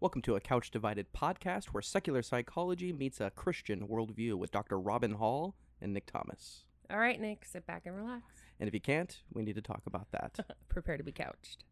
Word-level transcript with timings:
Welcome 0.00 0.22
to 0.22 0.36
a 0.36 0.40
Couch 0.40 0.70
Divided 0.70 1.12
podcast 1.12 1.66
where 1.66 1.82
secular 1.82 2.22
psychology 2.22 2.92
meets 2.92 3.20
a 3.20 3.30
Christian 3.30 3.88
worldview 3.88 4.34
with 4.34 4.52
Dr. 4.52 4.78
Robin 4.78 5.14
Hall 5.14 5.56
and 5.80 5.92
Nick 5.92 6.06
Thomas. 6.06 6.66
All 6.88 7.00
right, 7.00 7.20
Nick, 7.20 7.44
sit 7.44 7.66
back 7.66 7.82
and 7.84 7.96
relax. 7.96 8.22
And 8.60 8.68
if 8.68 8.74
you 8.74 8.80
can't, 8.80 9.20
we 9.32 9.42
need 9.42 9.56
to 9.56 9.60
talk 9.60 9.82
about 9.88 10.06
that. 10.12 10.38
Prepare 10.68 10.98
to 10.98 11.02
be 11.02 11.10
couched. 11.10 11.64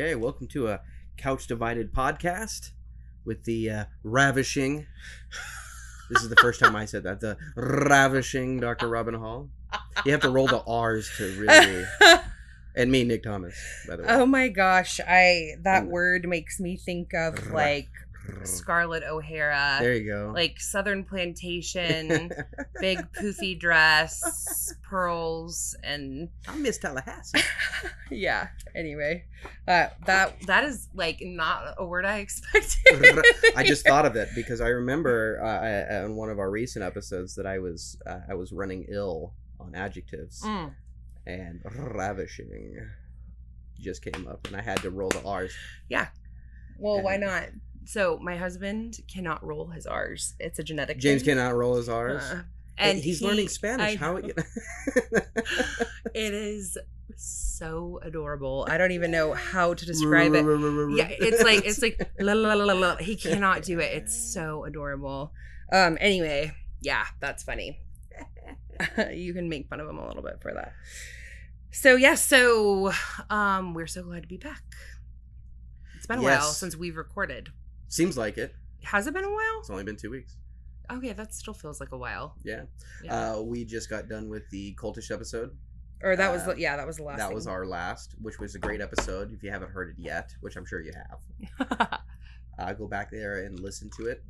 Okay, 0.00 0.14
welcome 0.14 0.46
to 0.48 0.68
a 0.68 0.80
Couch 1.16 1.48
Divided 1.48 1.92
podcast 1.92 2.70
with 3.24 3.42
the 3.42 3.68
uh, 3.68 3.84
ravishing. 4.04 4.86
This 6.08 6.22
is 6.22 6.28
the 6.28 6.36
first 6.36 6.60
time 6.60 6.76
I 6.76 6.84
said 6.84 7.02
that. 7.02 7.20
The 7.20 7.36
ravishing 7.56 8.60
Dr. 8.60 8.88
Robin 8.88 9.14
Hall. 9.14 9.50
You 10.06 10.12
have 10.12 10.20
to 10.20 10.30
roll 10.30 10.46
the 10.46 10.62
R's 10.62 11.10
to 11.16 11.24
really. 11.38 11.84
And 12.76 12.92
me, 12.92 13.02
Nick 13.02 13.24
Thomas, 13.24 13.58
by 13.88 13.96
the 13.96 14.02
way. 14.04 14.08
oh 14.08 14.24
my 14.24 14.46
gosh, 14.48 15.00
I 15.04 15.54
that 15.62 15.88
word 15.88 16.28
makes 16.28 16.60
me 16.60 16.76
think 16.76 17.12
of 17.12 17.50
like 17.50 17.88
Scarlett 18.44 19.02
O'Hara, 19.04 19.78
There 19.80 19.94
you 19.94 20.06
go. 20.10 20.32
like 20.34 20.60
Southern 20.60 21.04
Plantation, 21.04 22.30
big 22.80 22.98
poofy 23.12 23.58
dress, 23.58 24.72
pearls, 24.82 25.76
and 25.82 26.28
I 26.46 26.56
miss 26.56 26.78
Tallahassee. 26.78 27.40
yeah. 28.10 28.48
Anyway, 28.74 29.24
uh, 29.66 29.88
that 30.06 30.40
that 30.46 30.64
is 30.64 30.88
like 30.94 31.18
not 31.22 31.74
a 31.78 31.84
word 31.86 32.04
I 32.04 32.18
expected. 32.20 33.22
I 33.56 33.62
just 33.64 33.86
thought 33.86 34.06
of 34.06 34.16
it 34.16 34.28
because 34.34 34.60
I 34.60 34.68
remember 34.68 35.40
uh, 35.42 36.04
on 36.04 36.16
one 36.16 36.30
of 36.30 36.38
our 36.38 36.50
recent 36.50 36.84
episodes 36.84 37.34
that 37.36 37.46
I 37.46 37.58
was 37.58 37.98
uh, 38.06 38.20
I 38.30 38.34
was 38.34 38.52
running 38.52 38.86
ill 38.88 39.34
on 39.60 39.74
adjectives 39.74 40.42
Mm. 40.44 40.72
and 41.26 41.60
ravishing 41.94 42.76
just 43.80 44.02
came 44.02 44.26
up 44.28 44.46
and 44.46 44.56
I 44.56 44.62
had 44.62 44.78
to 44.82 44.90
roll 44.90 45.08
the 45.08 45.22
R's. 45.24 45.52
Yeah. 45.88 46.08
Well, 46.80 47.02
why 47.02 47.16
not? 47.16 47.48
So 47.88 48.18
my 48.20 48.36
husband 48.36 48.98
cannot 49.10 49.42
roll 49.42 49.68
his 49.68 49.86
R's. 49.86 50.34
It's 50.38 50.58
a 50.58 50.62
genetic. 50.62 50.98
James 50.98 51.22
thing. 51.22 51.36
cannot 51.36 51.56
roll 51.56 51.76
his 51.76 51.88
R's. 51.88 52.22
Uh, 52.22 52.42
and 52.76 52.98
he's 52.98 53.20
he- 53.20 53.26
learning 53.26 53.48
Spanish. 53.48 53.94
I 53.94 53.96
How 53.96 54.16
it, 54.16 54.26
it 56.14 56.34
is 56.34 56.76
so 57.16 57.98
adorable. 58.02 58.68
I 58.68 58.76
don't 58.76 58.90
even 58.90 59.10
know 59.10 59.32
how 59.32 59.72
to 59.72 59.86
describe 59.86 60.34
it. 60.34 60.44
Yeah, 60.44 61.08
it's 61.08 61.42
like 61.42 61.64
it's 61.64 61.80
like 61.80 62.10
la 62.20 62.34
la 62.34 62.52
la 62.52 62.74
la. 62.74 62.96
He 62.96 63.16
cannot 63.16 63.62
do 63.62 63.78
it. 63.78 63.90
It's 63.94 64.34
so 64.34 64.64
adorable. 64.64 65.32
Um. 65.72 65.96
Anyway, 65.98 66.52
yeah, 66.82 67.06
that's 67.20 67.42
funny. 67.42 67.80
you 69.14 69.32
can 69.32 69.48
make 69.48 69.70
fun 69.70 69.80
of 69.80 69.88
him 69.88 69.96
a 69.96 70.06
little 70.06 70.22
bit 70.22 70.42
for 70.42 70.52
that. 70.52 70.74
So 71.70 71.96
yeah, 71.96 72.16
so 72.16 72.92
um, 73.30 73.72
we're 73.72 73.86
so 73.86 74.02
glad 74.02 74.24
to 74.24 74.28
be 74.28 74.36
back. 74.36 74.62
It's 75.96 76.06
been 76.06 76.18
a 76.18 76.22
while 76.22 76.42
since 76.42 76.76
we've 76.76 76.98
recorded. 76.98 77.48
Seems 77.88 78.16
like 78.18 78.38
it. 78.38 78.54
Has 78.84 79.06
it 79.06 79.14
been 79.14 79.24
a 79.24 79.30
while? 79.30 79.58
It's 79.60 79.70
only 79.70 79.84
been 79.84 79.96
two 79.96 80.10
weeks. 80.10 80.36
Okay, 80.90 81.12
that 81.12 81.34
still 81.34 81.54
feels 81.54 81.80
like 81.80 81.92
a 81.92 81.98
while. 81.98 82.34
Yeah. 82.44 82.62
Yeah. 83.04 83.32
Uh, 83.32 83.40
we 83.42 83.64
just 83.64 83.90
got 83.90 84.08
done 84.08 84.28
with 84.28 84.48
the 84.50 84.74
cultish 84.76 85.10
episode. 85.10 85.56
or 86.02 86.16
that 86.16 86.32
was 86.32 86.46
uh, 86.48 86.54
yeah, 86.56 86.76
that 86.76 86.86
was 86.86 86.96
the 86.96 87.02
last. 87.02 87.18
that 87.18 87.32
was 87.32 87.46
our 87.46 87.66
last, 87.66 88.14
which 88.22 88.38
was 88.38 88.54
a 88.54 88.58
great 88.58 88.80
episode. 88.80 89.32
If 89.32 89.42
you 89.42 89.50
haven't 89.50 89.70
heard 89.70 89.90
it 89.90 89.96
yet, 89.98 90.34
which 90.40 90.56
I'm 90.56 90.64
sure 90.64 90.80
you 90.80 90.92
have, 91.58 91.98
uh, 92.58 92.72
go 92.72 92.86
back 92.86 93.10
there 93.10 93.44
and 93.44 93.58
listen 93.60 93.90
to 93.98 94.06
it. 94.06 94.22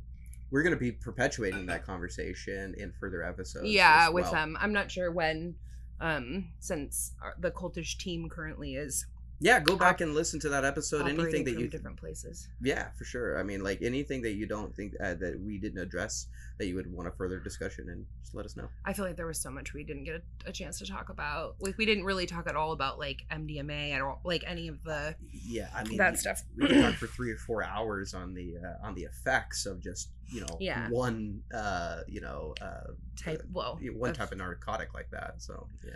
We're 0.51 0.63
going 0.63 0.73
to 0.73 0.79
be 0.79 0.91
perpetuating 0.91 1.67
that 1.67 1.85
conversation 1.85 2.73
in 2.77 2.91
further 2.99 3.23
episodes. 3.23 3.69
yeah 3.69 4.09
with 4.09 4.23
well. 4.23 4.31
them 4.33 4.57
i'm 4.59 4.73
not 4.73 4.89
sure 4.89 5.11
when 5.11 5.53
um 6.01 6.47
since 6.59 7.13
our, 7.21 7.35
the 7.39 7.51
cultish 7.51 7.97
team 7.97 8.27
currently 8.29 8.73
is 8.73 9.05
Yeah, 9.41 9.59
go 9.61 9.75
back 9.77 10.01
and 10.01 10.13
listen 10.13 10.39
to 10.41 10.49
that 10.49 10.65
episode. 10.65 11.07
Anything 11.07 11.45
that 11.45 11.57
you, 11.59 11.67
different 11.67 11.97
places 11.97 12.49
yeah, 12.61 12.87
for 12.97 13.05
sure. 13.05 13.39
I 13.39 13.43
mean, 13.43 13.63
like 13.63 13.81
anything 13.81 14.21
that 14.23 14.33
you 14.33 14.45
don't 14.45 14.75
think 14.75 14.93
uh, 15.01 15.13
that 15.15 15.39
we 15.39 15.57
didn't 15.57 15.79
address 15.79 16.27
that 16.57 16.67
you 16.67 16.75
would 16.75 16.91
want 16.91 17.07
a 17.07 17.11
further 17.11 17.39
discussion, 17.39 17.87
and 17.89 18.05
just 18.21 18.35
let 18.35 18.45
us 18.45 18.57
know. 18.57 18.67
i 18.85 18.91
feel 18.91 19.05
like 19.05 19.15
there 19.15 19.25
was 19.25 19.39
so 19.39 19.49
much 19.49 19.73
we 19.73 19.83
didn't 19.83 20.03
get 20.03 20.15
a, 20.45 20.49
a 20.49 20.51
chance 20.51 20.77
to 20.79 20.85
talk 20.85 21.07
about 21.09 21.55
like 21.61 21.77
we 21.77 21.85
didn't 21.85 22.03
really 22.03 22.25
talk 22.25 22.47
at 22.47 22.55
all 22.55 22.73
about 22.73 22.99
like 22.99 23.23
mdma 23.31 23.91
at 23.95 24.01
all 24.01 24.19
like 24.25 24.43
any 24.45 24.67
of 24.67 24.83
the 24.83 25.15
Yeah, 25.31 25.69
I 25.73 25.83
mean 25.85 25.97
that 25.97 26.19
stuff 26.19 26.43
We 26.57 26.67
could 26.67 26.81
talk 26.81 26.93
for 26.99 27.07
three 27.07 27.31
or 27.31 27.37
four 27.37 27.63
hours 27.63 28.13
on 28.13 28.33
the 28.33 28.57
uh, 28.57 28.85
on 28.85 28.93
the 28.93 29.03
effects 29.03 29.65
of 29.65 29.81
just 29.81 30.09
you 30.27 30.41
know 30.41 30.57
Yeah. 30.59 30.89
one 30.89 31.41
uh, 31.53 32.01
you 32.07 32.19
know 32.21 32.53
uh, 32.61 32.91
type 33.17 33.41
well 33.53 33.79
one 33.95 34.09
of- 34.11 34.17
type 34.17 34.31
of 34.33 34.37
narcotic 34.37 34.93
like 34.93 35.09
that. 35.11 35.35
So 35.41 35.65
yeah. 35.85 35.93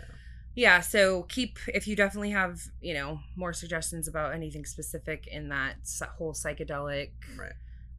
Yeah 0.54 0.80
so 0.80 1.22
keep 1.24 1.58
if 1.68 1.86
you 1.88 1.96
definitely 1.96 2.30
have 2.30 2.60
you 2.80 2.94
know 2.94 3.18
more 3.36 3.52
suggestions 3.52 4.06
about 4.08 4.32
anything 4.34 4.64
specific 4.64 5.26
in 5.26 5.48
that 5.48 5.74
whole 6.16 6.32
psychedelic 6.32 7.10
Right. 7.36 7.52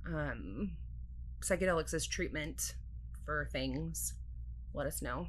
um 0.07 0.71
psychedelics 1.41 1.93
as 1.93 2.07
treatment 2.07 2.75
for 3.25 3.49
things 3.51 4.13
let 4.73 4.87
us 4.87 5.01
know 5.01 5.27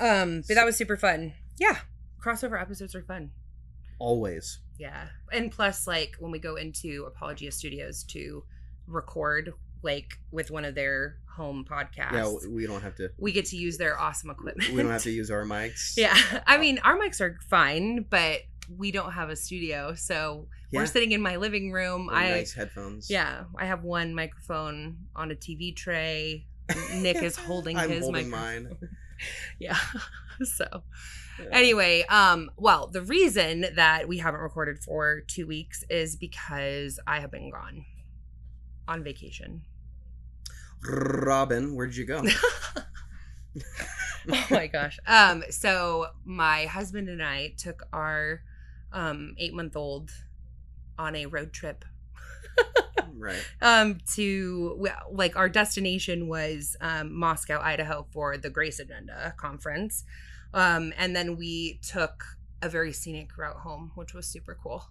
um 0.00 0.42
but 0.48 0.54
that 0.54 0.64
was 0.64 0.76
super 0.76 0.96
fun 0.96 1.32
yeah 1.58 1.78
crossover 2.22 2.60
episodes 2.60 2.94
are 2.94 3.02
fun 3.02 3.30
Always. 4.00 4.60
yeah 4.78 5.08
and 5.32 5.50
plus 5.50 5.86
like 5.86 6.14
when 6.20 6.30
we 6.30 6.38
go 6.38 6.56
into 6.56 7.04
apologia 7.06 7.50
studios 7.52 8.04
to 8.04 8.44
record 8.86 9.52
like 9.82 10.18
with 10.30 10.50
one 10.50 10.64
of 10.64 10.74
their 10.74 11.16
home 11.36 11.64
podcasts 11.70 12.12
Yeah, 12.12 12.48
we 12.50 12.66
don't 12.66 12.82
have 12.82 12.96
to. 12.96 13.10
we 13.18 13.32
get 13.32 13.44
to 13.46 13.56
use 13.56 13.78
their 13.78 13.98
awesome 13.98 14.30
equipment 14.30 14.70
We 14.70 14.82
don't 14.82 14.90
have 14.90 15.02
to 15.04 15.10
use 15.22 15.30
our 15.30 15.44
mics. 15.44 15.96
yeah 15.96 16.16
i 16.46 16.58
mean 16.58 16.78
our 16.84 16.98
mics 16.98 17.20
are 17.20 17.38
fine 17.48 18.04
but 18.10 18.40
we 18.76 18.90
don't 18.90 19.12
have 19.12 19.30
a 19.30 19.36
studio 19.36 19.94
so 19.94 20.48
Yeah. 20.70 20.80
we're 20.80 20.86
sitting 20.86 21.12
in 21.12 21.22
my 21.22 21.36
living 21.36 21.70
room 21.72 22.10
i 22.12 22.28
nice 22.30 22.52
headphones. 22.52 23.08
yeah 23.08 23.44
i 23.56 23.66
have 23.66 23.84
one 23.84 24.14
microphone 24.14 24.96
on 25.14 25.30
a 25.30 25.34
tv 25.34 25.74
tray 25.76 26.46
nick 26.96 27.22
is 27.22 27.36
holding 27.36 27.76
I'm 27.76 27.88
his 27.88 28.02
holding 28.02 28.28
microphone. 28.30 28.64
mine. 28.64 28.76
yeah 29.58 29.78
so 30.42 30.66
Yeah. 31.40 31.46
anyway 31.52 32.04
um 32.08 32.50
well 32.56 32.88
the 32.88 33.02
reason 33.02 33.64
that 33.76 34.06
we 34.08 34.18
haven't 34.18 34.40
recorded 34.40 34.78
for 34.80 35.20
two 35.22 35.46
weeks 35.46 35.82
is 35.88 36.16
because 36.16 36.98
i 37.06 37.20
have 37.20 37.30
been 37.30 37.50
gone 37.50 37.84
on 38.88 39.04
vacation 39.04 39.62
Robin, 40.88 41.74
where'd 41.74 41.96
you 41.96 42.04
go? 42.04 42.22
oh 44.30 44.46
my 44.50 44.66
gosh 44.66 44.98
um 45.06 45.42
so 45.50 46.06
my 46.24 46.66
husband 46.66 47.08
and 47.08 47.22
i 47.22 47.52
took 47.56 47.86
our 47.92 48.42
um 48.92 49.34
eight 49.38 49.54
month 49.54 49.74
old 49.76 50.10
on 50.98 51.16
a 51.16 51.26
road 51.26 51.52
trip 51.52 51.84
right. 53.16 53.42
um 53.62 53.98
to 54.14 54.86
like 55.10 55.36
our 55.36 55.48
destination 55.48 56.28
was 56.28 56.76
um 56.80 57.12
moscow 57.12 57.60
idaho 57.62 58.06
for 58.12 58.36
the 58.36 58.50
grace 58.50 58.78
agenda 58.78 59.34
conference 59.36 60.04
um 60.54 60.92
and 60.98 61.16
then 61.16 61.36
we 61.36 61.80
took 61.82 62.24
a 62.60 62.68
very 62.68 62.92
scenic 62.92 63.36
route 63.38 63.58
home 63.58 63.92
which 63.94 64.14
was 64.14 64.26
super 64.26 64.56
cool 64.62 64.84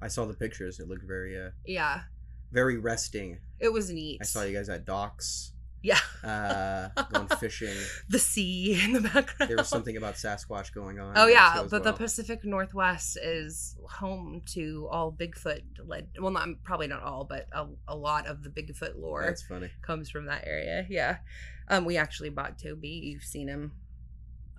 I 0.00 0.08
saw 0.08 0.24
the 0.24 0.34
pictures. 0.34 0.80
It 0.80 0.88
looked 0.88 1.04
very, 1.04 1.40
uh, 1.40 1.50
yeah 1.64 2.02
very 2.52 2.76
resting. 2.78 3.38
it 3.58 3.72
was 3.72 3.90
neat 3.90 4.18
I 4.20 4.24
saw 4.24 4.42
you 4.42 4.54
guys 4.56 4.68
at 4.68 4.84
docks, 4.84 5.52
yeah 5.82 5.98
uh, 6.22 6.88
going 7.12 7.26
fishing. 7.40 7.74
the 8.08 8.18
sea 8.18 8.80
in 8.84 8.92
the 8.92 9.00
background 9.00 9.48
There 9.50 9.56
was 9.56 9.68
something 9.68 9.96
about 9.96 10.14
Sasquatch 10.14 10.72
going 10.74 11.00
on. 11.00 11.14
Oh 11.16 11.26
yeah, 11.26 11.64
but 11.68 11.82
the. 11.82 11.92
Pacific 11.92 12.44
Northwest 12.44 13.18
is 13.22 13.76
home 13.88 14.42
to 14.54 14.88
all 14.92 15.10
Bigfoot 15.12 15.62
led. 15.84 16.08
Well, 16.20 16.30
not 16.30 16.48
probably 16.62 16.86
not 16.88 17.02
all, 17.02 17.24
but 17.24 17.46
a, 17.52 17.66
a 17.88 17.96
lot 17.96 18.26
of 18.26 18.42
the 18.44 18.50
Bigfoot 18.50 18.94
lore 19.00 19.24
That's 19.26 19.42
funny. 19.42 19.70
comes 19.82 20.10
from 20.10 20.26
that 20.26 20.44
area. 20.46 20.86
Yeah, 20.88 21.16
um, 21.68 21.84
we 21.84 21.96
actually 21.96 22.30
bought 22.30 22.58
Toby. 22.58 22.88
You've 22.88 23.24
seen 23.24 23.48
him. 23.48 23.72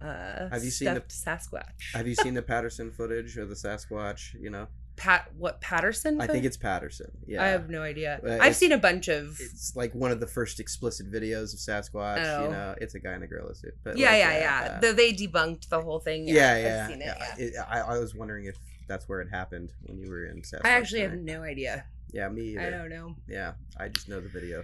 uh, 0.01 0.49
Have 0.49 0.63
you 0.63 0.71
seen 0.71 0.93
the- 0.93 1.01
Sasquatch. 1.01 1.93
Have 1.93 2.07
you 2.07 2.15
seen 2.15 2.33
the 2.33 2.41
Patterson 2.53 2.91
footage 2.91 3.37
of 3.37 3.47
the 3.49 3.55
Sasquatch? 3.55 4.33
You 4.39 4.49
know, 4.49 4.67
Pat 4.95 5.31
what 5.37 5.59
Patterson? 5.59 6.21
I 6.21 6.27
think 6.27 6.45
it's 6.45 6.57
Patterson. 6.57 7.11
Yeah, 7.25 7.43
I 7.43 7.47
have 7.47 7.69
no 7.69 7.81
idea. 7.81 8.19
Uh, 8.25 8.37
I've 8.39 8.55
seen 8.55 8.71
a 8.71 8.77
bunch 8.77 9.07
of. 9.07 9.37
it's 9.39 9.75
like 9.75 9.93
one 9.95 10.11
of 10.11 10.19
the 10.19 10.27
first 10.27 10.59
explicit 10.59 11.11
videos 11.11 11.53
of 11.53 11.59
Sasquatch. 11.59 12.23
Oh. 12.23 12.43
You 12.43 12.49
know, 12.51 12.75
it's 12.79 12.93
a 12.95 12.99
guy 12.99 13.15
in 13.15 13.23
a 13.23 13.27
gorilla 13.27 13.55
suit. 13.55 13.73
But 13.83 13.97
yeah, 13.97 14.11
like, 14.11 14.19
yeah, 14.19 14.27
uh, 14.27 14.31
yeah. 14.31 14.73
uh, 14.75 14.79
Though 14.79 14.93
they 14.93 15.13
debunked 15.13 15.69
the 15.69 15.81
whole 15.81 15.99
thing. 15.99 16.27
yeah, 16.27 16.53
I've 16.53 16.63
yeah. 16.63 16.89
it, 16.89 16.99
yeah. 16.99 17.15
yeah. 17.37 17.45
It- 17.45 17.53
I, 17.67 17.79
I 17.79 17.97
was 17.97 18.13
wondering 18.13 18.45
if 18.45 18.57
that's 18.87 19.07
where 19.09 19.21
it 19.21 19.29
happened 19.29 19.73
when 19.83 19.97
you 19.97 20.09
were 20.09 20.25
in 20.25 20.41
Sasquatch. 20.41 20.65
I 20.65 20.71
actually 20.71 21.01
have 21.01 21.13
no 21.13 21.41
idea. 21.41 21.85
Yeah, 22.11 22.29
me 22.29 22.57
I 22.57 22.69
don't 22.69 22.89
know. 22.89 23.15
Yeah, 23.27 23.53
I 23.79 23.89
just 23.89 24.07
know 24.07 24.21
the 24.21 24.29
video. 24.29 24.63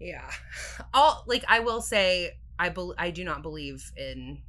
Yeah. 0.00 0.28
All 0.92 1.24
like 1.26 1.44
I 1.48 1.60
will 1.60 1.80
say 1.80 2.38
I 2.58 2.68
bel 2.70 2.94
I 2.98 3.10
do 3.10 3.24
not 3.24 3.42
believe 3.42 3.92
in 3.96 4.42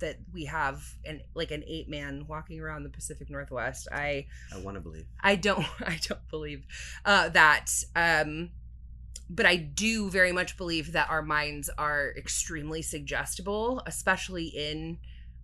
that 0.00 0.16
we 0.32 0.44
have 0.46 0.82
an 1.04 1.20
like 1.34 1.50
an 1.50 1.64
ape 1.66 1.88
man 1.88 2.26
walking 2.28 2.60
around 2.60 2.82
the 2.84 2.90
Pacific 2.90 3.30
Northwest. 3.30 3.88
I 3.92 4.26
I 4.52 4.58
want 4.58 4.76
to 4.76 4.80
believe. 4.80 5.06
I 5.20 5.36
don't 5.36 5.66
I 5.80 5.98
don't 6.08 6.28
believe 6.30 6.66
uh 7.04 7.28
that 7.30 7.70
um 7.96 8.50
but 9.30 9.44
I 9.44 9.56
do 9.56 10.08
very 10.08 10.32
much 10.32 10.56
believe 10.56 10.92
that 10.92 11.10
our 11.10 11.20
minds 11.20 11.68
are 11.76 12.14
extremely 12.16 12.80
suggestible, 12.80 13.82
especially 13.84 14.46
in 14.46 14.98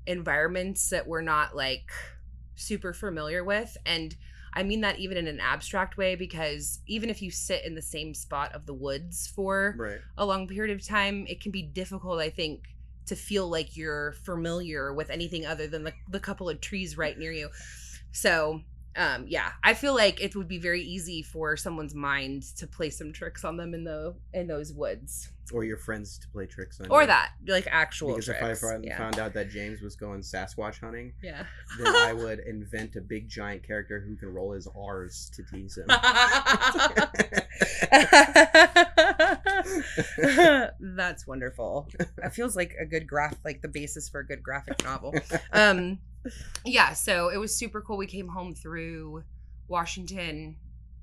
environments 0.07 0.89
that 0.91 1.07
we're 1.07 1.21
not 1.21 1.55
like 1.55 1.91
super 2.57 2.93
familiar 2.95 3.43
with 3.43 3.77
and 3.85 4.15
I 4.57 4.63
mean 4.63 4.83
that 4.83 5.01
even 5.01 5.17
in 5.17 5.27
an 5.27 5.41
abstract 5.41 5.97
way 5.97 6.15
because 6.15 6.79
even 6.87 7.11
if 7.11 7.21
you 7.21 7.31
sit 7.33 7.65
in 7.65 7.75
the 7.75 7.83
same 7.83 8.15
spot 8.15 8.53
of 8.55 8.67
the 8.67 8.75
woods 8.75 9.27
for 9.27 9.75
Right. 9.77 9.99
a 10.17 10.25
long 10.25 10.47
period 10.47 10.73
of 10.77 10.87
time, 10.87 11.27
it 11.29 11.41
can 11.41 11.51
be 11.51 11.63
difficult, 11.63 12.21
I 12.21 12.31
think, 12.31 12.74
to 13.07 13.17
feel 13.17 13.49
like 13.49 13.77
you're 13.77 14.13
familiar 14.25 14.93
with 14.95 15.11
anything 15.11 15.45
other 15.47 15.67
than 15.67 15.85
the, 15.85 15.93
the 16.09 16.21
couple 16.21 16.49
of 16.49 16.61
trees 16.61 16.97
right 16.97 17.19
near 17.19 17.33
you. 17.33 17.49
So, 18.13 18.61
um, 18.97 19.25
yeah, 19.27 19.53
I 19.63 19.75
feel 19.75 19.95
like 19.95 20.21
it 20.23 20.37
would 20.37 20.49
be 20.49 20.59
very 20.59 20.83
easy 20.83 21.23
for 21.23 21.57
someone's 21.57 21.95
mind 21.95 22.45
to 22.59 22.67
play 22.67 22.91
some 22.91 23.13
tricks 23.13 23.45
on 23.45 23.57
them 23.57 23.75
in 23.75 23.85
the 23.85 24.15
in 24.33 24.47
those 24.47 24.73
woods, 24.73 25.31
Or 25.53 25.65
your 25.65 25.79
friends 25.79 26.17
to 26.21 26.29
play 26.29 26.47
tricks 26.47 26.81
on 26.81 26.87
or 26.91 27.01
you. 27.01 27.09
that 27.09 27.33
like 27.49 27.67
actual 27.69 28.11
Because 28.11 28.27
tricks. 28.27 28.41
if 28.41 28.47
I 28.47 28.55
found, 28.55 28.85
yeah. 28.85 28.97
found 28.97 29.19
out 29.19 29.35
that 29.35 29.51
James 29.51 29.81
was 29.81 29.97
going 29.97 30.21
Sasquatch 30.21 30.79
hunting, 30.79 31.13
yeah. 31.25 31.43
then 31.77 31.89
I 31.97 32.13
would 32.23 32.39
invent 32.47 32.95
a 32.95 33.01
big 33.01 33.29
giant 33.29 33.65
character 33.67 33.99
who 34.01 34.15
can 34.17 34.33
roll 34.33 34.53
his 34.53 34.69
R's 34.79 35.29
to 35.35 35.43
tease 35.43 35.77
him. 35.77 35.89
That's 40.81 41.27
wonderful. 41.27 41.89
That 42.17 42.35
feels 42.35 42.57
like 42.57 42.75
a 42.81 42.85
good 42.85 43.07
graph, 43.07 43.37
like 43.45 43.63
the 43.63 43.69
basis 43.69 44.09
for 44.09 44.21
a 44.21 44.27
good 44.27 44.43
graphic 44.43 44.83
novel. 44.85 45.15
Um, 45.53 45.99
yeah. 46.65 46.93
So 46.93 47.29
it 47.29 47.39
was 47.39 47.57
super 47.57 47.81
cool. 47.81 47.97
We 47.97 48.07
came 48.07 48.29
home 48.29 48.55
through 48.55 49.25
Washington. 49.69 50.57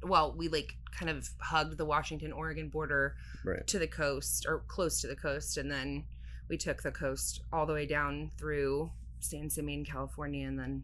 Well, 0.03 0.33
we 0.35 0.47
like 0.47 0.75
kind 0.91 1.09
of 1.09 1.29
hugged 1.39 1.77
the 1.77 1.85
Washington 1.85 2.31
Oregon 2.31 2.69
border 2.69 3.15
right. 3.45 3.65
to 3.67 3.79
the 3.79 3.87
coast 3.87 4.45
or 4.47 4.63
close 4.67 5.01
to 5.01 5.07
the 5.07 5.15
coast, 5.15 5.57
and 5.57 5.71
then 5.71 6.05
we 6.49 6.57
took 6.57 6.81
the 6.81 6.91
coast 6.91 7.41
all 7.53 7.65
the 7.65 7.73
way 7.73 7.85
down 7.85 8.31
through 8.37 8.91
San 9.19 9.49
Simeon, 9.49 9.85
California, 9.85 10.47
and 10.47 10.57
then 10.57 10.83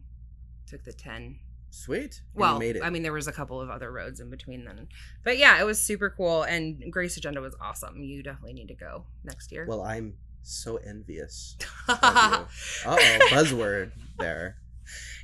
took 0.66 0.84
the 0.84 0.92
ten 0.92 1.38
Sweet. 1.70 2.22
Well, 2.34 2.58
made 2.58 2.76
it. 2.76 2.82
I 2.82 2.90
mean, 2.90 3.02
there 3.02 3.12
was 3.12 3.26
a 3.28 3.32
couple 3.32 3.60
of 3.60 3.68
other 3.70 3.92
roads 3.92 4.20
in 4.20 4.30
between 4.30 4.64
then, 4.64 4.88
but 5.24 5.38
yeah, 5.38 5.60
it 5.60 5.64
was 5.64 5.80
super 5.80 6.10
cool. 6.10 6.42
And 6.42 6.90
Grace 6.90 7.16
Agenda 7.16 7.40
was 7.40 7.54
awesome. 7.60 8.02
You 8.02 8.22
definitely 8.22 8.54
need 8.54 8.68
to 8.68 8.74
go 8.74 9.04
next 9.24 9.52
year. 9.52 9.66
well, 9.68 9.82
I'm 9.82 10.14
so 10.42 10.76
envious. 10.76 11.56
Uh 11.88 12.44
oh, 12.86 13.18
buzzword 13.30 13.92
there. 14.18 14.56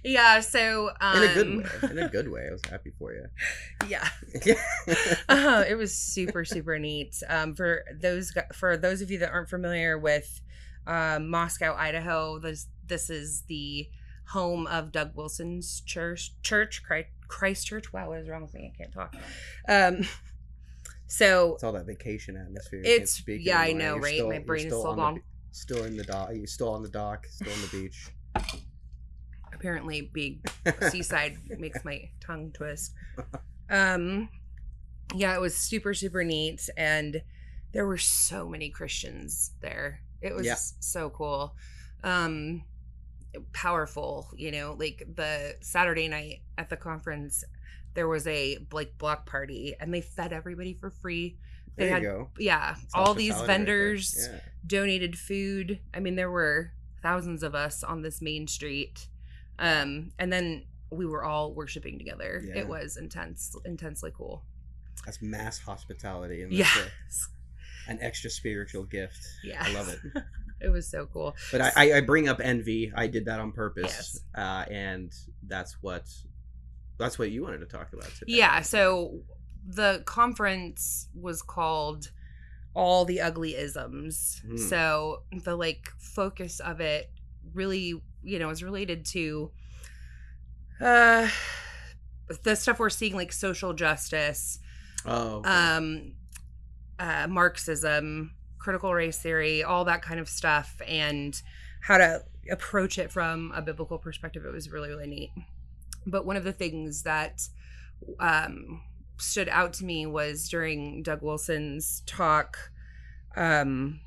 yeah. 0.04 0.40
So 0.40 0.90
um, 1.00 1.22
In 1.22 1.30
a 1.30 1.34
good 1.34 1.48
way. 1.56 1.90
In 1.90 1.98
a 1.98 2.08
good 2.08 2.30
way. 2.30 2.46
I 2.48 2.52
was 2.52 2.60
happy 2.68 2.92
for 2.98 3.12
you. 3.14 3.26
Yeah, 3.88 4.08
uh, 5.28 5.64
it 5.68 5.74
was 5.76 5.94
super 5.94 6.44
super 6.44 6.78
neat. 6.78 7.22
Um, 7.28 7.54
for 7.54 7.84
those 8.00 8.32
for 8.54 8.76
those 8.76 9.00
of 9.02 9.10
you 9.10 9.18
that 9.18 9.30
aren't 9.30 9.48
familiar 9.50 9.98
with 9.98 10.40
um, 10.86 11.28
Moscow, 11.28 11.74
Idaho, 11.74 12.38
this 12.38 12.66
this 12.86 13.08
is 13.10 13.42
the 13.48 13.88
home 14.28 14.66
of 14.66 14.92
Doug 14.92 15.14
Wilson's 15.14 15.80
church, 15.82 16.32
church 16.42 16.82
Christ, 17.28 17.66
Church. 17.66 17.92
Wow, 17.92 18.08
what 18.10 18.18
is 18.20 18.28
wrong 18.28 18.42
with 18.42 18.54
me? 18.54 18.72
I 18.74 18.76
can't 18.76 18.92
talk. 18.92 19.14
Um, 19.68 20.06
so 21.06 21.54
it's 21.54 21.64
all 21.64 21.72
that 21.72 21.86
vacation 21.86 22.36
atmosphere. 22.36 22.82
It's- 22.84 23.22
yeah, 23.26 23.58
I 23.60 23.72
know, 23.72 23.96
right? 23.96 24.14
still- 24.14 24.28
My 24.30 24.38
brain 24.38 24.66
is 24.66 24.72
still 24.72 24.86
on 24.86 24.96
the 24.96 25.02
gone. 25.02 25.22
Still 25.52 25.84
in 25.84 25.96
the 25.96 26.04
dock. 26.04 26.30
You're 26.34 26.46
still 26.46 26.70
on 26.70 26.82
the 26.82 26.88
dock. 26.88 27.26
Still 27.26 27.52
on 27.52 27.60
the 27.62 27.68
beach. 27.82 28.08
apparently 29.52 30.10
being 30.12 30.42
seaside 30.90 31.36
makes 31.58 31.84
my 31.84 32.10
tongue 32.20 32.50
twist. 32.52 32.92
Um, 33.70 34.28
yeah, 35.14 35.34
it 35.34 35.40
was 35.40 35.56
super 35.56 35.94
super 35.94 36.24
neat, 36.24 36.68
and 36.76 37.22
there 37.72 37.86
were 37.86 37.98
so 37.98 38.48
many 38.48 38.68
Christians 38.70 39.52
there. 39.60 40.00
It 40.20 40.34
was 40.34 40.46
Yeah. 40.46 40.56
so 40.80 41.10
cool, 41.10 41.54
um, 42.02 42.64
powerful. 43.52 44.28
You 44.36 44.50
know, 44.52 44.76
like 44.78 45.02
the 45.14 45.56
Saturday 45.60 46.08
night 46.08 46.42
at 46.58 46.68
the 46.70 46.76
conference, 46.76 47.44
there 47.94 48.08
was 48.08 48.26
a 48.26 48.58
like 48.72 48.96
block 48.98 49.26
party, 49.26 49.74
and 49.80 49.92
they 49.92 50.00
fed 50.00 50.32
everybody 50.32 50.74
for 50.74 50.90
free. 50.90 51.36
They 51.76 51.84
There 51.86 51.94
had 51.94 52.02
go. 52.02 52.30
yeah, 52.38 52.76
all 52.94 53.14
these 53.14 53.32
hospitality 53.32 53.40
right 53.40 53.46
vendors 53.66 54.28
Yeah. 54.32 54.40
donated 54.66 55.18
food. 55.18 55.80
I 55.92 56.00
mean, 56.00 56.14
there 56.14 56.30
were 56.30 56.72
thousands 57.02 57.42
of 57.42 57.54
us 57.54 57.82
on 57.82 58.02
this 58.02 58.22
main 58.22 58.46
street. 58.46 59.08
Um, 59.58 60.12
and 60.18 60.32
then 60.32 60.64
we 60.90 61.04
were 61.06 61.24
all 61.24 61.52
worshiping 61.52 61.98
together. 61.98 62.42
Yeah. 62.46 62.60
It 62.60 62.68
was 62.68 62.96
intense, 62.96 63.54
intensely 63.64 64.10
cool. 64.16 64.44
That's 65.04 65.20
mass 65.20 65.58
hospitality. 65.58 66.42
And 66.42 66.52
a- 66.60 66.66
an 67.90 67.98
extra 68.00 68.30
spiritual 68.30 68.84
gift. 68.84 69.18
Yeah. 69.42 69.62
I 69.64 69.72
love 69.74 69.88
it. 69.88 69.98
It 70.60 70.68
was 70.70 70.88
so 70.88 71.06
cool. 71.06 71.36
But 71.52 71.60
I, 71.60 71.72
I, 71.76 71.92
I 71.94 72.00
bring 72.00 72.28
up 72.28 72.40
envy. 72.42 72.92
I 72.94 73.06
did 73.06 73.26
that 73.26 73.38
on 73.40 73.52
purpose, 73.52 73.84
Yes. 73.84 74.20
uh, 74.34 74.64
and 74.70 75.12
that's 75.46 75.76
what 75.82 76.04
that's 76.98 77.18
what 77.18 77.30
you 77.30 77.42
wanted 77.42 77.58
to 77.58 77.66
talk 77.66 77.92
about 77.92 78.04
today. 78.18 78.32
Yeah. 78.38 78.62
So 78.62 79.20
the 79.66 80.02
conference 80.06 81.08
was 81.14 81.42
called 81.42 82.10
All 82.72 83.04
the 83.04 83.20
Ugly 83.20 83.56
Isms. 83.56 84.40
Hmm. 84.46 84.56
So 84.56 85.22
the 85.32 85.56
like 85.56 85.88
focus 85.98 86.60
of 86.60 86.80
it 86.80 87.10
really, 87.52 88.00
you 88.22 88.38
know, 88.38 88.48
is 88.50 88.62
related 88.62 89.04
to 89.06 89.50
uh 90.80 91.28
the 92.42 92.54
stuff 92.56 92.78
we're 92.78 92.90
seeing 92.90 93.14
like 93.14 93.32
social 93.32 93.72
justice, 93.74 94.58
Oh. 95.04 95.38
okay. 95.38 95.48
um 95.50 96.12
uh 96.98 97.26
marxism 97.28 98.30
critical 98.64 98.94
race 98.94 99.18
theory 99.18 99.62
all 99.62 99.84
that 99.84 100.00
kind 100.00 100.18
of 100.18 100.26
stuff 100.26 100.80
and 100.88 101.42
how 101.82 101.98
to 101.98 102.24
approach 102.50 102.98
it 102.98 103.12
from 103.12 103.52
a 103.54 103.60
biblical 103.60 103.98
perspective 103.98 104.42
it 104.46 104.52
was 104.52 104.70
really 104.70 104.88
really 104.88 105.06
neat. 105.06 105.30
But 106.06 106.24
one 106.24 106.36
of 106.36 106.44
the 106.44 106.52
things 106.52 107.02
that 107.02 107.42
um 108.18 108.80
stood 109.18 109.50
out 109.50 109.74
to 109.74 109.84
me 109.84 110.06
was 110.06 110.48
during 110.48 111.02
doug 111.02 111.20
wilson's 111.22 112.02
talk 112.06 112.56
um 113.36 114.00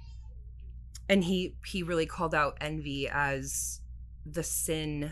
and 1.08 1.24
he 1.26 1.56
he 1.64 1.84
really 1.84 2.08
called 2.08 2.34
out 2.34 2.58
envy 2.60 3.08
as 3.08 3.82
the 4.26 4.44
sin 4.44 5.12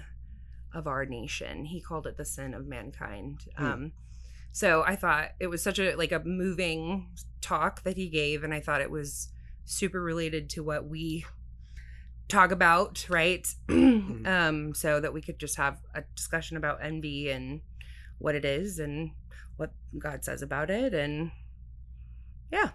of 0.74 0.88
our 0.88 1.06
nation. 1.06 1.66
He 1.66 1.80
called 1.80 2.06
it 2.06 2.18
the 2.18 2.26
sin 2.26 2.54
of 2.54 2.66
mankind. 2.66 3.46
Hmm. 3.58 3.66
um 3.66 3.92
so 4.52 4.84
i 4.88 4.96
thought 4.96 5.32
it 5.40 5.48
was 5.48 5.62
such 5.62 5.80
a 5.80 5.96
like 5.96 6.14
a 6.14 6.22
moving 6.24 7.10
talk 7.42 7.84
that 7.84 7.98
he 7.98 8.08
gave 8.08 8.42
and 8.42 8.54
i 8.54 8.60
thought 8.62 8.82
it 8.82 8.90
was 8.90 9.30
super 9.66 10.02
related 10.02 10.50
to 10.52 10.64
what 10.64 10.88
we 10.88 11.26
talk 12.28 12.52
about 12.52 13.06
right? 13.10 13.48
Mhm. 13.68 14.28
um 14.28 14.74
so 14.74 15.00
that 15.00 15.14
we 15.14 15.22
could 15.22 15.40
just 15.40 15.58
have 15.58 15.80
a 15.94 16.04
discussion 16.16 16.58
about 16.58 16.80
envy 16.84 17.30
and 17.30 17.62
what 18.18 18.36
it 18.36 18.46
is 18.46 18.80
and 18.80 19.12
what 19.58 19.72
god 20.00 20.24
says 20.24 20.42
about 20.42 20.70
it 20.70 20.94
and 20.94 21.32
yeah. 22.52 22.70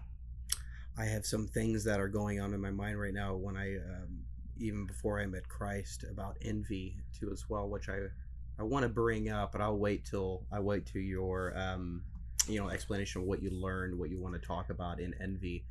I 0.99 1.05
have 1.07 1.25
some 1.25 1.47
things 1.47 1.85
that 1.85 2.01
are 2.01 2.09
going 2.09 2.41
on 2.41 2.53
in 2.53 2.61
my 2.61 2.71
mind 2.71 3.01
right 3.01 3.15
now 3.15 3.35
when 3.35 3.57
I, 3.57 3.77
um, 3.77 4.21
even 4.59 4.87
before 4.87 5.19
I 5.21 5.27
met 5.27 5.49
Christ, 5.49 6.05
about 6.11 6.37
envy 6.43 6.97
too 7.19 7.31
as 7.33 7.49
well, 7.49 7.69
which 7.69 7.89
I, 7.89 7.99
I 8.59 8.63
want 8.65 8.83
to 8.83 8.89
bring 8.89 9.31
up, 9.31 9.53
but 9.53 9.61
I'll 9.61 9.79
wait 9.79 10.05
till 10.05 10.45
I 10.53 10.61
wait 10.61 10.87
to 10.87 11.01
your, 11.01 11.57
um, 11.57 12.03
you 12.47 12.61
know, 12.61 12.69
explanation 12.69 13.23
of 13.23 13.27
what 13.29 13.43
you 13.43 13.51
learned, 13.51 13.99
what 13.99 14.11
you 14.11 14.21
want 14.21 14.35
to 14.35 14.47
talk 14.47 14.69
about 14.71 15.01
in 15.01 15.15
envy, 15.23 15.65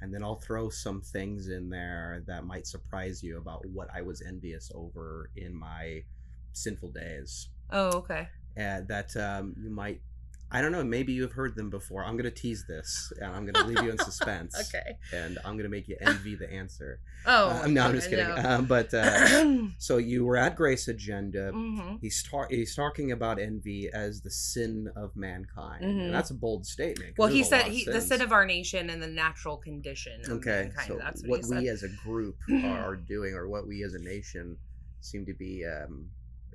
and 0.00 0.12
then 0.12 0.22
I'll 0.22 0.40
throw 0.40 0.68
some 0.68 1.00
things 1.00 1.48
in 1.48 1.70
there 1.70 2.22
that 2.26 2.44
might 2.44 2.66
surprise 2.66 3.22
you 3.22 3.38
about 3.38 3.64
what 3.66 3.88
I 3.94 4.02
was 4.02 4.22
envious 4.22 4.70
over 4.74 5.30
in 5.36 5.54
my 5.54 6.02
sinful 6.52 6.92
days. 6.92 7.48
Oh 7.70 7.98
okay. 7.98 8.28
Uh, 8.58 8.80
that 8.88 9.16
um, 9.16 9.54
you 9.56 9.70
might 9.70 10.00
I 10.50 10.62
don't 10.62 10.72
know. 10.72 10.82
Maybe 10.82 11.12
you've 11.12 11.32
heard 11.32 11.56
them 11.56 11.68
before. 11.68 12.02
I'm 12.04 12.16
gonna 12.16 12.30
tease 12.30 12.64
this, 12.66 13.12
and 13.20 13.30
I'm 13.34 13.44
gonna 13.44 13.66
leave 13.66 13.82
you 13.82 13.90
in 13.90 13.98
suspense. 13.98 14.56
okay. 14.74 14.96
And 15.12 15.38
I'm 15.44 15.56
gonna 15.58 15.68
make 15.68 15.88
you 15.88 15.96
envy 16.00 16.36
the 16.36 16.50
answer. 16.50 17.00
Oh 17.26 17.50
Uh, 17.50 17.66
no, 17.66 17.82
I'm 17.82 17.94
just 17.94 18.08
kidding. 18.08 18.26
Um, 18.46 18.64
but 18.64 18.92
uh, 18.94 19.66
so 19.78 19.98
you 19.98 20.24
were 20.24 20.36
at 20.38 20.56
Grace 20.56 20.88
Agenda. 20.88 21.50
hmm 21.52 21.96
He's 22.00 22.26
he's 22.48 22.74
talking 22.74 23.12
about 23.12 23.38
envy 23.38 23.90
as 23.92 24.22
the 24.22 24.30
sin 24.30 24.88
of 24.96 25.14
mankind, 25.16 25.84
Mhm. 25.84 26.04
and 26.06 26.14
that's 26.14 26.30
a 26.30 26.34
bold 26.34 26.64
statement. 26.64 27.18
Well, 27.18 27.28
he 27.28 27.42
said 27.44 27.66
he, 27.66 27.84
the 27.84 28.00
sin 28.00 28.22
of 28.22 28.32
our 28.32 28.46
nation 28.46 28.88
and 28.90 29.02
the 29.02 29.06
natural 29.08 29.58
condition. 29.58 30.20
Of 30.22 30.30
Okay, 30.38 30.70
mankind. 30.74 30.88
so 30.88 30.96
that's 30.98 31.20
what, 31.22 31.30
what, 31.30 31.38
he 31.40 31.42
said. 31.44 31.62
we 31.62 31.68
as 31.68 31.82
a 31.82 31.88
group 32.02 32.36
are, 32.64 32.92
are 32.92 32.96
doing, 32.96 33.34
or 33.34 33.48
what 33.48 33.66
we 33.66 33.82
as 33.84 33.92
a 33.94 33.98
nation 33.98 34.56
seem 35.00 35.26
to 35.26 35.34
be 35.34 35.64
um, 35.66 36.08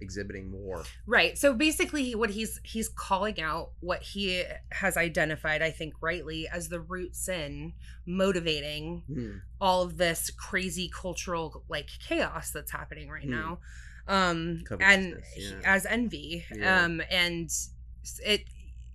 exhibiting 0.04 0.52
more. 0.52 0.84
Right. 1.08 1.36
So 1.38 1.54
basically 1.56 2.14
what 2.14 2.30
he's 2.30 2.60
he's 2.64 2.90
calling 2.90 3.42
out 3.42 3.72
what 3.80 4.04
he 4.04 4.44
has 4.72 4.96
identified 4.98 5.64
I 5.64 5.72
think 5.72 5.96
rightly 6.02 6.48
as 6.48 6.70
the 6.70 6.80
root 6.80 7.16
sin 7.16 7.74
motivating 8.06 9.02
Hmm. 9.08 9.38
all 9.60 9.82
of 9.82 9.98
this 9.98 10.30
crazy 10.30 10.90
cultural 11.02 11.64
like 11.70 11.90
chaos 12.08 12.52
that's 12.52 12.72
happening 12.72 13.10
right 13.10 13.24
Hmm. 13.24 13.32
now. 13.32 13.60
Um 14.08 14.64
and 14.80 15.22
yeah. 15.36 15.52
as 15.64 15.86
envy. 15.86 16.46
Yeah. 16.54 16.84
Um 16.84 17.02
and 17.10 17.50
it 18.24 18.44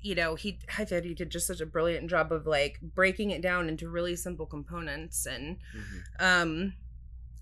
you 0.00 0.15
know, 0.15 0.37
he 0.37 0.61
I 0.79 0.85
thought 0.85 1.03
he 1.05 1.12
did 1.15 1.31
just 1.31 1.47
such 1.49 1.61
a 1.61 1.67
brilliant 1.67 2.09
job 2.09 2.31
of 2.31 2.47
like 2.47 2.79
breaking 2.81 3.31
it 3.33 3.43
down 3.43 3.69
into 3.69 3.88
really 3.88 4.15
simple 4.15 4.47
components 4.47 5.27
and 5.27 5.57
Mhm. 5.77 6.03
um 6.21 6.73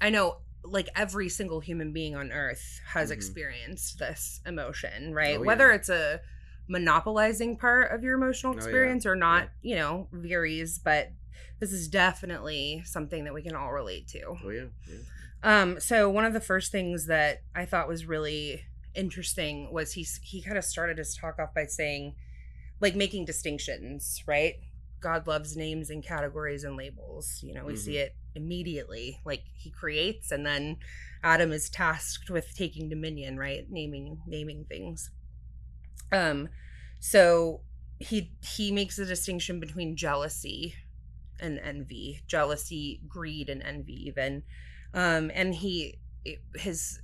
i 0.00 0.10
know 0.10 0.38
like 0.68 0.88
every 0.96 1.28
single 1.28 1.60
human 1.60 1.92
being 1.92 2.14
on 2.16 2.32
earth 2.32 2.80
has 2.86 3.10
Mhm. 3.10 3.14
experienced 3.14 3.98
this 3.98 4.40
emotion 4.46 5.12
right 5.14 5.38
Oh, 5.38 5.42
yeah. 5.42 5.46
whether 5.46 5.70
it's 5.70 5.88
a 5.88 6.20
monopolizing 6.68 7.56
part 7.56 7.92
of 7.92 8.02
your 8.02 8.14
emotional 8.14 8.52
Oh, 8.52 8.56
yeah. 8.56 8.62
experience 8.62 9.06
or 9.06 9.16
not 9.16 9.48
you 9.62 9.76
know 9.76 10.08
varies 10.12 10.78
but 10.78 11.10
this 11.60 11.72
is 11.72 11.88
definitely 11.88 12.82
something 12.84 13.24
that 13.24 13.32
we 13.34 13.42
can 13.42 13.54
all 13.54 13.72
relate 13.72 14.08
to 14.08 14.22
Oh 14.44 14.50
yeah, 14.50 14.64
yeah. 14.86 14.96
um 15.42 15.80
so 15.80 16.10
one 16.10 16.24
of 16.24 16.32
the 16.32 16.40
first 16.40 16.72
things 16.72 17.06
that 17.06 17.42
i 17.54 17.64
thought 17.64 17.88
was 17.88 18.04
really 18.06 18.62
interesting 18.94 19.72
was 19.72 19.92
he 19.92 20.06
he 20.22 20.42
kind 20.42 20.58
of 20.58 20.64
started 20.64 20.98
his 20.98 21.14
talk 21.16 21.38
off 21.38 21.54
by 21.54 21.66
saying 21.66 22.14
like 22.80 22.94
making 22.96 23.24
distinctions 23.24 24.22
right 24.26 24.54
god 25.00 25.26
loves 25.26 25.56
names 25.56 25.88
and 25.90 26.02
categories 26.04 26.64
and 26.64 26.76
labels 26.76 27.40
you 27.42 27.54
know 27.54 27.64
we 27.64 27.76
see 27.76 27.96
it 27.98 28.14
immediately 28.36 29.20
like 29.24 29.42
he 29.54 29.70
creates 29.70 30.30
and 30.30 30.44
then 30.46 30.76
adam 31.22 31.52
is 31.52 31.68
tasked 31.68 32.30
with 32.30 32.54
taking 32.54 32.88
dominion 32.88 33.38
right? 33.38 33.66
Naming 33.70 34.20
naming 34.26 34.64
things. 34.68 35.10
Um 36.12 36.48
so 37.00 37.62
he 37.98 38.32
he 38.42 38.70
makes 38.72 38.98
a 38.98 39.04
distinction 39.04 39.60
between 39.60 39.96
jealousy 39.96 40.74
and 41.40 41.58
envy 41.58 42.22
jealousy 42.26 43.00
greed 43.08 43.48
and 43.48 43.62
envy 43.62 44.06
even. 44.06 44.42
Um 44.94 45.30
and 45.34 45.54
he 45.54 45.98
his 46.54 47.00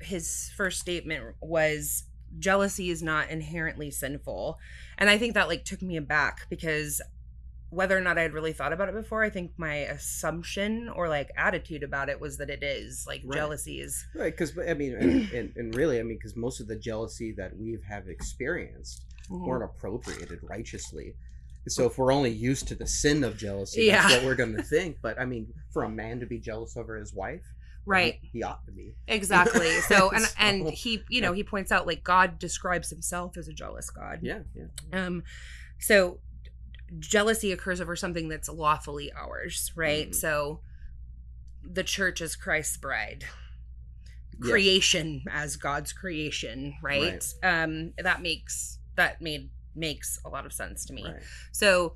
his 0.00 0.50
first 0.56 0.80
statement 0.80 1.36
was 1.40 2.04
jealousy 2.38 2.90
is 2.90 3.02
not 3.02 3.30
inherently 3.30 3.90
sinful. 3.90 4.58
And 4.98 5.08
i 5.08 5.16
think 5.18 5.34
that 5.34 5.48
like 5.48 5.64
took 5.64 5.82
me 5.82 5.96
aback 5.96 6.46
because 6.50 7.00
whether 7.74 7.96
or 7.96 8.00
not 8.00 8.18
I 8.18 8.22
had 8.22 8.32
really 8.32 8.52
thought 8.52 8.72
about 8.72 8.88
it 8.88 8.94
before 8.94 9.22
i 9.24 9.30
think 9.30 9.52
my 9.56 9.76
assumption 9.96 10.88
or 10.88 11.08
like 11.08 11.30
attitude 11.36 11.82
about 11.82 12.08
it 12.08 12.20
was 12.20 12.36
that 12.38 12.50
it 12.50 12.62
is 12.62 13.04
like 13.06 13.22
Right. 13.24 13.36
jealousy 13.36 13.80
is 13.80 14.04
Right, 14.14 14.32
because 14.36 14.56
I 14.58 14.74
mean, 14.74 14.94
and, 14.94 15.30
and, 15.32 15.52
and 15.56 15.74
really, 15.74 15.98
I 15.98 16.02
mean, 16.02 16.16
because 16.18 16.36
most 16.36 16.60
of 16.60 16.66
the 16.68 16.76
jealousy 16.76 17.32
that 17.36 17.56
we've 17.56 17.82
have 17.88 18.08
experienced 18.08 19.04
Mhm. 19.30 19.46
weren't 19.46 19.64
appropriated 19.64 20.38
righteously. 20.42 21.14
So 21.66 21.86
if 21.86 21.96
we're 21.96 22.12
only 22.12 22.30
used 22.30 22.68
to 22.68 22.74
the 22.74 22.86
sin 22.86 23.24
of 23.24 23.38
jealousy, 23.38 23.84
Yeah. 23.84 24.02
that's 24.02 24.14
what 24.16 24.24
we're 24.24 24.34
going 24.34 24.54
to 24.56 24.62
think. 24.62 24.98
But 25.02 25.18
I 25.18 25.24
mean, 25.24 25.52
for 25.72 25.84
a 25.84 25.88
man 25.88 26.20
to 26.20 26.26
be 26.26 26.38
jealous 26.38 26.76
over 26.76 26.96
his 26.96 27.14
wife, 27.14 27.42
right 27.86 28.18
he, 28.22 28.28
he 28.38 28.42
ought 28.42 28.64
to 28.66 28.72
be. 28.72 28.94
exactly 29.08 29.70
so 29.92 30.10
and 30.10 30.22
So- 30.24 30.34
and 30.38 30.68
he 30.70 31.02
you 31.10 31.20
know 31.20 31.32
he 31.34 31.44
points 31.44 31.70
out 31.70 31.86
like 31.86 32.02
god 32.02 32.38
describes 32.38 32.88
himself 32.88 33.36
as 33.36 33.46
a 33.48 33.52
jealous 33.52 33.90
god 33.90 34.20
Yeah, 34.22 34.40
yeah. 34.54 34.66
Um, 35.06 35.22
so 35.78 36.18
jealousy 36.98 37.52
occurs 37.52 37.80
over 37.80 37.96
something 37.96 38.28
that's 38.28 38.48
lawfully 38.48 39.12
ours, 39.12 39.72
right? 39.74 40.10
Mhm. 40.10 40.14
So 40.14 40.60
the 41.62 41.84
church 41.84 42.20
is 42.20 42.36
Christ's 42.36 42.76
bride. 42.76 43.24
Yes. 44.38 44.50
Creation 44.50 45.24
as 45.30 45.56
God's 45.56 45.92
creation, 45.92 46.74
right? 46.82 47.24
Um, 47.42 47.92
that 47.98 48.20
makes 48.20 48.78
that 48.96 49.20
made 49.20 49.50
makes 49.74 50.20
a 50.24 50.28
lot 50.28 50.46
of 50.46 50.52
sense 50.52 50.84
to 50.86 50.92
me. 50.92 51.04
Right. 51.04 51.22
So 51.52 51.94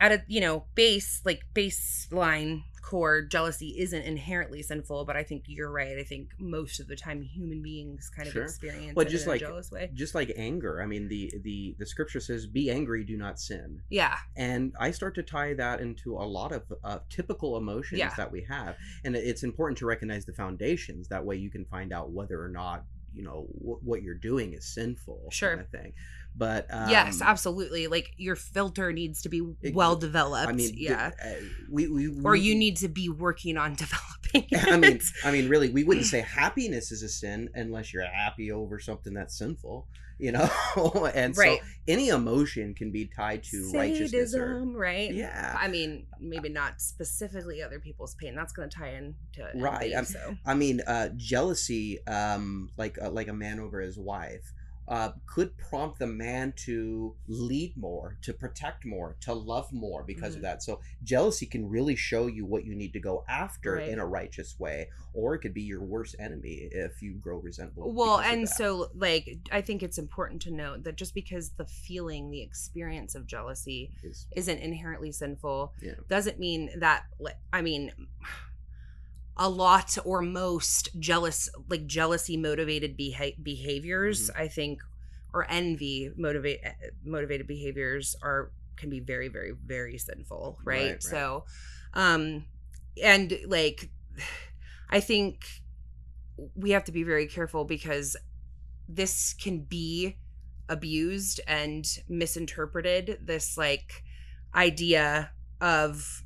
at 0.00 0.12
a 0.12 0.24
you 0.26 0.40
know 0.40 0.66
base 0.74 1.20
like 1.24 1.42
baseline 1.54 2.62
core 2.82 3.22
jealousy 3.22 3.74
isn't 3.78 4.02
inherently 4.02 4.62
sinful 4.62 5.04
but 5.04 5.16
i 5.16 5.22
think 5.22 5.44
you're 5.46 5.70
right 5.70 5.98
i 5.98 6.02
think 6.02 6.30
most 6.38 6.80
of 6.80 6.88
the 6.88 6.96
time 6.96 7.20
human 7.22 7.62
beings 7.62 8.10
kind 8.14 8.26
of 8.26 8.32
Sure. 8.32 8.44
experience 8.44 8.94
Well, 8.96 9.06
it 9.06 9.10
just 9.10 9.24
in 9.26 9.30
like- 9.32 9.42
a 9.42 9.44
jealous 9.44 9.70
way 9.70 9.90
Just 9.94 10.14
like 10.14 10.32
anger, 10.36 10.80
I 10.82 10.86
mean, 10.86 11.08
the 11.08 11.32
the 11.42 11.76
the 11.78 11.86
scripture 11.86 12.20
says, 12.20 12.46
"Be 12.46 12.70
angry, 12.70 13.04
do 13.04 13.16
not 13.16 13.38
sin." 13.40 13.82
yeah 13.90 14.16
and 14.36 14.72
i 14.80 14.90
start 14.90 15.14
to 15.16 15.22
tie 15.22 15.54
that 15.54 15.80
into 15.80 16.16
a 16.16 16.26
lot 16.38 16.52
of 16.52 16.62
uh, 16.84 16.98
typical 17.08 17.56
emotions 17.56 17.98
Yeah. 17.98 18.14
that 18.16 18.30
we 18.32 18.42
have 18.48 18.76
and 19.04 19.14
it's 19.16 19.42
important 19.42 19.78
to 19.78 19.86
recognize 19.86 20.24
the 20.24 20.32
foundations 20.32 21.08
that 21.08 21.24
way 21.24 21.36
you 21.36 21.50
can 21.50 21.64
find 21.66 21.92
out 21.92 22.10
whether 22.12 22.42
or 22.42 22.48
not 22.48 22.84
you 23.12 23.22
know 23.22 23.48
wh- 23.64 23.84
what 23.86 24.02
you're 24.02 24.14
doing 24.14 24.52
is 24.54 24.64
sinful 24.72 25.28
Sure. 25.32 25.50
kind 25.50 25.60
of 25.60 25.68
thing 25.68 25.92
but 26.36 26.66
um, 26.70 26.88
yes, 26.90 27.20
absolutely. 27.20 27.86
Like 27.86 28.10
your 28.16 28.36
filter 28.36 28.92
needs 28.92 29.22
to 29.22 29.28
be 29.28 29.42
well 29.74 29.96
developed. 29.96 30.48
i 30.48 30.52
mean 30.52 30.72
yeah. 30.76 31.10
uh, 31.24 31.28
we, 31.70 31.88
we 31.88 32.20
or 32.24 32.34
you 32.36 32.54
need 32.54 32.76
to 32.78 32.88
be 32.88 33.08
working 33.08 33.56
on 33.56 33.74
developing. 34.32 34.46
i 34.72 34.76
mean 34.76 35.00
i 35.24 35.30
mean 35.30 35.48
really 35.48 35.70
we 35.70 35.82
wouldn't 35.84 36.06
say 36.14 36.20
happiness 36.20 36.92
is 36.92 37.02
a 37.02 37.08
sin 37.08 37.48
unless 37.54 37.92
you're 37.92 38.04
happy 38.06 38.52
over 38.52 38.78
something 38.78 39.12
that's 39.12 39.36
sinful 39.36 39.88
you 40.20 40.30
know 40.30 40.48
and 41.14 41.36
Right. 41.36 41.60
so 41.60 41.66
any 41.88 42.08
emotion 42.10 42.74
can 42.74 42.92
be 42.92 43.06
tied 43.06 43.42
to 43.44 43.70
righteousness 43.74 44.34
or 44.34 44.38
sadism, 44.38 44.74
right? 44.76 45.12
yeah 45.12 45.56
I 45.58 45.66
mean, 45.68 46.06
maybe 46.20 46.48
not 46.48 46.80
specifically 46.80 47.62
other 47.62 47.80
people's 47.80 48.14
pain. 48.14 48.34
That's 48.36 48.52
going 48.52 48.68
to 48.70 48.76
tie 48.78 48.90
in 48.94 49.14
to 49.34 49.46
envy, 49.48 49.60
Right, 49.60 49.94
I'm- 49.94 50.04
so 50.04 50.36
I 50.46 50.54
mean, 50.54 50.80
uh, 50.86 51.08
jealousy, 51.16 52.06
um, 52.06 52.68
like 52.76 52.98
uh, 53.02 53.10
like 53.10 53.28
a 53.28 53.32
man 53.32 53.60
over 53.60 53.80
his 53.80 53.98
wife, 53.98 54.52
uh, 54.90 55.12
could 55.24 55.56
prompt 55.56 56.00
the 56.00 56.06
man 56.06 56.52
to 56.56 57.14
lead 57.28 57.76
more, 57.76 58.18
to 58.22 58.34
protect 58.34 58.84
more, 58.84 59.16
to 59.20 59.32
love 59.32 59.72
more 59.72 60.02
because 60.02 60.32
Mhm. 60.34 60.36
of 60.38 60.42
that. 60.42 60.62
So 60.64 60.80
jealousy 61.04 61.46
can 61.46 61.68
really 61.68 61.94
show 61.94 62.26
you 62.26 62.44
what 62.44 62.64
you 62.64 62.74
need 62.74 62.92
to 62.94 63.00
go 63.00 63.24
after 63.28 63.74
Right. 63.76 63.88
in 63.88 64.00
a 64.00 64.04
righteous 64.06 64.58
way, 64.58 64.88
or 65.14 65.36
it 65.36 65.38
could 65.42 65.54
be 65.54 65.62
your 65.62 65.80
worst 65.80 66.16
enemy 66.18 66.68
if 66.72 67.00
you 67.02 67.14
grow 67.14 67.38
resentful. 67.38 67.92
well, 67.94 68.18
and 68.18 68.48
so 68.48 68.90
like 68.94 69.38
I 69.52 69.60
think 69.60 69.84
it's 69.84 69.96
important 69.98 70.42
to 70.42 70.50
note 70.50 70.82
that 70.82 70.96
just 70.96 71.14
because 71.14 71.50
the 71.50 71.66
feeling, 71.66 72.30
the 72.30 72.42
experience 72.42 73.14
of 73.14 73.26
jealousy 73.28 73.92
Is- 74.02 74.26
isn't 74.34 74.58
inherently 74.58 75.12
sinful 75.12 75.72
Yeah. 75.80 75.94
doesn't 76.08 76.40
mean 76.40 76.70
that 76.80 77.04
i 77.52 77.62
mean 77.62 77.92
a 79.36 79.48
lot 79.48 79.96
or 80.04 80.20
most 80.22 80.88
jealous 80.98 81.48
like 81.68 81.86
jealousy 81.86 82.36
motivated 82.36 82.96
beha- 82.96 83.32
behaviors 83.42 84.30
Mm-hmm. 84.30 84.42
i 84.42 84.48
think 84.48 84.80
or 85.32 85.46
envy 85.50 86.10
motivate 86.16 86.60
eh, 86.62 86.72
motivated 87.04 87.46
behaviors 87.46 88.16
are 88.22 88.50
can 88.76 88.90
be 88.90 89.00
very 89.00 89.28
very 89.28 89.52
very 89.66 89.98
sinful 89.98 90.58
right, 90.64 90.80
Right, 90.82 90.90
right. 90.92 91.02
so 91.02 91.44
um 91.94 92.44
and 93.02 93.38
like 93.46 93.90
i 94.90 95.00
think 95.00 95.44
we 96.54 96.70
have 96.70 96.84
to 96.84 96.92
be 96.92 97.02
very 97.02 97.26
careful 97.26 97.64
because 97.64 98.16
this 98.88 99.34
can 99.34 99.60
be 99.60 100.16
abused 100.68 101.40
and 101.46 101.86
misinterpreted 102.08 103.18
this 103.22 103.56
like 103.58 104.04
idea 104.54 105.30
of 105.60 106.24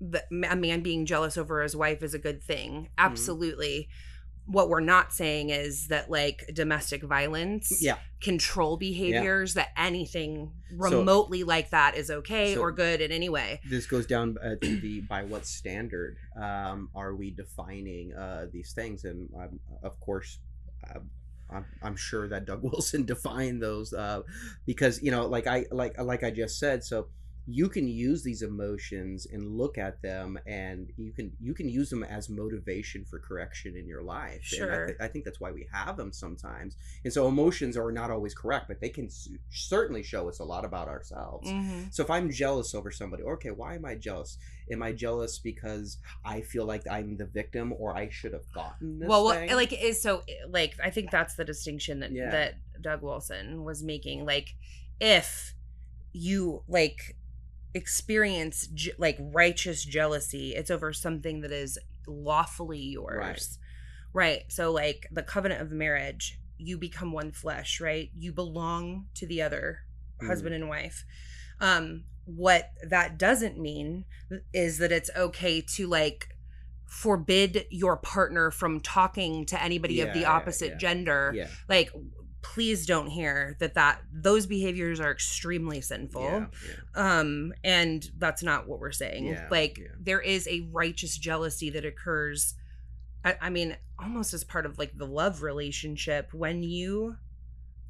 the, 0.00 0.22
a 0.50 0.56
man 0.56 0.82
being 0.82 1.06
jealous 1.06 1.36
over 1.36 1.62
his 1.62 1.74
wife 1.76 2.02
is 2.02 2.14
a 2.14 2.18
good 2.18 2.42
thing. 2.42 2.90
Absolutely. 2.98 3.88
What 4.46 4.68
we're 4.68 4.80
not 4.80 5.10
saying 5.12 5.48
is 5.48 5.88
that 5.88 6.10
like 6.10 6.50
domestic 6.52 7.02
violence 7.02 7.78
yeah, 7.80 7.96
control 8.20 8.76
behaviors 8.76 9.54
that 9.54 9.68
anything 9.74 10.52
So- 10.70 10.76
remotely 10.98 11.44
like 11.44 11.70
that 11.70 11.96
is 11.96 12.10
okay 12.10 12.54
so- 12.54 12.60
or 12.60 12.70
good 12.70 13.00
in 13.00 13.10
any 13.10 13.30
way. 13.30 13.60
this 13.66 13.86
goes 13.86 14.04
down 14.06 14.36
uh, 14.44 14.56
to 14.60 14.76
the 14.80 15.00
by 15.00 15.22
what 15.24 15.46
standard 15.46 16.18
um, 16.38 16.90
are 16.94 17.14
we 17.14 17.30
defining 17.30 18.12
uh, 18.12 18.46
these 18.52 18.72
things? 18.74 19.04
And 19.04 19.30
um, 19.34 19.60
of 19.82 19.98
course 20.00 20.38
uh, 20.94 20.98
I'm, 21.50 21.64
I'm 21.82 21.96
sure 21.96 22.28
that 22.28 22.44
doug 22.44 22.62
wilson 22.68 23.04
defined 23.06 23.62
those 23.62 23.94
uh, 23.94 24.22
because 24.66 25.02
you 25.02 25.10
know 25.10 25.26
like 25.26 25.46
i 25.46 25.64
like 25.70 25.98
like 26.00 26.22
i 26.24 26.30
just 26.30 26.58
said 26.58 26.82
so 26.84 27.06
you 27.46 27.68
can 27.68 27.86
use 27.86 28.22
these 28.22 28.40
emotions 28.40 29.26
and 29.30 29.56
look 29.58 29.76
at 29.76 30.00
them 30.00 30.38
and 30.46 30.90
you 30.96 31.12
can 31.12 31.30
you 31.40 31.52
can 31.52 31.68
use 31.68 31.90
them 31.90 32.02
as 32.02 32.30
motivation 32.30 33.04
for 33.04 33.18
correction 33.18 33.76
in 33.76 33.86
your 33.86 34.02
life 34.02 34.40
and 34.58 34.62
I, 34.64 34.74
Sure. 34.76 34.86
th- 34.86 34.98
I 35.00 35.08
think 35.08 35.26
that's 35.26 35.40
why 35.40 35.52
we 35.52 35.66
have 35.70 35.98
them 35.98 36.10
sometimes 36.10 36.76
and 37.04 37.12
so 37.12 37.28
emotions 37.28 37.76
are 37.76 37.92
not 37.92 38.10
always 38.10 38.34
correct 38.34 38.66
but 38.68 38.80
they 38.80 38.88
can 38.88 39.06
s- 39.06 39.28
certainly 39.50 40.02
show 40.02 40.26
us 40.28 40.38
a 40.38 40.44
lot 40.44 40.64
about 40.64 40.88
ourselves 40.88 41.50
Mhm. 41.50 41.92
so 41.92 42.02
if 42.02 42.10
i'm 42.10 42.30
jealous 42.30 42.74
over 42.74 42.90
somebody 42.90 43.22
okay 43.24 43.50
why 43.50 43.74
am 43.74 43.84
i 43.84 43.94
jealous 43.94 44.38
am 44.70 44.82
i 44.82 44.92
jealous 44.92 45.38
because 45.38 45.98
i 46.24 46.40
feel 46.40 46.64
like 46.64 46.86
i'm 46.90 47.18
the 47.18 47.26
victim 47.26 47.74
or 47.78 47.94
i 47.94 48.08
should 48.08 48.32
have 48.32 48.50
gotten 48.54 48.98
this 49.00 49.08
well, 49.08 49.24
like 49.26 49.72
is 49.72 50.00
so 50.00 50.22
like 50.48 50.74
i 50.82 50.88
think 50.88 51.10
that's 51.10 51.34
the 51.34 51.44
distinction 51.44 52.00
that 52.00 52.10
Yeah. 52.10 52.30
that 52.30 52.54
doug 52.80 53.02
wilson 53.02 53.64
was 53.64 53.82
making 53.82 54.24
like 54.24 54.54
if 54.98 55.54
you 56.12 56.62
like 56.68 57.16
experience 57.74 58.68
je- 58.68 58.92
like 58.98 59.18
righteous 59.20 59.84
jealousy 59.84 60.54
it's 60.54 60.70
over 60.70 60.92
something 60.92 61.40
that 61.40 61.50
is 61.52 61.78
lawfully 62.06 62.78
yours 62.78 63.58
right. 64.12 64.44
so 64.48 64.70
like 64.72 65.08
the 65.10 65.22
covenant 65.22 65.60
of 65.60 65.70
marriage 65.72 66.38
you 66.56 66.78
become 66.78 67.10
one 67.12 67.32
flesh 67.32 67.80
right 67.80 68.10
you 68.14 68.32
belong 68.32 69.06
to 69.14 69.26
the 69.26 69.42
other 69.42 69.80
Mm. 70.22 70.28
husband 70.28 70.54
and 70.54 70.68
wife 70.68 71.04
um 71.60 72.04
what 72.24 72.70
that 72.88 73.18
doesn't 73.18 73.58
mean 73.58 74.04
is 74.52 74.78
that 74.78 74.92
it's 74.92 75.10
okay 75.16 75.60
to 75.60 75.88
like 75.88 76.28
forbid 76.86 77.66
your 77.70 77.96
partner 77.96 78.52
from 78.52 78.78
talking 78.78 79.44
to 79.46 79.60
anybody 79.60 80.00
of 80.00 80.08
Yeah, 80.08 80.14
the 80.14 80.20
yeah, 80.20 80.30
opposite 80.30 80.68
yeah. 80.70 80.76
gender 80.76 81.32
yeah 81.34 81.48
like 81.68 81.90
please 82.44 82.84
don't 82.84 83.06
hear 83.06 83.56
that 83.58 83.72
that 83.74 84.02
those 84.12 84.44
behaviors 84.46 85.00
are 85.00 85.10
extremely 85.10 85.80
sinful 85.80 86.22
yeah, 86.22 86.46
yeah. 86.94 87.18
um 87.18 87.54
and 87.64 88.10
that's 88.18 88.42
not 88.42 88.68
what 88.68 88.78
we're 88.78 88.92
saying 88.92 89.26
Yeah, 89.26 89.48
like 89.50 89.80
there 89.98 90.20
is 90.20 90.46
a 90.46 90.68
righteous 90.70 91.16
jealousy 91.16 91.70
that 91.70 91.86
occurs 91.86 92.54
I, 93.24 93.36
I 93.40 93.48
mean 93.50 93.76
almost 93.98 94.34
as 94.34 94.44
part 94.44 94.66
of 94.66 94.78
like 94.78 94.92
the 94.98 95.06
love 95.06 95.42
relationship 95.42 96.34
when 96.34 96.62
you 96.62 97.16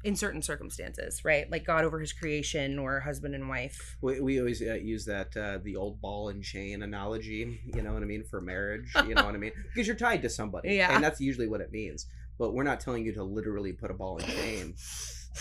in 0.05 0.15
certain 0.15 0.41
circumstances 0.41 1.25
right 1.25 1.51
like 1.51 1.65
god 1.65 1.83
over 1.83 1.99
his 1.99 2.13
creation 2.13 2.79
or 2.79 3.01
husband 3.01 3.35
and 3.35 3.49
wife 3.49 3.97
We, 4.01 4.21
we 4.21 4.39
always 4.39 4.61
uh, 4.61 4.75
use 4.75 5.03
that 5.05 5.35
uh, 5.35 5.57
the 5.63 5.75
old 5.75 5.99
ball 5.99 6.29
and 6.29 6.41
chain 6.43 6.81
analogy, 6.81 7.59
you 7.75 7.81
know 7.81 7.91
what 7.93 8.03
I 8.03 8.05
mean, 8.05 8.23
for 8.23 8.39
marriage. 8.39 8.93
You 9.07 9.15
know 9.15 9.25
what 9.29 9.33
I 9.35 9.37
mean? 9.37 9.51
Because 9.73 9.87
you're 9.87 9.95
tied 9.95 10.21
to 10.21 10.29
somebody, 10.29 10.75
Yeah. 10.75 10.93
and 10.95 11.03
that's 11.03 11.19
usually 11.19 11.47
what 11.47 11.59
it 11.59 11.71
means. 11.71 12.05
But 12.37 12.53
we're 12.53 12.63
not 12.63 12.79
telling 12.79 13.05
you 13.05 13.13
to 13.13 13.23
literally 13.23 13.71
put 13.73 13.91
a 13.91 13.93
ball 13.93 14.17
in 14.17 14.25
chain, 14.25 14.73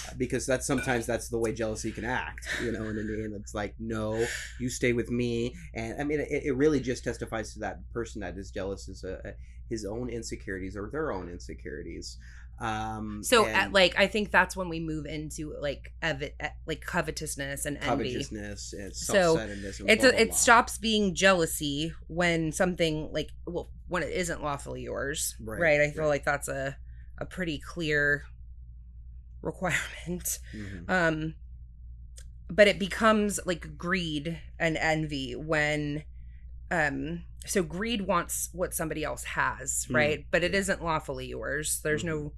uh, 0.08 0.12
because 0.16 0.46
that's 0.46 0.66
sometimes 0.66 1.06
that's 1.06 1.28
the 1.28 1.38
way 1.38 1.52
jealousy 1.52 1.90
can 1.92 2.04
act. 2.04 2.48
You 2.62 2.72
know 2.72 2.80
what 2.80 2.90
I 2.90 3.02
mean? 3.02 3.32
It's 3.40 3.54
like, 3.54 3.74
no, 3.78 4.24
you 4.60 4.68
stay 4.68 4.92
with 4.92 5.10
me, 5.10 5.54
and 5.74 6.00
I 6.00 6.04
mean, 6.04 6.20
it, 6.20 6.28
it 6.44 6.56
really 6.56 6.80
just 6.80 7.02
testifies 7.04 7.52
to 7.54 7.60
that 7.60 7.80
person 7.92 8.20
that 8.20 8.36
is 8.38 8.50
jealous 8.50 8.88
is 8.88 9.04
uh, 9.04 9.32
his 9.68 9.84
own 9.84 10.08
insecurities 10.08 10.76
or 10.76 10.88
their 10.90 11.10
own 11.12 11.28
insecurities. 11.28 12.18
Um, 12.60 13.22
so 13.24 13.46
and 13.46 13.56
at, 13.56 13.72
like 13.72 13.98
i 13.98 14.06
think 14.06 14.30
that's 14.30 14.56
when 14.56 14.68
we 14.68 14.78
move 14.78 15.06
into 15.06 15.56
like 15.60 15.92
evi- 16.04 16.30
like 16.66 16.80
covetousness 16.82 17.66
and 17.66 17.76
envy 17.78 18.12
covetousness 18.14 18.72
and 18.74 18.94
So, 18.94 19.36
it's 19.86 20.04
a, 20.04 20.10
blah, 20.10 20.20
it 20.20 20.28
blah. 20.28 20.36
stops 20.36 20.78
being 20.78 21.16
jealousy 21.16 21.92
when 22.06 22.52
something 22.52 23.10
like 23.12 23.30
well 23.44 23.70
when 23.88 24.04
it 24.04 24.12
isn't 24.12 24.40
lawfully 24.40 24.82
yours 24.82 25.34
Right, 25.40 25.60
right, 25.60 25.80
i 25.80 25.90
feel 25.90 26.02
right. 26.02 26.08
like 26.10 26.24
that's 26.24 26.46
a 26.46 26.76
a 27.18 27.24
pretty 27.26 27.58
clear 27.58 28.24
requirement. 29.42 30.38
Mhm. 30.54 30.88
um 30.90 31.34
but 32.50 32.68
it 32.68 32.78
becomes 32.78 33.40
like 33.46 33.76
greed 33.78 34.38
and 34.58 34.76
envy 34.76 35.34
when 35.34 36.04
um 36.70 37.22
so 37.46 37.62
greed 37.62 38.02
wants 38.02 38.48
what 38.52 38.74
somebody 38.74 39.02
else 39.04 39.24
has 39.24 39.84
Hmm. 39.88 39.96
right? 39.96 40.26
But 40.30 40.44
it 40.44 40.54
isn't 40.54 40.82
lawfully 40.82 41.26
yours. 41.26 41.80
There's 41.82 42.04
no 42.04 42.32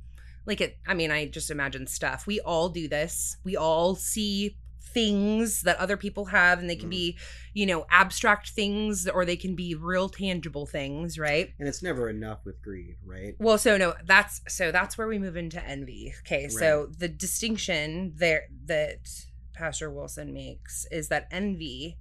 like 0.46 0.60
it 0.60 0.78
i 0.86 0.94
mean 0.94 1.10
i 1.10 1.26
just 1.26 1.50
imagine 1.50 1.86
stuff. 1.86 2.26
We 2.26 2.40
all 2.40 2.68
do 2.68 2.88
this. 2.88 3.36
We 3.44 3.56
all 3.56 3.94
see 3.96 4.56
things 4.88 5.62
that 5.62 5.76
other 5.78 5.96
people 5.96 6.26
have 6.26 6.58
and 6.58 6.70
they 6.70 6.76
can 6.76 6.88
Mhm. 6.88 6.90
be 6.90 7.18
you 7.54 7.66
know 7.66 7.86
abstract 7.90 8.50
things 8.50 9.06
or 9.08 9.24
they 9.24 9.36
can 9.36 9.54
be 9.54 9.74
real 9.74 10.08
tangible 10.08 10.66
things 10.66 11.18
right 11.18 11.52
and 11.58 11.68
it's 11.68 11.82
never 11.82 12.08
enough 12.08 12.44
with 12.44 12.60
greed, 12.62 12.96
right? 13.04 13.34
well, 13.38 13.58
so 13.58 13.76
no, 13.76 13.94
that's 14.04 14.40
so 14.48 14.70
that's 14.72 14.96
where 14.96 15.06
we 15.08 15.18
move 15.18 15.36
into 15.36 15.62
envy. 15.64 16.14
Okay, 16.20 16.48
so 16.48 16.86
the 16.98 17.08
distinction 17.08 18.12
there 18.16 18.44
that 18.66 19.08
Pastor 19.52 19.90
Wilson 19.90 20.32
makes 20.32 20.86
is 20.90 21.08
that 21.08 21.26
envy 21.30 21.98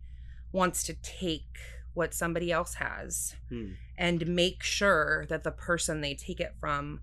wants 0.51 0.83
to 0.83 0.93
take 0.93 1.57
what 1.93 2.13
somebody 2.13 2.51
else 2.51 2.75
has 2.75 3.35
Hmm. 3.49 3.73
and 3.97 4.27
make 4.27 4.63
sure 4.63 5.25
that 5.27 5.43
the 5.43 5.51
person 5.51 6.01
they 6.01 6.13
take 6.15 6.39
it 6.39 6.53
from 6.59 7.01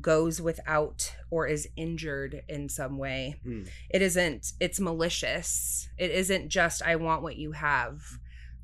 goes 0.00 0.40
without 0.40 1.14
or 1.30 1.46
is 1.46 1.68
injured 1.76 2.42
in 2.48 2.68
some 2.68 2.98
way. 2.98 3.40
Hmm. 3.42 3.62
It 3.88 4.02
isn't 4.02 4.52
it's 4.60 4.78
malicious. 4.78 5.88
It 5.98 6.10
isn't 6.10 6.48
just 6.48 6.82
I 6.82 6.96
want 6.96 7.22
what 7.22 7.36
you 7.36 7.52
have. 7.52 8.02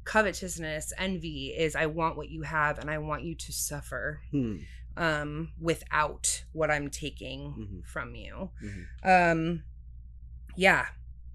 Covetousness, 0.05 0.93
envy 0.99 1.53
is 1.57 1.75
I 1.75 1.87
want 1.87 2.17
what 2.17 2.29
you 2.29 2.43
have 2.43 2.79
and 2.79 2.89
I 2.91 2.99
want 2.99 3.25
you 3.25 3.35
to 3.35 3.53
suffer 3.53 4.21
Hmm. 4.31 4.59
um 4.97 5.53
without 5.61 6.45
what 6.53 6.71
i'm 6.71 6.89
taking 6.89 7.53
Mhm. 7.59 7.87
from 7.87 8.15
you 8.15 8.51
Mhm. 8.63 8.87
um 9.05 9.65
yeah 10.57 10.87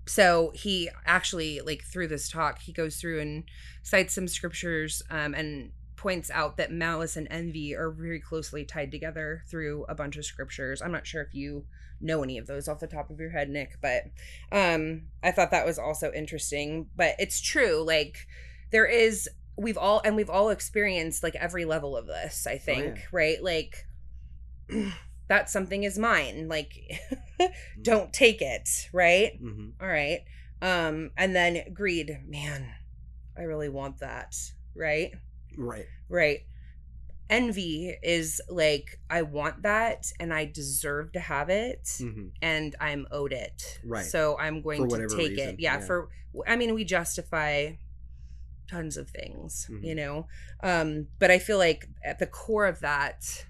so 0.07 0.51
he 0.55 0.89
actually 1.05 1.59
like 1.61 1.83
through 1.83 2.07
this 2.07 2.27
talk 2.27 2.59
he 2.59 2.73
goes 2.73 2.95
through 2.99 3.19
and 3.19 3.43
cites 3.83 4.15
some 4.15 4.27
scriptures 4.27 5.03
um 5.11 5.35
and 5.35 5.71
points 6.01 6.31
out 6.31 6.57
that 6.57 6.71
malice 6.71 7.15
and 7.15 7.27
envy 7.29 7.75
are 7.75 7.91
very 7.91 8.19
closely 8.19 8.65
tied 8.65 8.91
together 8.91 9.43
through 9.47 9.85
a 9.87 9.93
bunch 9.93 10.17
of 10.17 10.25
scriptures. 10.25 10.81
I'm 10.81 10.91
not 10.91 11.05
sure 11.05 11.21
if 11.21 11.35
you 11.35 11.65
know 12.01 12.23
any 12.23 12.39
of 12.39 12.47
those 12.47 12.67
off 12.67 12.79
the 12.79 12.87
top 12.87 13.11
of 13.11 13.19
your 13.19 13.29
head 13.29 13.47
nick 13.47 13.77
but 13.79 14.05
um 14.51 15.03
i 15.21 15.29
thought 15.29 15.51
that 15.51 15.67
was 15.67 15.77
also 15.77 16.11
interesting. 16.11 16.89
But 16.95 17.13
it's 17.19 17.39
true 17.39 17.83
like 17.85 18.15
there 18.71 18.87
is 18.87 19.29
we've 19.55 19.77
all 19.77 20.01
and 20.03 20.15
we've 20.15 20.29
all 20.29 20.49
experienced 20.49 21.21
like 21.21 21.35
every 21.35 21.65
level 21.65 21.95
of 21.95 22.07
this 22.07 22.47
i 22.47 22.57
think 22.57 22.95
yeah. 22.95 23.03
right? 23.11 23.43
Like 23.43 23.85
that 25.27 25.51
something 25.51 25.83
is 25.83 25.99
mine 25.99 26.47
like 26.47 26.73
don't 27.81 28.11
take 28.11 28.41
it 28.41 28.67
right? 28.91 29.39
Mhm. 29.39 29.73
all 29.79 29.87
right. 29.87 30.21
Um 30.63 31.11
and 31.15 31.35
then 31.35 31.73
greed 31.75 32.17
man 32.27 32.67
i 33.37 33.43
really 33.43 33.69
want 33.69 33.99
that 33.99 34.35
right 34.75 35.11
Right. 35.57 35.85
right 36.09 36.39
envy 37.29 37.95
is 38.03 38.41
like 38.49 38.99
i 39.09 39.21
want 39.21 39.63
that 39.63 40.11
and 40.19 40.33
i 40.33 40.43
deserve 40.45 41.13
to 41.13 41.19
have 41.19 41.49
it 41.49 41.87
hmm 41.97 42.27
and 42.41 42.75
i'm 42.81 43.07
owed 43.11 43.31
it 43.31 43.79
Right. 43.85 44.05
so 44.05 44.37
i'm 44.37 44.61
going 44.61 44.89
to 44.89 45.07
take 45.07 45.31
reason, 45.37 45.49
it 45.49 45.55
yeah, 45.59 45.79
yeah. 45.79 45.85
for 45.85 46.09
i 46.47 46.55
mean 46.55 46.73
we 46.73 46.83
justify 46.83 47.71
tons 48.67 48.97
of 48.97 49.09
things 49.09 49.67
Mhm. 49.69 49.83
you 49.85 49.95
know 49.95 50.27
um 50.63 51.07
but 51.19 51.31
i 51.31 51.39
feel 51.39 51.57
like 51.57 51.87
at 52.03 52.19
the 52.19 52.27
core 52.27 52.65
of 52.65 52.79
that 52.81 53.45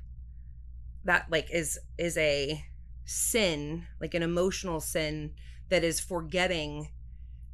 that 1.05 1.25
like 1.31 1.49
is 1.51 1.79
is 1.97 2.17
a 2.17 2.63
sin 3.05 3.87
like 3.99 4.13
an 4.13 4.23
emotional 4.23 4.79
sin 4.79 5.31
that 5.69 5.83
is 5.83 5.99
forgetting 5.99 6.89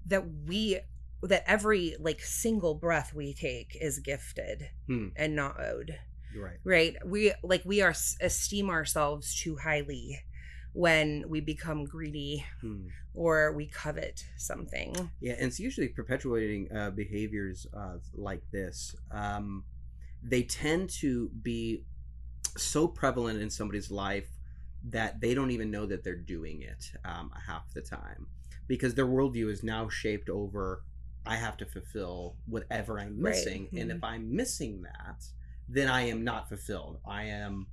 that 0.06 0.24
we 0.46 0.80
that 1.24 1.44
every 1.48 1.96
like 2.00 2.22
single 2.22 2.76
breath 2.76 3.14
we 3.14 3.34
take 3.34 3.76
is 3.80 4.00
gifted 4.00 4.70
Hmm. 4.88 5.08
and 5.16 5.36
not 5.36 5.60
owed 5.60 5.98
Right. 6.36 6.58
right 6.64 6.96
we 7.06 7.34
like 7.44 7.64
we 7.66 7.82
are 7.82 7.96
esteem 8.22 8.70
ourselves 8.70 9.34
too 9.40 9.56
highly 9.58 10.20
when 10.74 11.24
we 11.28 11.40
become 11.42 11.86
greedy 11.86 12.46
Hmm. 12.62 12.88
or 13.16 13.52
we 13.54 13.66
covet 13.68 14.26
something 14.38 15.10
Yeah, 15.20 15.34
and 15.34 15.48
it's 15.48 15.60
usually 15.60 15.88
perpetuating 15.88 16.72
uh, 16.72 16.92
behaviors 16.92 17.66
uh, 17.74 17.98
like 18.14 18.44
this. 18.52 18.96
Um, 19.10 19.64
they 20.22 20.44
tend 20.44 20.90
to 21.02 21.30
be 21.42 21.84
so 22.58 22.88
prevalent 22.88 23.42
in 23.42 23.50
somebody's 23.50 23.90
life 23.90 24.30
that 24.90 25.20
they 25.20 25.34
don't 25.34 25.52
even 25.52 25.72
know 25.72 25.86
that 25.88 26.04
they're 26.04 26.16
doing 26.16 26.62
it 26.62 26.92
um, 27.06 27.32
half 27.48 27.74
the 27.74 27.82
time 27.82 28.28
because 28.68 28.94
their 28.94 29.08
worldview 29.08 29.50
is 29.50 29.64
now 29.64 29.90
shaped 29.90 30.30
over 30.30 30.84
I 31.28 31.36
have 31.36 31.58
to 31.58 31.66
fulfill 31.66 32.36
whatever 32.46 33.00
I'm 33.00 33.20
Right. 33.20 33.32
missing. 33.36 33.70
And 33.74 33.92
if 33.92 33.98
mm-hmm. 33.98 34.06
I'm 34.06 34.36
missing 34.36 34.84
that, 34.84 35.24
then 35.70 35.90
I 35.90 36.02
am 36.04 36.24
not 36.24 36.50
fulfilled. 36.50 37.00
I 37.06 37.24
am 37.26 37.68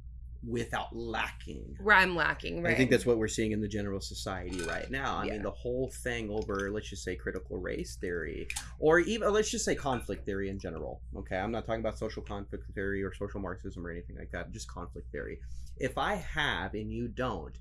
without 0.46 0.94
lacking. 0.94 1.74
where 1.82 1.96
i'm 1.96 2.14
lacking 2.14 2.62
right 2.62 2.74
I 2.74 2.76
think 2.76 2.90
that's 2.90 3.06
what 3.06 3.16
we're 3.16 3.28
seeing 3.28 3.52
in 3.52 3.62
the 3.62 3.68
general 3.68 4.00
society 4.00 4.60
right 4.62 4.90
now. 4.90 5.16
I 5.16 5.24
Yeah. 5.24 5.32
mean, 5.34 5.42
the 5.42 5.50
whole 5.50 5.90
thing 5.90 6.28
over, 6.30 6.70
let's 6.70 6.90
just 6.90 7.02
say, 7.02 7.16
critical 7.16 7.56
race 7.58 7.96
theory, 7.96 8.48
or 8.78 8.98
even 8.98 9.32
let's 9.32 9.50
just 9.50 9.64
say 9.64 9.74
conflict 9.74 10.26
theory 10.26 10.50
in 10.50 10.58
general. 10.58 11.00
Okay, 11.16 11.38
I'm 11.38 11.50
not 11.50 11.64
talking 11.66 11.80
about 11.80 11.96
social 11.98 12.22
conflict 12.22 12.70
theory 12.74 13.02
or 13.02 13.14
social 13.14 13.40
Marxism 13.40 13.86
or 13.86 13.90
anything 13.90 14.16
like 14.18 14.32
that. 14.32 14.52
Just 14.52 14.68
conflict 14.68 15.10
theory. 15.12 15.40
If 15.78 15.96
I 15.96 16.16
have 16.16 16.74
and 16.74 16.92
you 16.92 17.08
don't, 17.08 17.56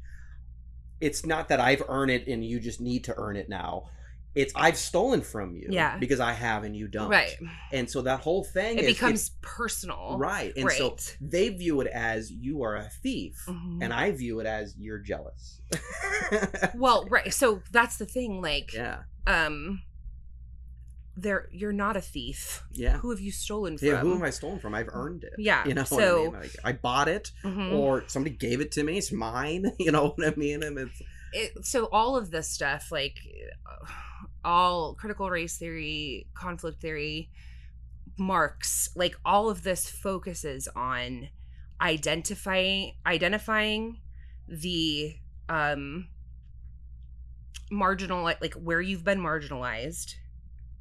it's 1.00 1.26
not 1.26 1.48
that 1.50 1.60
I've 1.62 1.84
earned 1.88 2.12
it 2.12 2.28
and 2.28 2.44
you 2.46 2.60
just 2.60 2.82
need 2.82 3.04
to 3.06 3.14
earn 3.18 3.36
it 3.38 3.48
now. 3.50 3.90
It's 4.36 4.52
I've 4.56 4.78
stolen 4.78 5.22
from 5.22 5.56
you. 5.56 5.68
Yeah. 5.70 5.98
Because 5.98 6.20
I 6.20 6.34
have 6.34 6.64
and 6.64 6.76
you 6.76 6.88
don't. 6.88 7.10
Right. 7.10 7.36
And 7.72 7.90
so 7.90 8.02
that 8.02 8.22
whole 8.22 8.44
thing 8.44 8.80
It 8.80 8.86
is 8.86 8.94
becomes 8.94 9.32
personal. 9.42 10.18
right. 10.18 10.52
And 10.58 10.72
so 10.72 10.98
they 11.22 11.50
view 11.50 11.82
it 11.82 11.88
as 11.88 12.32
you 12.32 12.64
are 12.64 12.76
a 12.76 12.90
thief. 13.04 13.44
Mhm. 13.48 13.80
And 13.84 13.94
I 13.94 14.12
view 14.12 14.40
it 14.40 14.48
as 14.48 14.76
you're 14.78 14.98
jealous. 15.00 15.62
well, 16.76 17.06
right. 17.10 17.34
So 17.34 17.62
that's 17.72 17.98
the 17.98 18.06
thing. 18.06 18.42
Like, 18.42 18.74
yeah. 18.74 19.04
um, 19.28 19.84
there, 21.16 21.48
you're 21.52 21.72
not 21.74 21.96
a 21.96 22.02
thief. 22.02 22.64
Yeah. 22.72 22.98
Who 22.98 23.12
have 23.12 23.20
you 23.20 23.32
stolen 23.32 23.78
from? 23.78 23.88
Yeah, 23.88 23.98
who 24.00 24.14
have 24.14 24.24
I 24.24 24.32
stolen 24.32 24.60
from? 24.60 24.74
I've 24.74 24.90
earned 24.92 25.24
it. 25.24 25.34
Yeah, 25.38 25.64
You 25.68 25.76
know 25.76 25.82
what 25.82 25.88
so- 26.02 26.22
I 26.22 26.24
mean? 26.24 26.34
Like, 26.34 26.56
I 26.64 26.72
bought 26.72 27.08
it 27.08 27.32
Mhm. 27.44 27.74
or 27.74 28.04
somebody 28.08 28.36
gave 28.36 28.62
it 28.62 28.72
to 28.74 28.84
me. 28.84 28.98
It's 28.98 29.12
mine. 29.12 29.72
You 29.80 29.92
know 29.92 30.10
what 30.16 30.28
I 30.28 30.34
mean? 30.36 30.64
And 30.64 30.78
it's 30.80 31.02
it, 31.34 31.66
so 31.66 31.86
all 31.92 32.16
of 32.16 32.32
this 32.32 32.50
stuff 32.50 32.92
like 32.92 33.20
all 34.46 34.94
critical 34.96 35.30
race 35.30 35.58
theory 35.58 36.28
conflict 36.34 36.82
theory 36.82 37.30
Marx 38.18 38.90
like 38.96 39.16
all 39.26 39.50
of 39.50 39.64
this 39.64 39.90
focuses 39.90 40.68
on 40.76 41.30
identifying 41.82 42.94
identifying 43.06 44.00
the 44.48 45.16
um 45.50 46.08
marginal 47.72 48.24
like 48.24 48.54
where 48.54 48.82
you've 48.82 49.04
been 49.04 49.20
marginalized 49.20 50.16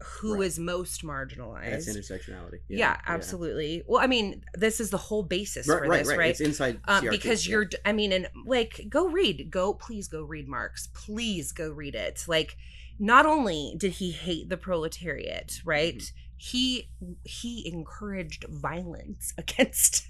who 0.05 0.43
is 0.43 0.59
Right. 0.59 0.65
most 0.65 1.03
marginalized. 1.05 1.71
That's 1.71 1.89
intersectionality. 1.97 2.59
yeah, 2.69 2.97
absolutely. 3.07 3.83
Well 3.87 4.01
i 4.03 4.07
mean 4.07 4.43
this 4.55 4.81
is 4.81 4.91
the 4.91 4.99
whole 4.99 5.23
basis 5.23 5.69
Right, 5.69 5.79
for 5.83 5.89
right, 5.89 5.99
this 5.99 6.09
right, 6.09 6.19
right? 6.19 6.31
It's 6.31 6.41
inside 6.41 6.81
um, 6.87 7.07
because 7.11 7.47
you're 7.49 7.69
i 7.85 7.93
mean 7.93 8.13
and 8.13 8.29
like 8.47 8.87
go 8.89 9.09
read 9.09 9.51
go 9.51 9.75
please 9.75 10.09
go 10.09 10.23
read 10.23 10.49
marx. 10.49 10.89
Please 10.95 11.53
go 11.53 11.71
read 11.71 11.95
it. 11.95 12.25
Like 12.27 12.57
not 12.99 13.27
only 13.27 13.75
did 13.79 13.93
he 13.95 14.11
hate 14.11 14.49
the 14.49 14.57
proletariat 14.57 15.61
right? 15.65 15.97
Mm-hmm. 15.97 16.17
he 16.37 16.89
he 17.25 17.69
encouraged 17.73 18.45
violence 18.49 19.33
against 19.39 20.09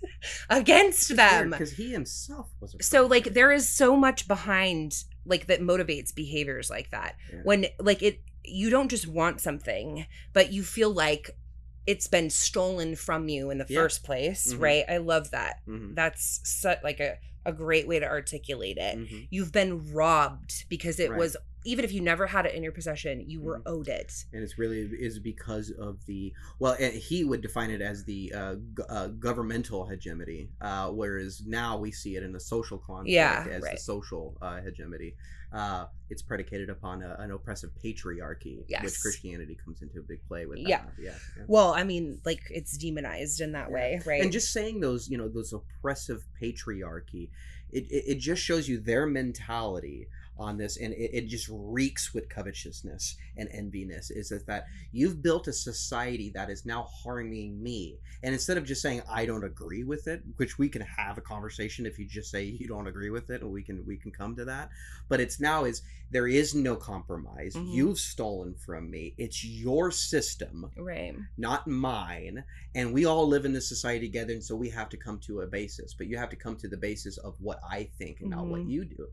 against 0.51 1.15
them. 1.17 1.51
because 1.51 1.73
he 1.73 1.93
himself 1.93 2.49
was 2.61 2.75
a 2.75 2.83
so 2.83 3.07
like 3.07 3.35
there 3.35 3.53
is 3.53 3.69
so 3.69 3.97
much 3.97 4.27
behind 4.29 5.05
like 5.25 5.47
that 5.47 5.61
motivates 5.61 6.15
behaviors 6.15 6.69
like 6.71 6.91
that 6.91 7.17
Yeah. 7.33 7.41
when 7.45 7.67
like 7.79 8.03
it 8.03 8.21
you 8.45 8.71
don't 8.71 8.89
just 8.91 9.07
want 9.07 9.41
something 9.41 10.07
but 10.33 10.53
you 10.53 10.63
feel 10.65 10.91
like 10.91 11.31
it's 11.87 12.07
been 12.09 12.29
stolen 12.31 12.95
from 12.97 13.29
you 13.29 13.51
in 13.51 13.59
the 13.59 13.67
Yeah. 13.69 13.81
first 13.81 14.03
place 14.05 14.53
Mhm. 14.53 14.61
right 14.61 14.85
i 14.89 14.97
love 14.99 15.31
that 15.31 15.61
Mhm, 15.67 15.95
that's 15.95 16.41
such 16.45 16.79
like 16.83 17.01
a, 17.01 17.19
a 17.45 17.53
great 17.53 17.87
way 17.87 17.99
to 18.01 18.07
articulate 18.07 18.79
it 18.79 18.99
mhm. 18.99 19.27
you've 19.31 19.53
been 19.53 19.93
robbed 19.93 20.65
because 20.69 20.99
it 20.99 21.11
Right. 21.11 21.19
was 21.19 21.37
even 21.65 21.85
if 21.85 21.93
you 21.93 22.01
never 22.01 22.27
had 22.27 22.47
it 22.47 22.55
in 22.55 22.63
your 22.63 22.73
possession 22.73 23.23
you 23.29 23.41
were 23.41 23.59
Mhm. 23.61 23.63
owed 23.67 23.89
it 23.89 24.25
and 24.33 24.43
it's 24.43 24.59
really 24.59 24.81
is 24.81 25.19
because 25.19 25.71
of 25.71 26.05
the 26.07 26.33
well 26.59 26.75
he 26.75 27.25
would 27.25 27.41
define 27.41 27.71
it 27.71 27.81
as 27.81 28.05
the 28.05 28.33
uh, 28.35 28.55
g- 28.55 28.83
uh, 28.89 29.09
governmental 29.09 29.87
hegemony 29.87 30.51
uh, 30.61 30.89
whereas 30.91 31.43
now 31.47 31.77
we 31.79 31.91
see 31.93 32.17
it 32.17 32.23
in 32.23 32.33
the 32.33 32.41
social 32.41 32.79
conflict 32.79 33.13
Yeah, 33.13 33.47
as 33.51 33.63
right. 33.63 33.73
the 33.73 33.79
social 33.81 34.37
uh, 34.43 34.61
hegemony 34.61 35.15
uh, 35.53 35.87
it's 36.09 36.23
predicated 36.23 36.71
upon 36.71 37.03
a, 37.03 37.15
an 37.19 37.31
oppressive 37.31 37.71
patriarchy 37.85 38.65
which 38.83 39.01
christianity 39.01 39.57
comes 39.65 39.83
into 39.83 39.99
a 40.01 40.03
big 40.03 40.23
play 40.27 40.47
with 40.47 40.59
Yeah. 40.59 40.83
yeah, 40.99 41.13
yeah. 41.37 41.45
well 41.47 41.73
i 41.75 41.85
mean 41.85 42.21
like 42.25 42.43
it's 42.51 42.77
demonized 42.77 43.41
in 43.41 43.53
that 43.53 43.69
Yeah. 43.69 43.75
way 43.75 44.01
right 44.07 44.21
and 44.23 44.33
just 44.33 44.53
saying 44.53 44.81
those 44.81 45.09
you 45.09 45.19
know 45.19 45.29
those 45.29 45.53
oppressive 45.53 46.27
patriarchy 46.41 47.31
it, 47.71 47.85
it, 47.91 48.05
it 48.13 48.19
just 48.19 48.43
shows 48.43 48.69
you 48.69 48.81
their 48.81 49.07
mentality 49.07 50.09
on 50.43 50.59
this 50.59 50.77
and 50.77 50.93
it, 50.95 51.11
it 51.19 51.27
just 51.29 51.49
reeks 51.51 52.13
with 52.15 52.29
covetousness 52.29 53.17
and 53.39 53.49
enviness 53.51 54.11
is 54.11 54.29
that, 54.31 54.47
that 54.47 54.65
you've 54.91 55.23
built 55.23 55.49
a 55.49 55.53
society 55.53 56.31
that 56.35 56.51
is 56.51 56.67
now 56.67 56.83
harming 57.03 57.63
me. 57.63 57.99
And 58.23 58.35
instead 58.35 58.59
of 58.59 58.65
just 58.65 58.83
saying 58.83 59.03
i 59.11 59.25
don't 59.27 59.45
agree 59.45 59.85
with 59.85 60.07
it 60.09 60.23
which 60.37 60.59
we 60.59 60.69
can 60.69 60.83
have 60.83 61.17
a 61.19 61.21
conversation 61.23 61.87
if 61.87 61.99
you 61.99 62.07
just 62.07 62.31
say 62.31 62.43
you 62.45 62.67
don't 62.69 62.87
agree 62.87 63.11
with 63.11 63.31
it 63.31 63.43
and 63.43 63.51
we 63.51 63.63
can 63.63 63.85
we 63.87 63.97
can 63.97 64.11
come 64.11 64.35
to 64.37 64.45
that. 64.45 64.69
But 65.09 65.21
it's 65.21 65.41
now 65.41 65.65
is 65.65 65.83
there 66.11 66.29
is 66.29 66.55
no 66.55 66.77
compromise. 66.77 67.55
Mhm. 67.55 67.73
you've 67.73 67.99
stolen 67.99 68.55
from 68.55 68.91
me. 68.91 69.15
It's 69.17 69.45
your 69.45 69.91
system 69.91 70.71
right. 70.77 71.15
not 71.39 71.67
mine. 71.67 72.45
And 72.75 72.93
we 72.93 73.05
all 73.07 73.27
live 73.27 73.45
in 73.47 73.53
this 73.53 73.69
society 73.69 74.07
together 74.09 74.33
and 74.35 74.45
so 74.45 74.55
we 74.57 74.69
have 74.71 74.89
to 74.91 74.97
come 74.97 75.19
to 75.21 75.41
a 75.41 75.47
basis. 75.47 75.95
But 75.95 76.07
you 76.09 76.17
have 76.19 76.31
to 76.31 76.37
come 76.45 76.57
to 76.57 76.69
the 76.69 76.77
basis 76.77 77.17
of 77.19 77.35
what 77.41 77.61
i 77.79 77.85
think 77.99 78.21
and 78.21 78.31
not 78.31 78.47
what 78.47 78.61
Mhm. 78.63 78.71
you 78.71 78.85
do. 78.85 79.09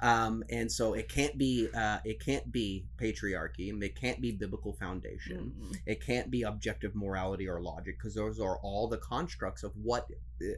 Um, 0.00 0.44
and 0.50 0.70
so 0.74 0.94
it 0.94 1.08
can't 1.08 1.38
be 1.38 1.68
uh, 1.74 1.98
it 2.04 2.24
can't 2.24 2.50
be 2.50 2.84
patriarchy 3.00 3.70
and 3.70 3.82
it 3.82 3.98
can't 3.98 4.20
be 4.20 4.32
biblical 4.32 4.72
foundation. 4.72 5.52
Mm. 5.60 5.76
it 5.86 6.04
can't 6.04 6.30
be 6.30 6.42
objective 6.42 6.94
morality 6.94 7.48
or 7.48 7.60
logic 7.60 7.96
because 7.98 8.14
those 8.14 8.40
are 8.40 8.58
all 8.58 8.88
the 8.88 8.98
constructs 8.98 9.62
of 9.62 9.72
what 9.76 10.08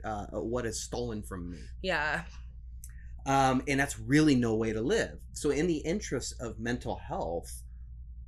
uh, 0.04 0.26
what 0.32 0.64
is 0.64 0.82
stolen 0.82 1.22
from 1.22 1.50
me. 1.50 1.58
Yeah. 1.82 2.22
Um, 3.26 3.62
and 3.68 3.78
that's 3.78 3.98
really 3.98 4.36
no 4.36 4.54
way 4.54 4.72
to 4.72 4.80
live. 4.80 5.18
So 5.32 5.50
in 5.50 5.66
the 5.66 5.78
interest 5.78 6.34
of 6.40 6.58
mental 6.58 6.96
health 6.96 7.62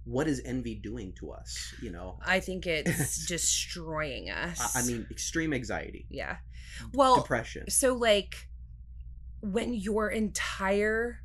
what 0.05 0.27
is 0.27 0.41
envy 0.47 0.75
doing 0.75 1.13
to 1.13 1.31
us 1.31 1.75
you 1.83 1.91
know? 1.91 2.19
I 2.25 2.41
think 2.41 2.67
it's 2.67 3.27
destroying 3.29 4.31
us. 4.31 4.75
I, 4.75 4.81
I 4.81 4.83
mean 4.85 5.07
extreme 5.11 5.53
anxiety. 5.53 6.07
Yeah. 6.09 6.37
Well 6.93 7.17
depression. 7.17 7.69
so 7.71 7.95
like 7.95 8.49
when 9.41 9.75
your 9.75 10.09
entire 10.09 11.21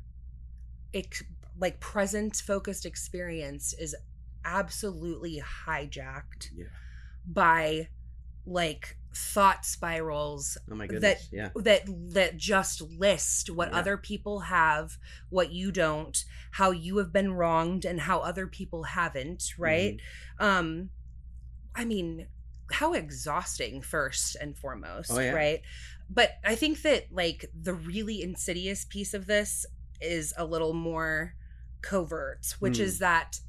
ex- 0.94 1.24
like 1.58 1.80
present 1.80 2.36
focused 2.36 2.86
experience 2.86 3.74
is 3.78 3.94
absolutely 4.44 5.42
hijacked 5.66 6.50
Yeah. 6.54 6.66
by 7.26 7.88
like 8.46 8.96
thought 9.16 9.64
spirals 9.64 10.58
oh 10.70 10.74
my 10.74 10.86
that- 10.88 11.20
yeah 11.32 11.50
that 11.54 11.82
that 12.12 12.36
just 12.36 12.80
list 12.82 13.48
what 13.48 13.70
Yeah. 13.70 13.78
other 13.78 13.96
people 13.96 14.40
have 14.40 14.98
what 15.30 15.52
you 15.52 15.70
don't 15.70 16.24
how 16.52 16.72
you 16.72 16.98
have 16.98 17.12
been 17.12 17.32
wronged 17.32 17.84
and 17.84 18.00
how 18.02 18.18
other 18.18 18.46
people 18.48 18.82
haven't 18.82 19.54
right 19.56 19.98
Mm-hmm. 20.40 20.44
um 20.44 20.90
i 21.76 21.84
mean 21.84 22.26
how 22.72 22.92
exhausting 22.92 23.80
first 23.82 24.36
and 24.40 24.58
foremost 24.58 25.10
Oh, 25.12 25.20
yeah. 25.20 25.30
right 25.32 25.60
but 26.10 26.32
i 26.44 26.54
think 26.56 26.82
that 26.82 27.04
like 27.12 27.46
the 27.58 27.72
really 27.74 28.20
insidious 28.20 28.84
piece 28.84 29.14
of 29.14 29.26
this 29.26 29.64
is 30.00 30.34
a 30.36 30.44
little 30.44 30.72
more 30.74 31.34
covert 31.82 32.54
which 32.60 32.78
Hmm. 32.78 32.82
is 32.84 32.98
that 32.98 33.40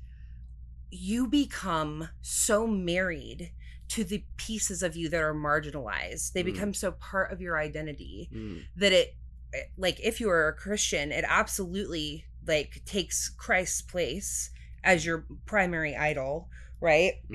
you 0.91 1.27
become 1.27 2.10
so 2.21 2.67
married 2.67 3.51
to 3.88 4.03
the 4.03 4.25
pieces 4.38 4.81
of 4.81 4.95
you 4.95 5.10
that 5.10 5.21
are 5.21 5.34
marginalized 5.34 6.31
they 6.34 6.41
Hmm. 6.41 6.49
become 6.51 6.73
so 6.73 6.91
part 6.91 7.31
of 7.31 7.41
your 7.41 7.58
identity 7.58 8.29
Mm. 8.34 8.63
that 8.75 8.91
it 8.93 9.17
eh, 9.53 9.63
like 9.77 9.99
if 9.99 10.19
you 10.19 10.29
are 10.29 10.47
a 10.47 10.53
christian 10.53 11.12
it 11.12 11.25
absolutely 11.27 12.25
like 12.47 12.81
takes 12.86 13.29
christ's 13.29 13.81
place 13.81 14.51
as 14.84 15.05
your 15.05 15.25
primary 15.45 15.95
idol 15.95 16.49
right 16.79 17.15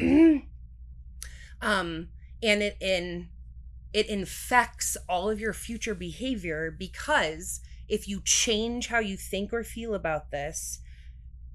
um 1.60 2.08
and 2.42 2.62
it 2.62 2.76
in 2.80 3.28
it 3.92 4.08
infects 4.08 4.96
all 5.08 5.30
of 5.30 5.40
your 5.40 5.52
future 5.52 5.94
behavior 5.94 6.70
because 6.70 7.60
if 7.90 8.06
you 8.08 8.20
change 8.24 8.86
how 8.88 8.98
you 9.00 9.16
think 9.16 9.52
or 9.52 9.62
feel 9.64 9.94
about 9.94 10.30
this 10.30 10.80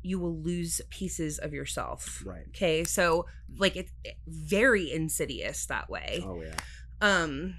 you 0.03 0.19
will 0.19 0.37
lose 0.37 0.81
pieces 0.91 1.39
of 1.39 1.53
yourself 1.53 2.21
right 2.25 2.45
okay 2.49 2.83
so 2.83 3.25
like 3.57 3.75
it's 3.75 3.91
very 4.27 4.91
insidious 4.91 5.65
that 5.65 5.89
way 5.89 6.21
oh 6.23 6.41
yeah 6.43 6.55
um 7.01 7.55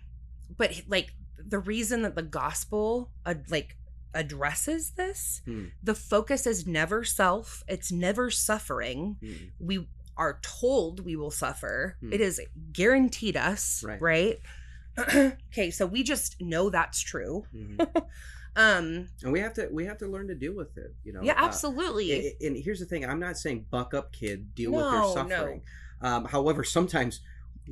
but 0.56 0.70
like 0.88 1.12
the 1.38 1.58
reason 1.58 2.02
that 2.02 2.14
the 2.14 2.22
gospel 2.22 3.10
uh, 3.24 3.34
like 3.50 3.76
addresses 4.14 4.92
this 4.92 5.42
Hmm. 5.44 5.66
the 5.82 5.94
focus 5.94 6.46
is 6.46 6.66
never 6.66 7.04
self 7.04 7.62
it's 7.68 7.90
never 7.92 8.30
suffering 8.30 9.16
Mm. 9.22 9.50
we 9.58 9.88
are 10.16 10.38
told 10.42 11.04
we 11.04 11.16
will 11.16 11.30
suffer 11.32 11.96
Hmm. 12.00 12.12
it 12.12 12.20
is 12.20 12.40
guaranteed 12.72 13.36
us 13.36 13.82
Right. 13.84 14.00
right, 14.00 14.38
okay 15.52 15.70
so 15.70 15.84
we 15.86 16.02
just 16.02 16.40
know 16.40 16.70
that's 16.70 17.00
true 17.00 17.44
Mhm. 17.54 17.86
um 18.56 19.08
and 19.22 19.32
we 19.32 19.40
have 19.40 19.52
to 19.54 19.68
we 19.70 19.84
have 19.84 19.98
to 19.98 20.06
learn 20.06 20.26
to 20.28 20.34
deal 20.34 20.54
with 20.54 20.76
it 20.78 20.94
you 21.04 21.12
know 21.12 21.20
yeah 21.22 21.34
Uh, 21.40 21.44
absolutely 21.46 22.12
I- 22.40 22.46
and 22.46 22.56
here's 22.56 22.80
the 22.80 22.86
thing 22.86 23.04
i'm 23.04 23.20
not 23.20 23.36
saying 23.36 23.66
buck 23.70 23.92
up 23.94 24.12
kid 24.12 24.54
deal 24.54 24.72
with 24.72 24.80
your 24.80 24.92
No, 25.02 25.08
no. 25.08 25.28
suffering 25.28 25.62
um, 26.00 26.24
however 26.24 26.64
sometimes 26.64 27.20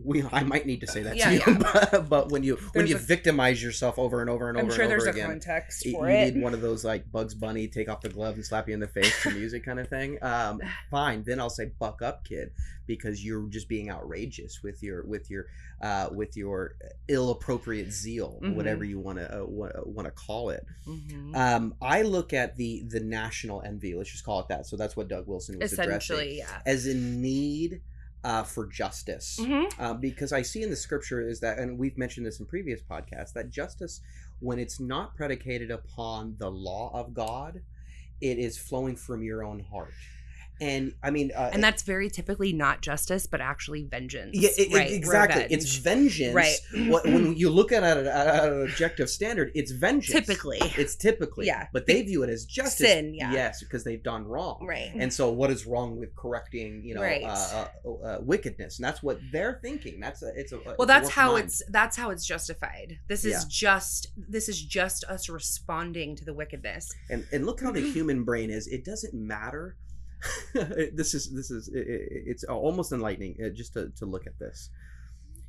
we 0.02 0.24
I 0.32 0.42
might 0.42 0.66
need 0.66 0.80
to 0.80 0.86
say 0.86 1.02
that 1.02 1.16
Yeah, 1.16 1.28
to 1.28 1.34
you, 1.34 1.42
yeah. 1.46 1.58
but, 1.92 2.08
but 2.08 2.28
when 2.30 2.42
you 2.42 2.56
when 2.56 2.70
There's 2.74 2.90
you 2.90 2.96
a- 2.96 2.98
victimize 2.98 3.62
yourself 3.62 3.98
over 3.98 4.20
and 4.20 4.28
over 4.30 4.48
and 4.48 4.58
over 4.58 4.66
I'm 4.66 4.72
sure 4.72 4.82
and 4.82 4.90
there's 4.90 5.02
over 5.02 5.10
a 5.10 5.12
again, 5.12 5.28
context 5.28 5.82
for 5.84 6.08
you 6.08 6.14
it. 6.16 6.34
need 6.34 6.42
one 6.42 6.54
of 6.54 6.60
those 6.60 6.84
like 6.84 7.10
Bugs 7.12 7.34
Bunny 7.34 7.68
take 7.68 7.88
off 7.88 8.00
the 8.00 8.08
glove 8.08 8.34
and 8.34 8.44
slap 8.44 8.68
you 8.68 8.74
in 8.74 8.80
the 8.80 8.88
face 8.88 9.14
to 9.22 9.30
music 9.30 9.64
kind 9.64 9.78
of 9.78 9.88
thing. 9.88 10.18
Um, 10.22 10.60
fine, 10.90 11.22
then 11.24 11.38
I'll 11.40 11.50
say 11.50 11.70
buck 11.78 12.02
up, 12.02 12.24
kid, 12.24 12.50
because 12.86 13.24
you're 13.24 13.46
just 13.48 13.68
being 13.68 13.90
outrageous 13.90 14.62
with 14.62 14.82
your 14.82 15.04
with 15.06 15.30
your 15.30 15.46
uh, 15.80 16.08
with 16.12 16.36
your 16.36 16.76
ill 17.08 17.30
appropriate 17.30 17.92
zeal, 17.92 18.40
Mhm. 18.42 18.54
whatever 18.56 18.84
you 18.84 18.98
want 18.98 19.18
to 19.18 19.42
uh, 19.42 19.44
want 19.46 20.06
to 20.06 20.10
call 20.12 20.50
it. 20.50 20.64
Mhm. 20.88 21.36
Um, 21.36 21.74
I 21.80 22.02
look 22.02 22.32
at 22.32 22.56
the 22.56 22.82
the 22.88 23.00
national 23.00 23.62
envy. 23.62 23.94
Let's 23.94 24.10
just 24.10 24.24
call 24.24 24.40
it 24.40 24.48
that. 24.48 24.66
So 24.66 24.76
that's 24.76 24.96
what 24.96 25.08
Doug 25.08 25.26
Wilson 25.26 25.58
was 25.58 25.72
addressing 25.78 26.36
yeah. 26.38 26.60
as 26.66 26.86
in 26.86 27.20
need 27.22 27.80
uh, 28.24 28.42
for 28.42 28.66
justice. 28.66 29.38
Mhm. 29.40 29.72
Uh, 29.78 29.94
because 29.94 30.32
I 30.32 30.42
see 30.42 30.62
in 30.62 30.70
the 30.70 30.76
scripture 30.76 31.20
is 31.20 31.40
that, 31.40 31.58
and 31.58 31.78
we've 31.78 31.98
mentioned 31.98 32.26
this 32.26 32.40
in 32.40 32.46
previous 32.46 32.80
podcasts, 32.80 33.32
that 33.34 33.50
justice, 33.50 34.00
when 34.40 34.58
it's 34.58 34.80
not 34.80 35.14
predicated 35.14 35.70
upon 35.70 36.36
the 36.38 36.50
law 36.50 36.90
of 36.94 37.14
God, 37.14 37.60
it 38.20 38.38
is 38.38 38.56
flowing 38.56 38.96
from 38.96 39.22
your 39.22 39.44
own 39.44 39.60
heart. 39.60 39.92
And 40.60 40.94
I 41.02 41.10
mean, 41.10 41.32
uh, 41.36 41.50
And 41.52 41.62
that's 41.62 41.82
very 41.82 42.08
typically 42.08 42.52
not 42.52 42.80
justice, 42.80 43.26
but 43.26 43.40
actually 43.40 43.84
vengeance. 43.84 44.30
yeah, 44.34 44.50
it- 44.56 44.72
right? 44.72 44.90
exactly. 44.90 45.42
Revenge. 45.42 45.52
It's 45.52 45.76
vengeance. 45.76 46.34
Right. 46.34 46.56
What, 46.88 47.04
when 47.04 47.36
you 47.36 47.50
look 47.50 47.72
at 47.72 47.82
it 47.82 48.06
at 48.06 48.44
an 48.44 48.62
objective 48.62 49.10
standard, 49.10 49.50
it's 49.54 49.72
vengeance. 49.72 50.26
typically. 50.26 50.58
It's 50.78 50.94
typically. 50.96 51.46
Yeah. 51.46 51.66
But 51.72 51.86
they 51.86 52.02
view 52.02 52.22
it 52.22 52.30
as 52.30 52.44
justice. 52.44 52.86
Sin, 52.88 53.14
yeah. 53.14 53.32
Yes, 53.32 53.62
because 53.62 53.82
they've 53.84 54.02
done 54.02 54.24
wrong. 54.26 54.64
Right. 54.66 54.92
And 54.94 55.12
so, 55.12 55.30
what 55.30 55.50
is 55.50 55.66
wrong 55.66 55.96
with 55.98 56.14
correcting, 56.14 56.82
you 56.84 56.94
know, 56.94 57.02
Right. 57.02 57.24
uh, 57.24 57.66
uh, 57.84 57.90
uh, 57.92 58.18
wickedness? 58.22 58.78
And 58.78 58.84
that's 58.84 59.02
what 59.02 59.18
they're 59.32 59.58
thinking. 59.62 59.98
That's 60.00 60.22
a, 60.22 60.32
it's 60.36 60.52
a 60.52 60.58
well 60.64 60.76
a 60.78 60.86
that's 60.86 61.02
warped 61.04 61.14
how 61.16 61.32
mind. 61.32 61.44
it's 61.46 61.62
that's 61.68 61.96
how 61.96 62.10
it's 62.10 62.24
justified 62.26 62.98
this 63.08 63.24
is 63.24 63.32
Yeah. 63.32 63.40
just 63.48 64.08
this 64.16 64.48
is 64.48 64.62
just 64.62 65.04
us 65.04 65.28
responding 65.28 66.16
to 66.16 66.24
the 66.24 66.32
wickedness 66.34 66.92
And 67.10 67.26
and 67.32 67.44
look 67.46 67.60
how 67.60 67.70
the 67.72 67.80
human 67.92 68.24
brain 68.24 68.50
is. 68.50 68.66
It 68.68 68.84
doesn't 68.84 69.14
matter. 69.14 69.76
this 70.54 71.14
is 71.14 71.30
this 71.32 71.50
is 71.50 71.68
it, 71.68 71.86
it- 71.86 72.22
it's 72.26 72.44
almost 72.44 72.92
enlightening 72.92 73.36
uh, 73.44 73.48
just 73.50 73.72
to 73.74 73.90
to 73.96 74.06
look 74.06 74.26
at 74.26 74.38
this. 74.38 74.70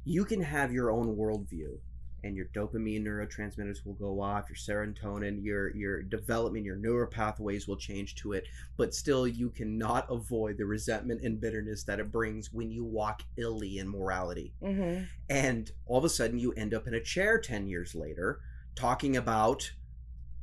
You 0.04 0.26
can 0.26 0.42
have 0.42 0.72
your 0.72 0.92
own 0.92 1.16
worldview, 1.16 1.78
and 2.24 2.36
your 2.36 2.46
dopamine 2.56 3.04
neurotransmitters 3.04 3.86
will 3.86 3.94
go 3.96 4.22
off. 4.22 4.46
Your 4.50 4.56
serotonin, 4.56 5.44
your 5.44 5.76
your 5.76 6.04
development, 6.04 6.66
your 6.66 6.76
neural 6.76 7.08
pathways 7.08 7.68
will 7.68 7.78
change 7.78 8.16
to 8.16 8.34
it. 8.34 8.46
But 8.78 8.94
still, 8.94 9.28
you 9.28 9.50
cannot 9.50 10.06
avoid 10.12 10.58
the 10.58 10.66
resentment 10.66 11.22
and 11.24 11.42
bitterness 11.42 11.84
that 11.86 12.00
it 12.00 12.12
brings 12.12 12.52
when 12.54 12.70
you 12.72 12.84
walk 12.84 13.24
illy 13.38 13.78
in 13.80 13.88
morality. 13.90 14.54
mm-hmm. 14.62 15.04
and 15.30 15.72
all 15.88 15.98
of 15.98 16.04
a 16.06 16.10
sudden 16.10 16.38
you 16.38 16.52
end 16.54 16.74
up 16.74 16.88
in 16.88 16.94
a 16.94 17.02
chair 17.02 17.40
10 17.40 17.68
years 17.68 17.96
later 17.96 18.40
talking 18.76 19.16
about 19.18 19.72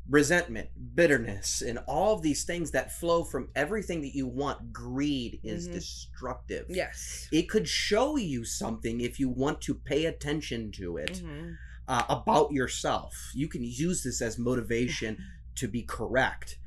resentment 0.09 0.69
bitterness 0.95 1.62
and 1.62 1.79
all 1.87 2.15
of 2.15 2.23
these 2.23 2.45
things 2.45 2.73
that 2.73 2.93
flow 2.93 3.25
from 3.25 3.49
everything 3.55 4.03
that 4.03 4.15
you 4.15 4.27
want. 4.27 4.73
Greed 4.73 5.41
is 5.43 5.69
Mhm. 5.69 5.73
destructive. 5.73 6.67
Yes. 6.69 7.29
It 7.31 7.49
could 7.49 7.69
show 7.69 8.17
you 8.17 8.45
something 8.45 9.01
if 9.01 9.21
you 9.21 9.29
want 9.29 9.61
to 9.62 9.75
pay 9.75 10.07
attention 10.07 10.73
to 10.73 10.97
it 10.97 11.23
Mhm. 11.23 11.57
uh, 11.88 12.05
about 12.09 12.53
yourself. 12.53 13.31
You 13.35 13.49
can 13.49 13.65
use 13.65 14.03
this 14.03 14.21
as 14.21 14.38
motivation 14.38 15.19
to 15.57 15.69
be 15.69 15.83
correct 15.83 16.59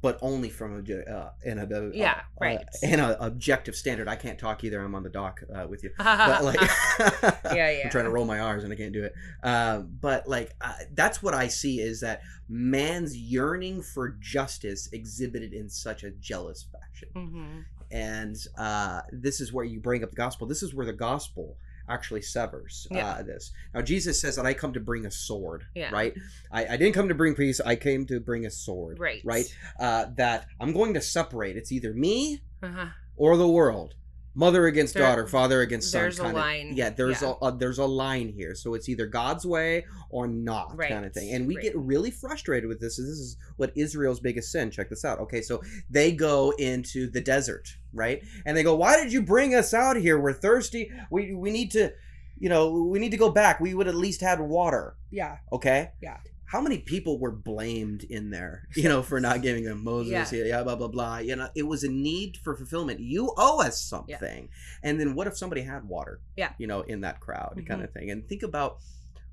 but 0.00 0.18
only 0.22 0.48
from 0.48 0.74
a 0.88 1.10
uh, 1.10 1.30
in 1.44 1.58
a 1.58 1.64
uh, 1.64 1.90
Yeah, 1.92 2.12
uh, 2.12 2.20
right. 2.40 2.60
an 2.82 3.00
objective 3.00 3.74
standard. 3.74 4.06
I 4.08 4.16
can't 4.16 4.38
talk 4.38 4.62
either. 4.64 4.80
I'm 4.80 4.94
on 4.94 5.02
the 5.02 5.08
dock 5.08 5.42
uh, 5.54 5.66
with 5.68 5.82
you. 5.82 5.90
But 5.98 6.04
yeah 6.04 6.40
like 6.42 6.60
yeah 7.54 7.80
i'm 7.84 7.90
trying 7.90 8.04
to 8.04 8.10
roll 8.10 8.24
my 8.24 8.38
r's 8.40 8.64
and 8.64 8.72
i 8.72 8.76
can't 8.76 8.92
do 8.92 9.04
it. 9.04 9.14
Um, 9.42 9.90
but 10.00 10.28
like 10.28 10.54
uh, 10.60 10.72
that's 10.94 11.22
what 11.22 11.34
i 11.34 11.48
see 11.48 11.80
is 11.80 12.00
that 12.00 12.22
man's 12.48 13.16
yearning 13.16 13.82
for 13.82 14.16
justice 14.20 14.88
exhibited 14.92 15.52
in 15.52 15.68
such 15.68 16.04
a 16.04 16.10
jealous 16.12 16.66
fashion. 16.72 17.08
Mhm. 17.14 17.64
and 17.90 18.36
uh, 18.56 19.00
this 19.12 19.40
is 19.40 19.52
where 19.52 19.64
you 19.64 19.80
bring 19.80 20.02
up 20.04 20.10
the 20.10 20.16
gospel. 20.16 20.46
This 20.46 20.62
is 20.62 20.74
where 20.74 20.86
the 20.86 20.92
gospel 20.92 21.56
actually 21.88 22.22
severs 22.22 22.86
Yeah. 22.90 23.06
uh, 23.08 23.22
this 23.22 23.50
now 23.74 23.80
jesus 23.82 24.20
says 24.20 24.36
that 24.36 24.46
i 24.46 24.54
come 24.54 24.72
to 24.72 24.80
bring 24.80 25.06
a 25.06 25.10
sword 25.10 25.64
Yeah. 25.74 25.90
right 25.90 26.14
I, 26.52 26.66
I 26.66 26.76
didn't 26.76 26.94
come 26.94 27.08
to 27.08 27.14
bring 27.14 27.34
peace 27.34 27.60
i 27.60 27.76
came 27.76 28.06
to 28.06 28.20
bring 28.20 28.46
a 28.46 28.50
sword 28.50 28.98
right 28.98 29.20
right 29.24 29.46
uh, 29.80 30.06
that 30.16 30.46
i'm 30.60 30.72
going 30.72 30.94
to 30.94 31.00
separate 31.00 31.56
it's 31.56 31.72
either 31.72 31.92
me 31.94 32.40
uh-huh. 32.62 32.86
or 33.16 33.36
the 33.36 33.48
world 33.48 33.94
mother 34.38 34.66
against 34.66 34.94
There- 34.94 35.02
daughter 35.02 35.26
father 35.26 35.60
against 35.62 35.90
son 35.90 36.02
there's 36.02 36.18
a 36.18 36.22
kind 36.22 36.36
of- 36.36 36.42
line. 36.42 36.72
yeah 36.76 36.90
there's 36.90 37.20
Yeah. 37.22 37.34
A, 37.42 37.46
a 37.46 37.56
there's 37.58 37.78
a 37.78 37.84
line 37.86 38.28
here. 38.28 38.54
So 38.54 38.74
it's 38.74 38.88
either 38.88 39.06
god's 39.06 39.44
way 39.44 39.84
or 40.10 40.28
not 40.28 40.76
Right. 40.76 40.90
kind 40.90 41.04
of 41.04 41.12
thing. 41.12 41.32
And 41.34 41.46
we 41.48 41.56
Right. 41.56 41.64
get 41.64 41.76
really 41.76 42.10
frustrated 42.10 42.68
with 42.68 42.80
this 42.80 42.96
this 42.96 43.06
is 43.06 43.36
what 43.56 43.72
israel's 43.76 44.20
biggest 44.20 44.52
sin. 44.52 44.70
Check 44.70 44.88
this 44.90 45.04
out. 45.04 45.18
Okay 45.18 45.42
so 45.42 45.60
they 45.90 46.12
go 46.12 46.52
into 46.58 47.10
the 47.10 47.20
desert 47.20 47.66
right? 47.92 48.22
And 48.46 48.56
they 48.56 48.62
go 48.62 48.76
why 48.76 49.02
did 49.02 49.12
you 49.12 49.22
bring 49.22 49.54
us 49.54 49.74
out 49.74 49.96
here? 49.96 50.18
We're 50.20 50.32
thirsty. 50.32 50.90
We 51.10 51.34
we 51.34 51.50
need 51.50 51.70
to 51.72 51.92
you 52.38 52.48
know 52.48 52.70
we 52.92 52.98
need 53.00 53.10
to 53.10 53.16
go 53.16 53.30
back. 53.30 53.58
We 53.60 53.74
would 53.74 53.88
at 53.88 53.96
least 53.96 54.20
had 54.20 54.38
water. 54.40 54.94
Yeah. 55.10 55.38
Okay? 55.52 55.90
Yeah. 56.00 56.18
How 56.50 56.60
many 56.62 56.78
people 56.78 57.18
were 57.18 57.30
blamed 57.30 58.04
in 58.04 58.30
there 58.30 58.66
you 58.76 58.88
know 58.88 59.02
for 59.02 59.20
not 59.20 59.42
giving 59.42 59.64
them 59.64 59.84
moses 59.84 60.32
Yeah. 60.32 60.38
yeah. 60.38 60.44
yeah 60.44 60.62
blah 60.62 60.76
blah 60.76 60.88
blah 60.88 61.18
you 61.18 61.36
know 61.36 61.48
it 61.54 61.66
was 61.66 61.84
a 61.84 61.88
need 61.90 62.36
for 62.42 62.56
fulfillment 62.56 63.00
you 63.00 63.32
owe 63.36 63.60
us 63.62 63.80
something 63.82 64.48
and 64.82 64.98
then 65.00 65.14
what 65.14 65.26
if 65.26 65.36
somebody 65.36 65.62
had 65.62 65.84
water 65.88 66.20
Yeah. 66.36 66.52
you 66.58 66.66
know 66.66 66.80
in 66.82 67.00
that 67.02 67.20
crowd 67.20 67.54
Mhm. 67.58 67.66
kind 67.66 67.82
of 67.82 67.92
thing 67.92 68.10
and 68.10 68.26
think 68.28 68.42
about 68.42 68.78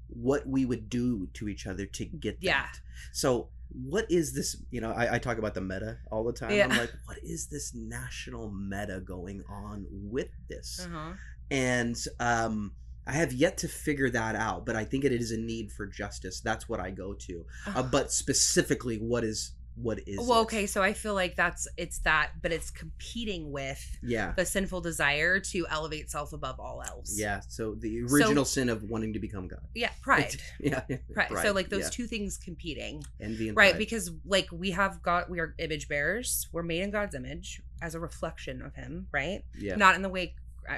what 0.09 0.47
we 0.47 0.65
would 0.65 0.89
do 0.89 1.27
to 1.33 1.47
each 1.49 1.65
other 1.65 1.85
to 1.85 2.05
get 2.05 2.39
that 2.41 2.45
Yeah. 2.45 2.65
so 3.11 3.49
what 3.73 4.05
is 4.11 4.33
this 4.33 4.55
you 4.69 4.79
know 4.79 4.91
I, 4.91 5.15
I 5.15 5.19
talk 5.19 5.37
about 5.37 5.53
the 5.55 5.61
meta 5.61 5.97
all 6.11 6.23
the 6.23 6.31
time 6.33 6.51
Yeah. 6.51 6.67
i'm 6.69 6.77
like 6.77 6.93
what 7.05 7.17
is 7.23 7.47
this 7.47 7.73
national 7.73 8.51
meta 8.51 9.01
going 9.03 9.43
on 9.49 9.87
with 9.89 10.29
this 10.47 10.85
uh-huh. 10.85 11.13
and 11.49 11.97
um 12.19 12.73
I 13.07 13.13
have 13.13 13.31
yet 13.33 13.57
to 13.59 13.67
figure 13.67 14.09
that 14.09 14.35
out, 14.35 14.65
but 14.65 14.75
I 14.75 14.83
think 14.83 15.03
it 15.05 15.11
is 15.11 15.31
a 15.31 15.37
need 15.37 15.71
for 15.71 15.85
justice. 15.85 16.41
That's 16.41 16.67
what 16.67 16.79
I 16.79 16.91
go 16.91 17.13
to. 17.13 17.45
Uh, 17.67 17.83
but 17.83 18.11
specifically, 18.11 18.97
what 18.97 19.23
is 19.23 19.51
what 19.77 19.99
is? 20.07 20.17
well 20.25 20.39
it? 20.39 20.43
okay 20.43 20.65
so 20.67 20.81
i 20.81 20.93
feel 20.93 21.13
like 21.13 21.35
that's 21.35 21.67
it's 21.75 21.99
that 21.99 22.29
but 22.41 22.53
it's 22.53 22.71
competing 22.71 23.51
with 23.51 23.97
Yeah, 24.01 24.31
the 24.31 24.45
sinful 24.45 24.79
desire 24.79 25.41
to 25.41 25.67
elevate 25.69 26.09
self 26.09 26.31
above 26.31 26.61
all 26.61 26.81
else 26.81 27.13
yeah. 27.19 27.41
So 27.49 27.75
the 27.75 28.03
original 28.03 28.45
sin 28.45 28.69
of 28.69 28.83
wanting 28.83 29.11
to 29.11 29.19
become 29.19 29.49
God. 29.49 29.59
yeah 29.73 29.89
pride 30.01 30.37
Yeah, 30.61 30.79
Pride. 31.13 31.39
So 31.43 31.51
like 31.51 31.67
those 31.67 31.83
yeah. 31.83 31.89
two 31.89 32.07
things 32.07 32.37
competing. 32.37 33.03
envy 33.19 33.49
and 33.49 33.57
Right, 33.57 33.71
pride. 33.71 33.79
because 33.79 34.11
like 34.25 34.47
we 34.53 34.71
have 34.71 35.01
got 35.03 35.29
we 35.29 35.41
are 35.41 35.53
image 35.59 35.89
bearers. 35.89 36.47
We're 36.53 36.63
made 36.63 36.81
in 36.81 36.91
God's 36.91 37.13
image 37.13 37.61
as 37.81 37.95
a 37.95 37.99
reflection 37.99 38.61
of 38.61 38.73
him, 38.75 39.07
right? 39.11 39.43
yeah, 39.59 39.75
Not 39.75 39.95
in 39.95 40.01
the 40.03 40.09
way 40.09 40.35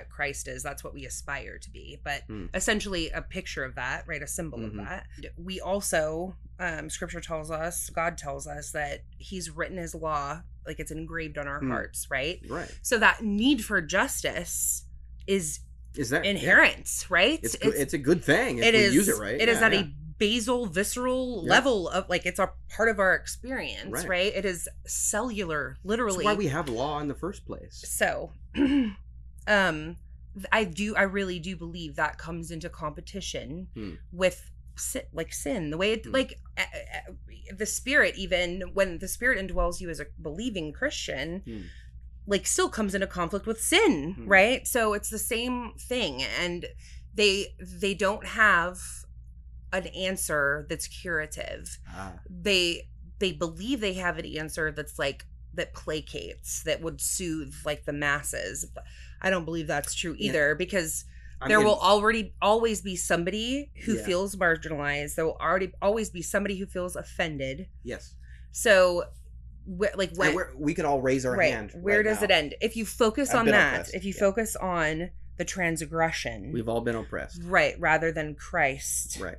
Christ 0.09 0.47
is. 0.47 0.63
That's 0.63 0.83
what 0.83 0.93
we 0.93 1.05
aspire 1.05 1.57
to 1.59 1.69
be, 1.71 1.99
but 2.03 2.23
Hmm. 2.27 2.45
essentially 2.53 3.09
a 3.11 3.21
picture 3.21 3.63
of 3.63 3.75
that, 3.75 4.05
right? 4.07 4.21
A 4.21 4.27
symbol 4.27 4.59
Mhm. 4.59 4.67
of 4.67 4.75
that. 4.75 5.07
We 5.37 5.59
also 5.61 6.35
um 6.59 6.89
scripture 6.89 7.21
tells 7.21 7.51
us, 7.51 7.89
God 7.91 8.17
tells 8.17 8.47
us 8.47 8.71
that 8.71 9.01
he's 9.17 9.49
written 9.51 9.77
his 9.77 9.93
law 9.93 10.41
like 10.65 10.79
it's 10.79 10.91
engraved 10.91 11.37
on 11.37 11.47
our 11.47 11.59
Hmm. 11.59 11.69
hearts, 11.71 12.07
right? 12.09 12.39
right. 12.49 12.69
So 12.81 12.97
that 12.99 13.23
need 13.23 13.63
for 13.63 13.79
justice 13.81 14.85
is 15.27 15.59
Is 15.95 16.09
that 16.09 16.25
yeah. 16.25 16.31
inherent, 16.31 17.05
right? 17.09 17.39
It's 17.41 17.55
good, 17.55 17.73
it's, 17.75 17.93
a 17.93 17.97
good 17.97 18.23
thing 18.23 18.57
if 18.59 18.65
it 18.65 18.73
we 18.73 18.79
is 18.81 18.93
use 18.93 19.07
it 19.09 19.17
right. 19.17 19.39
It 19.39 19.49
is 19.49 19.59
Yeah, 19.59 19.65
at 19.67 19.73
yeah. 19.73 19.79
a 19.81 19.93
basal 20.19 20.65
visceral 20.65 21.43
Yeah. 21.45 21.51
level 21.51 21.87
of 21.89 22.09
like 22.09 22.25
it's 22.25 22.39
a 22.39 22.51
part 22.69 22.89
of 22.89 22.99
our 22.99 23.13
experience 23.15 23.91
Right. 23.91 24.07
right, 24.07 24.33
it 24.35 24.45
is 24.45 24.67
cellular 24.87 25.77
literally 25.83 26.25
That's 26.25 26.33
why 26.33 26.37
we 26.37 26.47
have 26.47 26.69
law 26.69 26.99
in 26.99 27.07
the 27.07 27.13
first 27.15 27.45
place. 27.45 27.83
so 27.87 28.31
um 29.47 29.97
i 30.51 30.63
do 30.63 30.95
i 30.95 31.01
really 31.01 31.39
do 31.39 31.55
believe 31.55 31.95
that 31.95 32.17
comes 32.17 32.51
into 32.51 32.69
competition 32.69 33.67
Hmm. 33.73 33.93
with 34.11 34.51
sin, 34.75 35.03
like 35.13 35.33
sin 35.33 35.71
the 35.71 35.77
way 35.77 35.93
it 35.93 36.05
Hmm. 36.05 36.11
like 36.11 36.39
uh, 36.57 36.61
uh, 36.61 37.13
the 37.55 37.65
spirit 37.65 38.15
even 38.17 38.61
when 38.73 38.99
the 38.99 39.07
spirit 39.07 39.39
indwells 39.39 39.79
you 39.81 39.89
as 39.89 39.99
a 39.99 40.05
believing 40.21 40.71
christian 40.73 41.41
Hmm. 41.45 41.61
like 42.27 42.45
still 42.45 42.69
comes 42.69 42.93
into 42.93 43.07
conflict 43.07 43.47
with 43.47 43.59
sin 43.61 44.13
Hmm. 44.13 44.27
right 44.27 44.67
so 44.67 44.93
it's 44.93 45.09
the 45.09 45.17
same 45.19 45.73
thing 45.79 46.21
and 46.23 46.65
they 47.13 47.55
they 47.59 47.93
don't 47.95 48.25
have 48.27 48.79
an 49.73 49.87
answer 49.87 50.65
that's 50.69 50.87
curative 50.87 51.79
Ah, 51.87 52.13
they 52.29 52.87
they 53.19 53.31
believe 53.31 53.79
they 53.79 53.93
have 53.93 54.17
an 54.19 54.25
answer 54.25 54.71
that's 54.71 54.99
like 54.99 55.25
that 55.53 55.73
placates 55.73 56.61
that 56.63 56.81
would 56.81 57.01
soothe 57.01 57.55
like 57.65 57.85
the 57.85 57.93
masses 57.93 58.65
i 59.21 59.29
don't 59.29 59.45
believe 59.45 59.67
that's 59.67 59.93
true 59.93 60.15
Yeah. 60.17 60.29
either 60.29 60.55
because 60.55 61.05
I 61.39 61.47
there 61.49 61.59
mean, 61.59 61.67
will 61.67 61.79
already 61.79 62.33
always 62.41 62.81
be 62.81 62.95
somebody 62.95 63.71
who 63.85 63.95
Yeah. 63.95 64.05
feels 64.05 64.35
marginalized 64.35 65.15
there 65.15 65.25
will 65.25 65.37
already 65.39 65.71
always 65.81 66.09
be 66.09 66.21
somebody 66.21 66.57
who 66.57 66.65
feels 66.65 66.95
offended 66.95 67.67
yes. 67.83 68.15
so 68.51 69.03
wh- 69.67 69.95
like 69.95 70.11
when 70.15 70.35
we 70.57 70.73
could 70.73 70.85
all 70.85 71.01
raise 71.01 71.25
our 71.25 71.35
right 71.37 71.53
hand. 71.53 71.71
where 71.75 71.97
right 71.97 72.03
does 72.05 72.19
now. 72.21 72.25
it 72.25 72.31
end 72.31 72.55
if 72.61 72.75
you 72.75 72.85
focus 72.85 73.31
At 73.31 73.37
on 73.39 73.45
that 73.47 73.77
Fest, 73.77 73.95
if 73.95 74.03
you 74.05 74.13
yeah. 74.15 74.19
focus 74.19 74.55
on 74.55 75.11
the 75.37 75.45
transgression. 75.45 76.51
We've 76.51 76.67
all 76.67 76.81
been 76.81 76.95
oppressed. 76.95 77.43
right, 77.43 77.79
rather 77.79 78.11
than 78.11 78.33
Christ. 78.33 79.19
Right. 79.21 79.35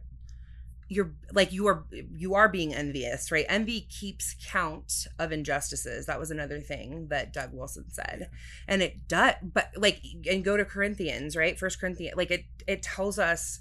You're 0.89 1.13
like 1.33 1.53
you 1.53 1.67
are 1.67 1.85
you 2.15 2.35
are 2.35 2.49
being 2.49 2.75
envious, 2.75 3.31
right? 3.31 3.45
Envy 3.49 3.83
keeps 3.83 4.35
count 4.47 5.07
of 5.19 5.33
injustices. 5.33 6.07
That 6.07 6.19
was 6.19 6.31
another 6.31 6.61
thing 6.61 7.09
that 7.09 7.33
Doug 7.33 7.53
Wilson 7.53 7.91
said. 7.91 8.31
And 8.67 8.81
it 8.83 9.07
does 9.07 9.35
but 9.43 9.71
like 9.77 10.01
and 10.31 10.43
go 10.45 10.57
to 10.57 10.65
Corinthians, 10.65 11.37
right? 11.37 11.59
First 11.59 11.79
Corinthians 11.81 12.17
like 12.17 12.31
it 12.31 12.45
it 12.67 12.83
tells 12.83 13.19
us 13.19 13.61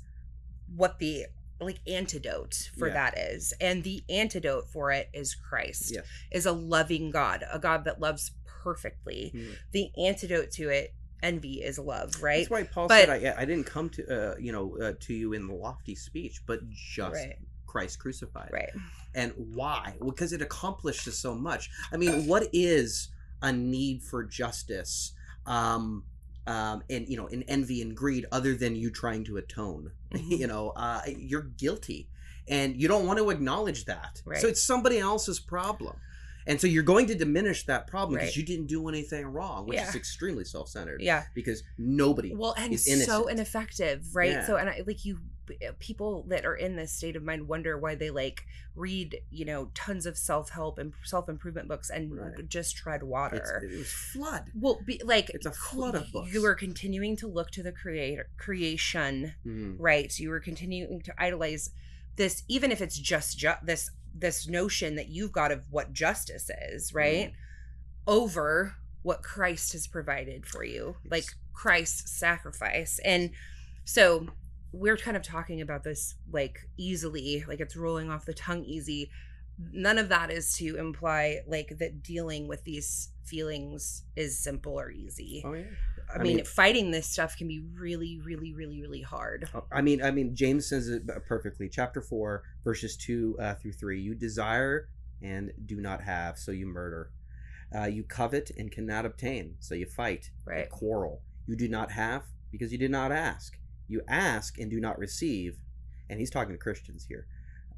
what 0.74 1.00
the 1.00 1.26
like 1.60 1.80
antidote 1.88 2.70
for 2.78 2.88
Yeah. 2.88 2.94
that 2.94 3.18
is. 3.18 3.54
And 3.60 3.84
the 3.84 4.04
antidote 4.10 4.70
for 4.70 4.92
it 4.92 5.10
is 5.14 5.36
Christ. 5.36 5.92
Yes. 5.96 6.06
Is 6.32 6.46
a 6.46 6.52
loving 6.54 7.10
God, 7.12 7.44
a 7.52 7.60
God 7.60 7.84
that 7.86 8.00
loves 8.00 8.32
perfectly. 8.46 9.32
Mhm. 9.36 9.56
The 9.72 9.92
antidote 9.98 10.52
to 10.52 10.70
it 10.70 10.94
envy 11.24 11.62
is 11.64 11.80
love, 11.80 12.22
right? 12.22 12.40
That's 12.40 12.50
why 12.50 12.64
Paul 12.64 12.88
But- 12.88 13.08
said, 13.08 13.26
I, 13.38 13.42
"I 13.42 13.46
didn't 13.46 13.66
come 13.66 13.90
to 13.92 14.32
uh, 14.34 14.36
you 14.38 14.52
know 14.52 14.78
uh, 14.82 14.94
to 15.02 15.14
you 15.14 15.34
in 15.34 15.48
lofty 15.48 15.96
speech, 15.96 16.42
but 16.46 16.68
just 16.70 17.16
Right. 17.16 17.38
Christ 17.66 18.00
crucified." 18.00 18.50
Right. 18.52 18.70
And 19.16 19.34
why? 19.36 19.96
Because 20.06 20.32
it 20.34 20.42
accomplishes 20.42 21.18
so 21.18 21.34
much. 21.36 21.70
I 21.92 21.98
mean, 21.98 22.28
what 22.28 22.48
is 22.54 23.10
a 23.42 23.52
need 23.52 24.04
for 24.04 24.24
justice? 24.24 25.14
Um, 25.46 26.04
um, 26.46 26.84
and 26.90 27.08
you 27.10 27.18
know, 27.18 27.28
in 27.28 27.44
envy 27.44 27.82
and 27.82 27.96
greed, 27.96 28.26
other 28.32 28.56
than 28.56 28.76
you 28.76 28.90
trying 28.92 29.24
to 29.26 29.38
atone, 29.38 29.92
Mhm. 30.12 30.40
you 30.40 30.48
know, 30.48 30.70
uh, 30.76 31.02
you're 31.08 31.42
guilty, 31.42 32.10
and 32.48 32.80
you 32.82 32.88
don't 32.88 33.06
want 33.06 33.20
to 33.20 33.30
acknowledge 33.32 33.86
that. 33.86 34.22
Right. 34.26 34.40
So 34.40 34.48
it's 34.48 34.64
somebody 34.64 35.00
else's 35.00 35.40
problem, 35.40 35.98
and 36.48 36.60
so 36.60 36.66
you're 36.66 36.82
going 36.84 37.06
to 37.08 37.16
diminish 37.16 37.66
that 37.66 37.86
problem 37.88 38.16
because 38.16 38.30
Right. 38.30 38.38
you 38.38 38.44
didn't 38.44 38.68
do 38.68 38.88
anything 38.90 39.26
wrong, 39.28 39.68
which 39.68 39.80
is 39.80 39.96
extremely 39.96 40.46
self-centered. 40.46 41.02
Yeah. 41.02 41.26
Because 41.36 41.62
nobody. 41.78 42.34
well 42.34 42.56
and 42.58 42.74
is 42.74 43.06
so 43.06 43.28
ineffective 43.28 44.16
right 44.16 44.32
Yeah. 44.32 44.48
so 44.48 44.56
and 44.56 44.70
I, 44.70 44.82
like 44.88 45.06
you 45.06 45.20
people 45.80 46.26
that 46.28 46.46
are 46.46 46.56
in 46.56 46.76
this 46.76 46.92
state 46.92 47.16
of 47.16 47.24
mind 47.24 47.48
wonder 47.48 47.78
why 47.78 47.96
they 47.96 48.10
like 48.10 48.44
read 48.76 49.22
you 49.30 49.46
know 49.46 49.72
tons 49.74 50.06
of 50.06 50.18
self-help 50.18 50.78
and 50.78 50.92
self-improvement 51.06 51.68
books 51.70 51.90
and 51.90 52.14
Right. 52.18 52.50
just 52.50 52.76
tread 52.76 53.02
It's, 53.02 53.06
water 53.06 53.64
it 53.64 53.78
was 53.78 53.90
flood. 53.92 54.44
well 54.54 54.82
be, 54.86 55.02
like 55.06 55.30
It's 55.30 55.46
a 55.46 55.52
flood 55.52 55.96
of 55.96 56.12
books. 56.12 56.34
you 56.34 56.42
were 56.42 56.54
continuing 56.56 57.16
to 57.18 57.28
look 57.28 57.50
to 57.52 57.64
the 57.64 57.72
creator 57.72 58.30
creation 58.38 59.36
Mhm. 59.46 59.76
right 59.80 60.18
you 60.20 60.30
were 60.30 60.42
continuing 60.42 61.02
to 61.04 61.14
idolize 61.22 61.70
this 62.18 62.44
even 62.48 62.72
if 62.72 62.82
it's 62.82 62.98
just 62.98 63.38
ju- 63.38 63.52
this 63.64 63.92
this 64.14 64.48
notion 64.48 64.96
that 64.96 65.10
you've 65.10 65.32
got 65.32 65.52
of 65.52 65.66
what 65.70 65.94
justice 65.94 66.50
is 66.70 66.90
mm-hmm. 66.90 66.98
right 66.98 67.34
over 68.06 68.76
what 69.04 69.24
christ 69.24 69.74
has 69.74 69.88
provided 69.88 70.46
for 70.46 70.64
you 70.64 70.96
like 71.10 71.26
christ's 71.58 72.12
sacrifice. 72.12 73.00
And 73.04 73.32
so 73.84 74.28
we're 74.72 74.98
kind 74.98 75.18
of 75.18 75.24
talking 75.24 75.60
about 75.62 75.84
this 75.84 76.16
like 76.32 76.60
easily 76.78 77.44
like 77.48 77.60
it's 77.60 77.76
rolling 77.76 78.12
off 78.12 78.26
the 78.26 78.34
tongue 78.34 78.64
easy. 78.64 79.10
None 79.74 79.98
of 79.98 80.10
that 80.10 80.30
is 80.32 80.56
to 80.58 80.78
imply 80.78 81.40
like 81.48 81.80
that 81.80 82.04
dealing 82.04 82.48
with 82.48 82.64
these 82.64 83.10
feelings 83.26 84.04
is 84.16 84.38
simple 84.38 84.80
or 84.80 84.92
easy. 84.92 85.44
Oh 85.44 85.54
yeah. 85.54 85.64
I, 86.14 86.20
I 86.20 86.24
mean, 86.24 86.36
mean- 86.38 86.46
fighting 86.46 86.92
this 86.92 87.08
stuff 87.08 87.36
can 87.38 87.48
be 87.48 87.62
really 87.80 88.20
really 88.24 88.54
really 88.54 88.82
really 88.82 89.02
hard 89.02 89.50
Oh, 89.54 89.64
I 89.72 89.82
mean, 89.82 90.02
I 90.02 90.12
mean, 90.12 90.36
James 90.36 90.68
says 90.68 90.88
it 90.90 91.04
perfectly. 91.28 91.70
Chapter 91.70 92.02
four, 92.02 92.44
verses 92.64 92.96
two 92.98 93.36
uh, 93.42 93.56
through 93.56 93.74
three. 93.74 94.00
You 94.02 94.16
desire 94.16 94.90
and 95.22 95.52
do 95.66 95.78
not 95.82 96.02
have, 96.04 96.38
so 96.38 96.52
you 96.52 96.66
murder. 96.68 97.12
Uh, 97.76 97.86
you 97.86 98.04
covet 98.04 98.52
and 98.58 98.72
cannot 98.72 99.06
obtain, 99.06 99.56
so 99.60 99.76
you 99.76 99.86
fight. 99.86 100.32
Right. 100.46 100.70
quarrel. 100.70 101.22
You 101.48 101.56
do 101.58 101.68
not 101.68 101.92
have 101.92 102.24
because 102.52 102.72
you 102.72 102.78
did 102.78 102.92
not 102.92 103.12
ask. 103.12 103.58
You 103.88 104.02
ask 104.08 104.58
and 104.60 104.70
do 104.70 104.80
not 104.80 104.98
receive. 105.00 105.58
And 106.10 106.20
he's 106.20 106.30
talking 106.30 106.54
to 106.54 106.58
Christians 106.60 107.06
here. 107.08 107.28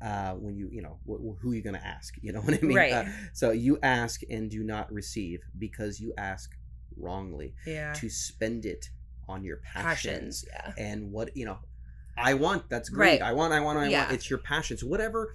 Uh, 0.01 0.31
when 0.33 0.55
you, 0.55 0.69
you 0.71 0.81
know, 0.81 0.97
wh- 1.05 1.41
who 1.41 1.51
are 1.51 1.55
you 1.55 1.61
going 1.63 1.75
to 1.75 1.85
ask? 1.85 2.13
You 2.21 2.31
know 2.33 2.41
what 2.45 2.53
I 2.53 2.61
mean? 2.61 2.75
Right. 2.77 2.91
Uh, 2.93 3.05
so 3.33 3.51
you 3.51 3.79
ask 3.83 4.21
and 4.29 4.49
do 4.49 4.63
not 4.63 4.91
receive 4.91 5.41
because 5.57 5.99
you 5.99 6.13
ask 6.17 6.51
wrongly 6.99 7.53
yeah. 7.65 7.93
to 7.93 8.09
spend 8.09 8.65
it 8.65 8.89
on 9.27 9.43
your 9.43 9.57
passions. 9.57 10.43
Passions 10.43 10.45
yeah. 10.51 10.83
And 10.83 11.11
what 11.11 11.35
you 11.35 11.45
know 11.45 11.59
i 12.17 12.33
want 12.33 12.67
that's 12.69 12.89
great. 12.89 13.21
Right. 13.21 13.29
i 13.29 13.33
want 13.33 13.53
i 13.53 13.59
want 13.59 13.79
i 13.79 13.87
Yeah. 13.87 14.01
want 14.03 14.13
it's 14.13 14.29
your 14.29 14.39
passions. 14.39 14.83
Whatever 14.83 15.33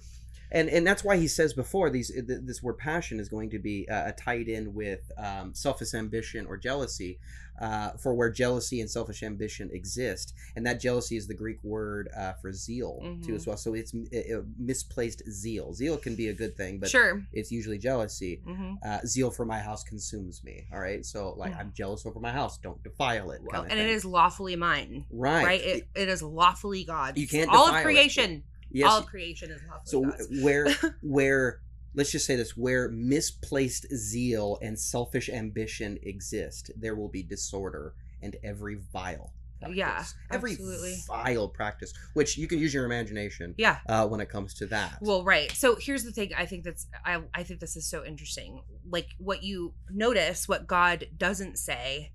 and 0.51 0.69
and 0.69 0.85
that's 0.85 1.03
why 1.03 1.17
he 1.17 1.27
says 1.27 1.53
before 1.53 1.89
these 1.89 2.09
th- 2.11 2.25
this 2.43 2.61
word 2.63 2.77
passion 2.77 3.19
is 3.19 3.29
going 3.29 3.49
to 3.51 3.59
be 3.59 3.87
uh, 3.89 4.11
tied 4.17 4.47
in 4.47 4.73
with 4.73 5.11
um, 5.17 5.53
selfish 5.53 5.93
ambition 5.93 6.45
or 6.47 6.57
jealousy 6.57 7.19
uh, 7.61 7.91
for 7.91 8.13
where 8.13 8.29
jealousy 8.29 8.81
and 8.81 8.89
selfish 8.89 9.23
ambition 9.23 9.69
exist. 9.71 10.33
And 10.57 10.65
that 10.65 10.81
jealousy 10.81 11.15
is 11.15 11.25
the 11.27 11.33
greek 11.33 11.63
word 11.63 12.09
uh, 12.15 12.33
for 12.33 12.51
zeal 12.51 12.99
too 13.23 13.31
Mhm. 13.31 13.35
as 13.35 13.47
well. 13.47 13.55
So 13.57 13.73
it's 13.73 13.93
uh, 13.93 14.41
misplaced 14.57 15.23
zeal. 15.31 15.73
Zeal 15.73 15.95
can 15.97 16.15
be 16.15 16.27
a 16.27 16.33
good 16.33 16.55
thing 16.57 16.79
but 16.79 16.89
sure. 16.89 17.25
it's 17.33 17.51
usually 17.51 17.77
jealousy. 17.77 18.41
Hmm 18.45 18.73
uh, 18.85 18.99
zeal 19.05 19.31
for 19.31 19.45
my 19.45 19.59
house 19.59 19.83
consumes 19.83 20.43
me 20.43 20.65
all 20.73 20.79
right? 20.79 21.05
So 21.05 21.33
like 21.37 21.55
i'm 21.55 21.71
jealous 21.75 22.05
over 22.05 22.19
my 22.19 22.31
house. 22.31 22.57
Don't 22.57 22.81
defile 22.83 23.31
it 23.31 23.41
well, 23.43 23.63
and 23.63 23.71
it 23.79 23.83
thing. 23.85 23.87
is 23.89 24.05
lawfully 24.05 24.55
mine 24.55 25.05
right, 25.11 25.45
right, 25.45 25.61
It, 25.61 25.87
it 25.95 26.09
is 26.09 26.21
lawfully 26.21 26.83
god's. 26.83 27.19
You 27.19 27.27
can't 27.27 27.49
all 27.49 27.69
of 27.69 27.81
creation 27.83 28.31
it. 28.31 28.43
Yes. 28.75 28.91
All 28.91 29.01
creation 29.01 29.51
is 29.51 29.61
lawfully 29.67 29.81
so 29.85 30.01
god's 30.03 30.43
where 30.43 30.67
where 31.01 31.61
let's 31.93 32.11
just 32.11 32.25
say 32.25 32.35
this 32.35 32.57
where 32.57 32.89
misplaced 32.89 33.87
zeal 33.95 34.57
and 34.61 34.77
selfish 34.77 35.29
ambition 35.29 35.97
exist 36.03 36.71
there 36.77 36.95
will 36.95 37.09
be 37.09 37.23
disorder 37.23 37.93
and 38.21 38.35
every 38.43 38.79
vile 38.91 39.33
practice. 39.59 39.77
Yeah, 39.77 40.03
every 40.35 40.51
absolutely. 40.51 40.95
vile 41.07 41.47
practice 41.47 41.93
which 42.13 42.37
you 42.37 42.47
can 42.47 42.59
use 42.59 42.73
your 42.73 42.85
imagination 42.85 43.55
yeah. 43.57 43.77
uh, 43.87 44.07
when 44.07 44.19
it 44.19 44.29
comes 44.29 44.53
to 44.55 44.65
that. 44.67 44.97
Well 45.01 45.23
right. 45.23 45.51
So 45.51 45.77
here's 45.79 46.03
the 46.03 46.11
thing 46.11 46.31
i 46.37 46.45
think 46.45 46.63
that's 46.63 46.87
i 47.05 47.21
i 47.33 47.43
think 47.43 47.59
this 47.59 47.75
is 47.75 47.87
so 47.87 48.03
interesting. 48.05 48.61
Like 48.89 49.09
what 49.17 49.43
you 49.43 49.73
notice 49.89 50.47
what 50.47 50.67
god 50.67 51.07
doesn't 51.17 51.57
say 51.57 52.11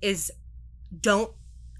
is 0.00 0.30
don't 1.00 1.32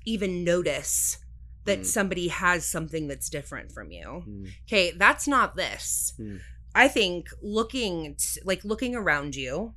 even 0.05 0.44
notice 0.44 1.18
that 1.64 1.81
Mm. 1.81 1.87
somebody 1.87 2.29
has 2.29 2.66
something 2.66 3.09
that's 3.09 3.29
different 3.29 3.72
from 3.72 3.90
you 3.90 4.24
Mm, 4.29 4.48
okay 4.66 4.90
that's 4.92 5.27
not 5.27 5.57
this 5.57 6.12
Hmm. 6.16 6.37
i 6.74 6.88
think 6.88 7.29
looking 7.42 8.16
t- 8.16 8.40
like 8.44 8.64
looking 8.64 8.94
around 8.94 9.35
you 9.35 9.74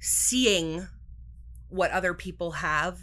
seeing 0.00 0.86
what 1.68 1.90
other 1.90 2.14
people 2.14 2.52
have 2.52 2.98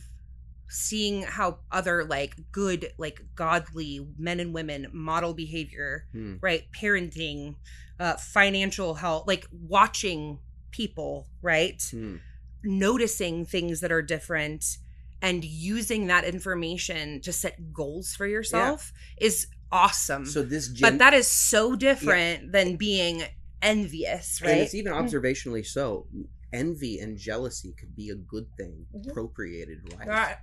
seeing 0.69 1.23
how 1.23 1.59
other 1.71 2.05
like 2.05 2.35
good 2.51 2.93
like 2.97 3.21
godly 3.35 4.07
men 4.17 4.39
and 4.39 4.53
women 4.53 4.87
model 4.93 5.33
behavior 5.33 6.05
mm, 6.15 6.37
right 6.41 6.63
parenting 6.79 7.55
uh 7.99 8.15
financial 8.15 8.95
health 8.95 9.27
like 9.27 9.45
watching 9.51 10.39
people 10.71 11.27
right 11.41 11.79
mm. 11.93 12.19
noticing 12.63 13.45
things 13.45 13.81
that 13.81 13.91
are 13.91 14.01
different 14.01 14.77
and 15.21 15.43
using 15.43 16.07
that 16.07 16.23
information 16.23 17.21
to 17.21 17.31
set 17.31 17.73
goals 17.73 18.13
for 18.15 18.25
yourself 18.25 18.91
is 19.19 19.47
awesome. 19.71 20.25
So 20.25 20.41
this 20.41 20.67
gen- 20.69 20.91
but 20.91 20.99
that 20.99 21.13
is 21.13 21.27
so 21.27 21.75
different 21.75 22.51
than 22.51 22.75
being 22.75 23.23
envious 23.61 24.41
right? 24.41 24.51
and 24.51 24.61
it's 24.61 24.73
even 24.73 24.91
mm-hmm. 24.91 25.05
observationally 25.05 25.65
so 25.65 26.07
envy 26.53 26.99
and 26.99 27.17
jealousy 27.17 27.73
could 27.79 27.95
be 27.95 28.09
a 28.09 28.15
good 28.15 28.47
thing 28.57 28.85
mm-hmm. 28.93 29.09
appropriated 29.09 29.85
procreated 29.85 30.09
right 30.09 30.37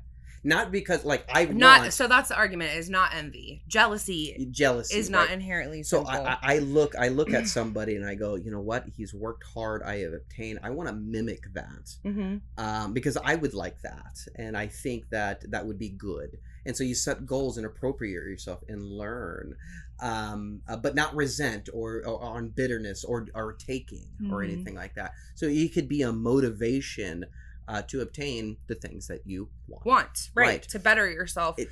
not, 0.44 0.70
because 0.70 1.04
like 1.04 1.24
i 1.32 1.44
not 1.46 1.80
want 1.80 1.92
so 1.92 2.06
that's 2.06 2.28
the 2.28 2.36
argument 2.36 2.74
is 2.76 2.88
not 2.88 3.14
envy. 3.14 3.62
Jealousy 3.68 4.48
jealousy 4.50 4.96
is 4.96 5.10
not 5.10 5.26
right? 5.26 5.32
inherently 5.32 5.82
so 5.82 6.04
simple. 6.04 6.26
I, 6.26 6.38
I 6.42 6.54
I 6.54 6.58
look 6.58 6.94
i 6.96 7.08
look 7.08 7.32
at 7.32 7.46
somebody 7.58 7.96
and 7.96 8.06
i 8.06 8.14
go 8.14 8.36
you 8.36 8.50
know 8.50 8.60
what? 8.60 8.84
He's 8.96 9.12
worked 9.14 9.44
hard. 9.54 9.82
I 9.82 9.98
have 9.98 10.12
obtained 10.12 10.60
i 10.62 10.70
want 10.70 10.88
to 10.88 10.94
mimic 10.94 11.52
that. 11.54 11.96
Hmm 12.02 12.36
um, 12.56 12.92
because 12.92 13.16
i 13.24 13.34
would 13.34 13.54
like 13.54 13.80
that 13.82 14.16
and 14.36 14.56
i 14.56 14.66
think 14.66 15.08
that 15.10 15.48
that 15.50 15.66
would 15.66 15.78
be 15.78 15.90
good. 15.90 16.38
And 16.66 16.76
so 16.76 16.84
you 16.84 16.94
set 16.94 17.24
goals 17.24 17.56
and 17.56 17.64
appropriate 17.64 18.12
yourself 18.12 18.60
and 18.68 18.82
learn 18.82 19.54
um, 20.00 20.60
uh, 20.68 20.76
but 20.76 20.94
not 20.94 21.14
resent 21.16 21.68
or, 21.72 22.02
or 22.06 22.22
on 22.22 22.50
bitterness 22.50 23.04
or 23.04 23.26
or 23.34 23.54
taking 23.54 24.06
or 24.30 24.40
Mhm. 24.40 24.44
anything 24.44 24.74
like 24.74 24.94
that. 24.94 25.12
So 25.34 25.46
it 25.46 25.72
could 25.74 25.88
be 25.88 26.02
a 26.02 26.12
motivation 26.12 27.24
uh, 27.68 27.82
to 27.82 28.00
obtain 28.00 28.56
the 28.66 28.74
things 28.74 29.06
that 29.08 29.20
you 29.26 29.48
want 29.68 29.84
want 29.86 30.30
right, 30.34 30.46
Right. 30.46 30.62
to 30.64 30.78
better 30.78 31.08
yourself 31.10 31.58
It- 31.58 31.68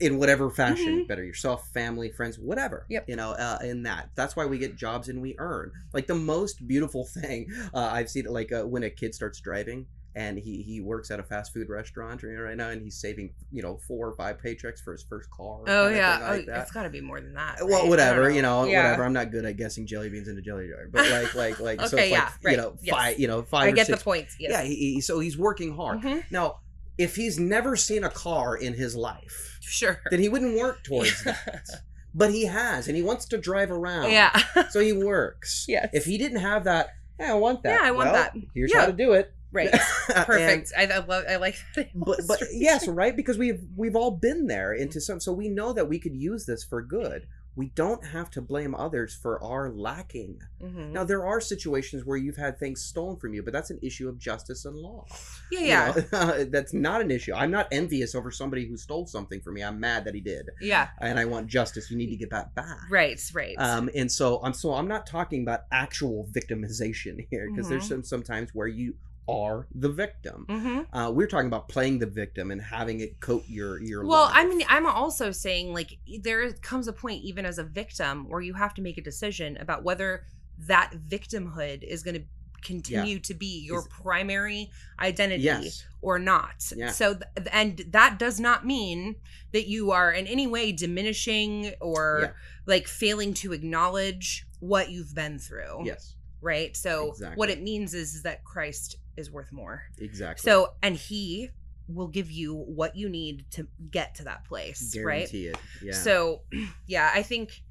in 0.00 0.16
whatever 0.18 0.48
fashion 0.48 1.00
Mhm. 1.00 1.08
better 1.08 1.24
yourself 1.24 1.68
family 1.74 2.08
friends 2.12 2.38
whatever 2.38 2.86
Yep. 2.88 3.08
you 3.08 3.16
know 3.16 3.30
uh, 3.32 3.58
in 3.64 3.82
that 3.82 4.10
that's 4.14 4.36
why 4.36 4.46
we 4.46 4.56
get 4.58 4.76
jobs 4.76 5.08
and 5.08 5.20
we 5.20 5.34
earn 5.38 5.72
like 5.92 6.06
the 6.06 6.14
most 6.14 6.68
beautiful 6.68 7.04
thing 7.20 7.50
uh, 7.74 7.90
i've 7.92 8.08
seen 8.08 8.26
like 8.26 8.52
uh, 8.52 8.62
when 8.64 8.84
a 8.84 8.90
kid 8.90 9.12
starts 9.14 9.40
driving 9.40 9.86
and 10.22 10.38
he 10.38 10.62
he 10.62 10.80
works 10.80 11.10
at 11.10 11.18
a 11.20 11.22
fast 11.22 11.52
food 11.54 11.68
restaurant 11.68 12.22
right 12.22 12.56
now 12.56 12.70
and 12.70 12.82
he's 12.82 12.98
saving 13.06 13.26
you 13.52 13.62
know 13.62 13.78
four 13.86 14.08
or 14.08 14.16
five 14.16 14.36
paychecks 14.44 14.80
for 14.82 14.92
his 14.92 15.02
first 15.08 15.30
car 15.30 15.60
oh 15.66 15.88
yeah 15.88 16.18
oh, 16.32 16.42
that. 16.46 16.62
it's 16.62 16.72
got 16.72 16.82
to 16.82 16.90
be 16.90 17.00
more 17.00 17.20
than 17.20 17.34
that 17.34 17.56
well 17.60 17.68
right? 17.68 17.78
Don't 17.80 17.88
whatever 17.90 18.30
you 18.30 18.42
know 18.42 18.64
Yeah. 18.64 18.82
whatever 18.84 19.04
i'm 19.04 19.12
not 19.12 19.30
good 19.30 19.44
at 19.44 19.56
guessing 19.56 19.86
jelly 19.86 20.08
beans 20.10 20.26
into 20.28 20.42
jelly 20.42 20.68
jar 20.68 20.88
but 20.90 21.08
like 21.10 21.34
like 21.34 21.60
like 21.60 21.80
so 21.82 21.96
Okay, 21.96 22.10
it's 22.12 22.18
like 22.18 22.32
right, 22.44 22.50
you 22.52 22.56
know 22.56 22.70
yes. 22.82 22.94
five 22.96 23.18
you 23.20 23.28
know 23.28 23.42
five 23.42 23.68
i 23.68 23.70
get 23.70 23.86
six 23.86 23.98
the 23.98 24.04
point 24.04 24.26
yes. 24.40 24.50
yeah 24.50 24.62
he, 24.62 24.74
he, 24.94 25.00
so 25.00 25.20
he's 25.20 25.36
working 25.38 25.76
hard 25.76 26.00
Mhm. 26.00 26.24
now 26.30 26.60
if 26.96 27.14
he's 27.14 27.38
never 27.38 27.76
seen 27.76 28.02
a 28.02 28.10
car 28.10 28.56
in 28.56 28.74
his 28.74 28.96
life, 28.96 29.58
Sure. 29.60 30.00
then 30.10 30.18
he 30.18 30.28
wouldn't 30.28 30.58
work 30.58 30.82
towards 30.82 31.22
that. 31.22 31.64
But 32.14 32.30
he 32.32 32.46
has, 32.46 32.88
and 32.88 32.96
he 32.96 33.02
wants 33.04 33.26
to 33.26 33.38
drive 33.38 33.70
around. 33.70 34.10
yeah. 34.10 34.36
So 34.70 34.80
he 34.80 34.92
works. 34.92 35.66
Yes. 35.68 35.90
If 35.92 36.06
he 36.06 36.18
didn't 36.18 36.40
have 36.40 36.64
that, 36.64 36.88
yeah, 37.20 37.30
I 37.30 37.34
want 37.34 37.62
that. 37.62 37.80
Yeah, 37.80 37.86
I 37.86 37.92
want 37.92 38.10
Well, 38.10 38.14
that. 38.14 38.34
Here's 38.54 38.72
Yeah. 38.72 38.80
how 38.80 38.86
to 38.86 38.92
do 38.92 39.12
it. 39.12 39.32
Right. 39.52 39.70
And- 40.14 40.26
Perfect. 40.26 40.72
I, 40.76 40.84
I 40.86 40.98
love. 40.98 41.24
I 41.28 41.36
like 41.36 41.56
that. 41.76 41.90
but 41.94 42.20
but 42.26 42.40
yes, 42.52 42.88
right? 42.88 43.14
Because 43.16 43.36
we've 43.38 43.60
we've 43.76 43.96
all 43.96 44.10
been 44.12 44.46
there 44.46 44.72
into 44.72 45.00
some, 45.00 45.20
so 45.20 45.32
we 45.32 45.48
know 45.48 45.72
that 45.72 45.88
we 45.88 45.98
could 45.98 46.14
use 46.16 46.46
this 46.46 46.64
for 46.64 46.82
good. 46.82 47.26
We 47.56 47.70
don't 47.74 48.06
have 48.06 48.30
to 48.32 48.40
blame 48.40 48.72
others 48.76 49.18
for 49.20 49.42
our 49.42 49.68
lacking. 49.72 50.38
Mhm. 50.62 50.92
Now 50.92 51.02
there 51.02 51.26
are 51.26 51.40
situations 51.40 52.04
where 52.04 52.16
you've 52.16 52.36
had 52.36 52.56
things 52.56 52.82
stolen 52.82 53.16
from 53.16 53.34
you, 53.34 53.42
but 53.42 53.52
that's 53.52 53.70
an 53.70 53.80
issue 53.82 54.08
of 54.08 54.16
justice 54.16 54.64
and 54.64 54.76
law. 54.76 55.06
Yeah. 55.50 55.58
You 55.60 55.66
Yeah. 55.66 56.02
know, 56.12 56.44
that's 56.52 56.72
not 56.72 57.00
an 57.00 57.10
issue. 57.10 57.34
I'm 57.34 57.50
not 57.50 57.66
envious 57.72 58.14
over 58.14 58.30
somebody 58.30 58.64
who 58.68 58.76
stole 58.76 59.08
something 59.08 59.40
from 59.40 59.54
me. 59.54 59.62
I'm 59.64 59.80
mad 59.80 60.04
that 60.04 60.14
he 60.14 60.20
did, 60.20 60.48
Yeah. 60.60 60.88
and 61.00 61.18
I 61.18 61.24
want 61.24 61.48
justice. 61.48 61.90
You 61.90 61.96
need 61.96 62.10
to 62.10 62.16
get 62.16 62.30
that 62.30 62.54
back. 62.54 62.78
Right. 62.90 63.20
Right. 63.34 63.56
Um, 63.58 63.90
and 63.94 64.10
so 64.10 64.40
I'm 64.44 64.52
so 64.52 64.72
I'm 64.74 64.86
not 64.86 65.04
talking 65.06 65.42
about 65.42 65.62
actual 65.72 66.28
victimization 66.32 67.26
here 67.30 67.50
because 67.50 67.68
there's 67.68 67.86
Mhm. 67.86 67.88
some 67.88 68.04
sometimes 68.04 68.50
where 68.54 68.68
you 68.68 68.94
are 69.28 69.66
the 69.74 69.88
victim. 69.90 70.46
mm-hmm. 70.48 70.96
Uh, 70.96 71.10
we're 71.10 71.26
talking 71.26 71.46
about 71.48 71.68
playing 71.68 71.98
the 71.98 72.06
victim 72.06 72.50
and 72.50 72.60
having 72.60 73.00
it 73.00 73.20
coat 73.20 73.44
your 73.48 73.80
your. 73.80 74.02
Life. 74.04 74.10
Well, 74.10 74.24
life. 74.24 74.34
I 74.36 74.46
mean, 74.46 74.62
I'm 74.68 74.86
also 74.86 75.30
saying 75.30 75.72
like 75.74 75.98
there 76.22 76.50
comes 76.54 76.88
a 76.88 76.92
point, 76.92 77.22
even 77.24 77.44
as 77.44 77.58
a 77.58 77.64
victim, 77.64 78.28
where 78.28 78.40
you 78.40 78.54
have 78.54 78.74
to 78.74 78.82
make 78.82 78.98
a 78.98 79.02
decision 79.02 79.56
about 79.58 79.84
whether 79.84 80.24
that 80.66 80.92
victimhood 81.08 81.82
is 81.84 82.02
going 82.02 82.16
to 82.16 82.24
continue 82.60 83.20
to 83.20 83.34
be 83.34 83.64
your 83.64 83.78
Is- 83.80 83.88
primary 84.02 84.70
identity 84.98 85.44
yes, 85.44 85.84
or 86.02 86.18
not. 86.18 86.72
Yeah. 86.74 86.90
So, 86.90 87.14
th- 87.14 87.46
and 87.52 87.80
that 87.90 88.18
does 88.18 88.40
not 88.40 88.66
mean 88.66 89.14
that 89.52 89.68
you 89.68 89.92
are 89.92 90.10
in 90.10 90.26
any 90.26 90.48
way 90.48 90.72
diminishing 90.72 91.72
or 91.80 92.20
Yeah. 92.22 92.30
like 92.66 92.88
failing 92.88 93.32
to 93.34 93.52
acknowledge 93.52 94.44
what 94.58 94.90
you've 94.90 95.14
been 95.14 95.38
through. 95.38 95.82
yes, 95.84 96.16
Right. 96.40 96.76
So, 96.76 97.10
Exactly. 97.10 97.36
what 97.36 97.48
it 97.50 97.62
means 97.62 97.94
is 97.94 98.22
that 98.24 98.42
Christ 98.44 98.96
is 99.18 99.30
worth 99.30 99.52
more. 99.52 99.82
exactly. 99.98 100.48
So, 100.48 100.74
and 100.82 100.96
he 100.96 101.50
will 101.88 102.08
give 102.08 102.30
you 102.30 102.54
what 102.54 102.96
you 102.96 103.08
need 103.08 103.46
to 103.50 103.66
get 103.90 104.14
to 104.16 104.24
that 104.24 104.44
place, 104.44 104.94
right? 104.96 105.30
guarantee 105.30 105.46
it. 105.48 105.58
Yeah. 105.82 105.92
So, 105.94 106.42
yeah, 106.86 107.10
I 107.14 107.22
think 107.22 107.62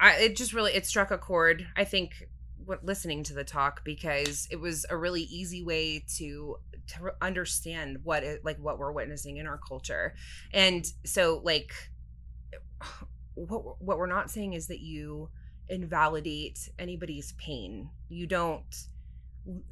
I 0.00 0.12
it 0.16 0.36
just 0.36 0.52
really 0.52 0.72
it 0.72 0.86
struck 0.86 1.10
a 1.10 1.18
chord. 1.18 1.66
I 1.76 1.84
think 1.84 2.28
what 2.64 2.84
listening 2.84 3.22
to 3.24 3.34
the 3.34 3.44
talk 3.44 3.84
because 3.84 4.46
it 4.50 4.60
was 4.60 4.86
a 4.90 4.96
really 4.96 5.22
easy 5.22 5.62
way 5.62 6.04
to 6.16 6.56
to 6.86 7.10
understand 7.20 7.98
what 8.02 8.22
it 8.22 8.44
like 8.44 8.58
what 8.58 8.78
we're 8.78 8.92
witnessing 8.92 9.36
in 9.36 9.46
our 9.46 9.58
culture. 9.58 10.14
And 10.52 10.84
so 11.04 11.40
like 11.44 11.72
what 13.34 13.80
what 13.80 13.98
we're 13.98 14.06
not 14.06 14.30
saying 14.30 14.54
is 14.54 14.66
that 14.68 14.80
you 14.80 15.30
invalidate 15.68 16.68
anybody's 16.78 17.32
pain. 17.32 17.90
You 18.08 18.26
don't 18.26 18.64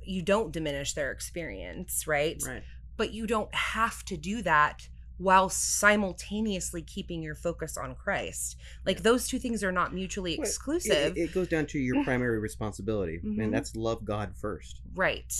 you 0.03 0.23
don't 0.23 0.53
diminish 0.53 0.95
their 0.95 1.13
experience, 1.13 2.07
right? 2.07 2.43
right. 2.47 2.63
but 2.97 3.13
you 3.13 3.27
don't 3.27 3.55
have 3.55 4.05
to 4.07 4.17
do 4.17 4.43
that 4.43 4.89
while 5.19 5.49
simultaneously 5.49 6.83
keeping 6.83 7.23
your 7.23 7.35
focus 7.35 7.77
on 7.77 7.95
Christ. 7.95 8.57
Like 8.87 8.99
Yeah. 8.99 9.03
those 9.03 9.27
two 9.29 9.39
things 9.39 9.63
are 9.65 9.73
not 9.73 9.93
mutually 9.95 10.35
it- 10.35 10.41
exclusive. 10.41 11.17
It, 11.17 11.21
it 11.21 11.35
goes 11.35 11.49
down 11.49 11.67
to 11.67 11.79
your 11.79 12.03
primary 12.05 12.39
responsibility, 12.39 13.21
Mhm. 13.25 13.43
and 13.43 13.53
that's 13.53 13.75
love 13.77 14.05
God 14.05 14.35
first. 14.37 14.81
right. 14.95 15.33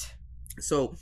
So, 0.61 0.97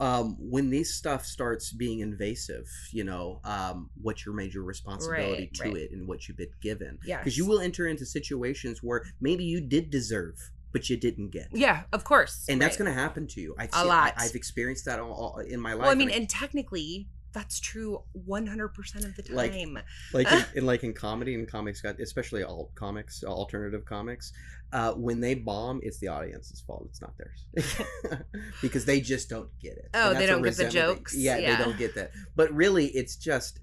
um, 0.00 0.36
when 0.40 0.70
this 0.70 0.94
stuff 0.94 1.24
starts 1.26 1.70
being 1.72 2.00
invasive, 2.00 2.66
you 2.90 3.04
know, 3.04 3.40
um, 3.44 3.90
what's 4.00 4.24
your 4.26 4.34
major 4.34 4.62
responsibility 4.62 5.42
Right, 5.42 5.54
to 5.54 5.62
right. 5.64 5.76
it 5.76 5.92
and 5.92 6.08
what 6.08 6.26
you've 6.26 6.38
been 6.38 6.48
given? 6.62 6.98
Yes. 7.04 7.20
Because 7.20 7.36
you 7.38 7.44
will 7.46 7.60
enter 7.60 7.86
into 7.86 8.04
situations 8.06 8.82
where 8.82 9.04
maybe 9.20 9.44
you 9.44 9.60
did 9.60 9.90
deserve, 9.90 10.50
but 10.72 10.88
you 10.90 10.96
didn't 10.96 11.30
get. 11.30 11.48
Yeah, 11.52 11.82
of 11.92 12.04
course. 12.04 12.46
And 12.48 12.60
that's 12.60 12.76
going 12.76 12.92
to 12.92 12.98
happen 12.98 13.26
to 13.28 13.40
you. 13.40 13.54
I've 13.58 13.70
A 13.74 13.84
lot. 13.84 14.14
I, 14.16 14.24
have 14.24 14.34
experienced 14.34 14.84
that 14.86 14.98
all, 14.98 15.12
all 15.12 15.38
in 15.38 15.60
my 15.60 15.72
life. 15.74 15.82
Well, 15.82 15.90
I 15.90 15.94
mean, 15.94 16.08
and 16.10 16.20
and 16.22 16.28
technically 16.28 17.08
that's 17.32 17.58
true 17.60 18.02
100% 18.28 19.04
of 19.04 19.16
the 19.16 19.22
time. 19.22 19.34
Like- 19.36 19.84
like 20.12 20.30
in, 20.32 20.44
in 20.56 20.66
like 20.66 20.84
in 20.84 20.92
comedy 20.92 21.34
and 21.34 21.48
comics 21.48 21.80
got 21.80 21.98
especially 21.98 22.42
alt 22.42 22.74
comics 22.74 23.24
alternative 23.24 23.84
comics 23.86 24.32
uh, 24.72 24.92
when 24.92 25.20
they 25.20 25.34
bomb 25.34 25.80
it's 25.82 25.98
the 25.98 26.08
audience's 26.08 26.60
fault 26.60 26.86
it's 26.90 27.00
not 27.00 27.14
theirs 27.16 28.22
because 28.60 28.84
they 28.84 29.00
just 29.00 29.28
don't 29.30 29.48
get 29.60 29.72
it 29.78 29.88
Oh, 29.94 30.12
they 30.14 30.26
don't 30.26 30.42
get 30.42 30.56
the 30.56 30.68
jokes? 30.68 31.14
yeah, 31.16 31.38
Yeah. 31.38 31.56
they 31.56 31.64
don't 31.64 31.78
get 31.78 31.94
that 31.94 32.10
but 32.36 32.52
really 32.52 32.86
it's 32.88 33.16
just 33.16 33.60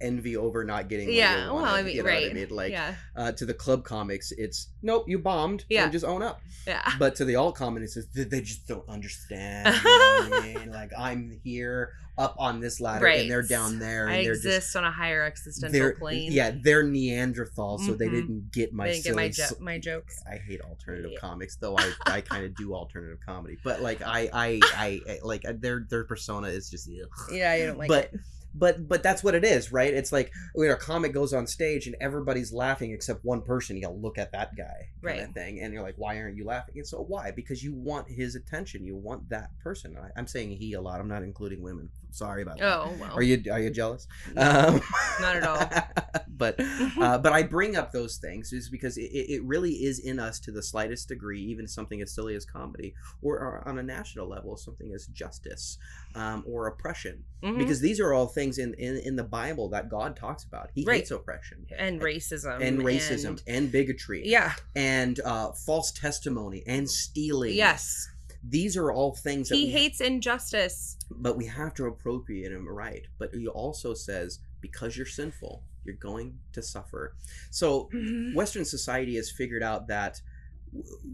envy 0.00 0.36
over 0.36 0.64
not 0.64 0.88
getting 0.88 1.10
yeah, 1.12 1.46
you 1.46 1.54
well, 1.54 1.64
I 1.64 1.82
mean, 1.82 1.96
you 1.96 2.02
know 2.02 2.08
right. 2.08 2.30
I 2.30 2.34
mean? 2.34 2.48
like 2.50 2.72
yeah. 2.72 2.94
uh, 3.16 3.32
to 3.32 3.46
the 3.46 3.54
club 3.54 3.84
comics 3.84 4.32
it's 4.36 4.68
nope 4.82 5.04
you 5.08 5.18
bombed 5.18 5.64
Yeah. 5.68 5.84
and 5.84 5.92
just 5.92 6.04
own 6.04 6.22
up 6.22 6.40
Yeah. 6.66 6.82
but 6.98 7.14
to 7.16 7.24
the 7.24 7.36
alt 7.36 7.54
comics 7.56 7.96
it's 7.96 8.06
they, 8.08 8.24
they 8.24 8.40
just 8.42 8.66
don't 8.68 8.86
understand 8.88 9.74
you 9.74 9.82
know 9.98 10.28
what 10.30 10.44
I 10.44 10.54
mean 10.54 10.70
like 10.70 10.90
I'm 10.98 11.40
here 11.44 11.92
up 12.18 12.34
on 12.38 12.60
this 12.60 12.80
ladder 12.80 13.06
and 13.06 13.30
they're 13.30 13.42
down 13.42 13.78
there 13.78 14.06
and 14.06 14.14
I 14.16 14.22
they're 14.24 14.32
just 14.34 14.46
exist 14.46 14.76
on 14.76 14.84
a 14.84 14.90
higher 14.90 15.22
existential 15.22 15.92
plane. 15.98 16.32
yeah 16.32 16.50
they're 16.62 16.82
Neanderthals, 16.84 17.80
so 17.86 17.92
they 17.94 18.06
Mhm. 18.08 18.10
didn't 18.12 18.52
get 18.52 18.72
my 18.72 18.88
didn't 18.88 19.04
get 19.04 19.14
my, 19.14 19.28
jo- 19.28 19.44
my 19.60 19.78
jokes. 19.78 20.22
I 20.30 20.36
hate 20.36 20.60
alternative 20.62 21.10
Yeah. 21.12 21.20
comics, 21.20 21.56
though 21.56 21.76
I, 21.76 21.92
I 22.06 22.20
kind 22.22 22.44
of 22.44 22.54
do 22.54 22.74
alternative 22.74 23.18
comedy, 23.24 23.58
but 23.62 23.82
like 23.82 24.00
I 24.02 24.30
I, 24.32 24.60
I, 24.74 25.00
I 25.06 25.18
like 25.22 25.44
uh, 25.46 25.52
their 25.58 25.86
their 25.90 26.04
persona 26.04 26.48
is 26.48 26.70
just 26.70 26.88
ugh. 26.88 27.08
Yeah, 27.32 27.50
I 27.50 27.66
don't 27.66 27.78
like 27.78 27.88
but 27.88 28.04
it. 28.14 28.20
But 28.58 28.88
but 28.88 29.02
that's 29.02 29.22
what 29.22 29.34
it 29.34 29.44
is, 29.44 29.72
right? 29.72 29.92
It's 29.92 30.12
like 30.12 30.32
when 30.54 30.70
a 30.70 30.76
comic 30.76 31.12
goes 31.12 31.32
on 31.32 31.46
stage 31.46 31.86
and 31.86 31.94
everybody's 32.00 32.52
laughing 32.52 32.92
except 32.92 33.24
one 33.24 33.42
person. 33.42 33.76
You 33.76 33.82
gotta 33.82 33.94
look 33.94 34.18
at 34.18 34.32
that 34.32 34.56
guy, 34.56 34.88
Right. 35.02 35.32
thing, 35.34 35.60
and 35.60 35.72
you're 35.72 35.82
like, 35.82 35.94
why 35.96 36.18
aren't 36.18 36.36
you 36.36 36.44
laughing? 36.46 36.74
And 36.76 36.86
so 36.86 36.98
why? 36.98 37.30
Because 37.30 37.62
you 37.62 37.74
want 37.74 38.08
his 38.08 38.34
attention. 38.34 38.84
You 38.84 38.96
want 38.96 39.28
that 39.30 39.50
person. 39.62 39.96
I, 39.96 40.08
I'm 40.18 40.26
saying 40.26 40.50
he 40.56 40.72
a 40.74 40.80
lot. 40.80 41.00
I'm 41.00 41.08
not 41.08 41.22
including 41.22 41.62
women. 41.62 41.90
Sorry 42.10 42.42
about 42.42 42.58
that. 42.58 42.78
Oh, 42.78 42.94
well. 43.00 43.12
Are 43.14 43.22
you 43.22 43.42
are 43.52 43.60
you 43.60 43.70
jealous? 43.70 44.08
No, 44.34 44.42
Um, 44.42 44.80
not 45.20 45.36
at 45.36 45.42
all. 45.44 46.22
but 46.36 46.56
uh, 47.00 47.18
but 47.18 47.32
I 47.32 47.42
bring 47.42 47.76
up 47.76 47.92
those 47.92 48.16
things 48.18 48.52
is 48.52 48.68
because 48.68 48.96
it, 48.98 49.10
it 49.12 49.42
really 49.44 49.72
is 49.72 49.98
in 49.98 50.18
us 50.18 50.38
to 50.40 50.52
the 50.52 50.62
slightest 50.62 51.08
degree, 51.08 51.40
even 51.40 51.66
something 51.66 52.00
as 52.02 52.12
silly 52.14 52.34
as 52.34 52.44
comedy, 52.44 52.94
or, 53.22 53.36
or 53.38 53.62
on 53.66 53.78
a 53.78 53.82
national 53.82 54.28
level, 54.28 54.56
something 54.56 54.92
as 54.94 55.06
justice 55.06 55.78
um, 56.14 56.44
or 56.46 56.66
oppression, 56.66 57.24
Mhm. 57.42 57.58
because 57.58 57.80
these 57.80 58.00
are 58.00 58.12
all 58.12 58.26
things 58.26 58.58
in, 58.58 58.74
in 58.74 58.96
in 58.98 59.16
the 59.16 59.24
Bible 59.24 59.68
that 59.70 59.88
God 59.88 60.16
talks 60.16 60.44
about. 60.44 60.70
He 60.74 60.84
Right. 60.84 60.96
hates 60.98 61.10
oppression 61.10 61.66
and 61.78 62.00
racism. 62.00 62.60
and 62.60 62.80
racism 62.80 63.40
and, 63.46 63.70
bigotry 63.72 64.22
yeah. 64.26 64.54
and 64.74 65.18
uh, 65.20 65.52
false 65.52 65.90
testimony 65.92 66.62
and 66.66 66.88
stealing. 66.90 67.54
Yes. 67.54 68.08
these 68.48 68.76
are 68.76 68.92
all 68.92 69.12
things 69.14 69.48
that 69.48 69.56
He 69.56 69.70
hates 69.72 70.00
injustice. 70.00 70.96
but 71.10 71.36
we 71.36 71.46
have 71.46 71.74
to 71.74 71.84
appropriate 71.86 72.52
him 72.52 72.68
right. 72.68 73.06
But 73.18 73.30
he 73.34 73.48
also 73.48 73.92
says 73.94 74.38
because 74.60 74.96
you're 74.96 75.06
sinful, 75.06 75.62
you're 75.86 75.94
going 75.96 76.38
to 76.52 76.62
suffer. 76.62 77.14
So 77.50 77.88
Western 78.34 78.64
society 78.64 79.16
has 79.16 79.30
figured 79.30 79.62
out 79.62 79.88
that 79.88 80.20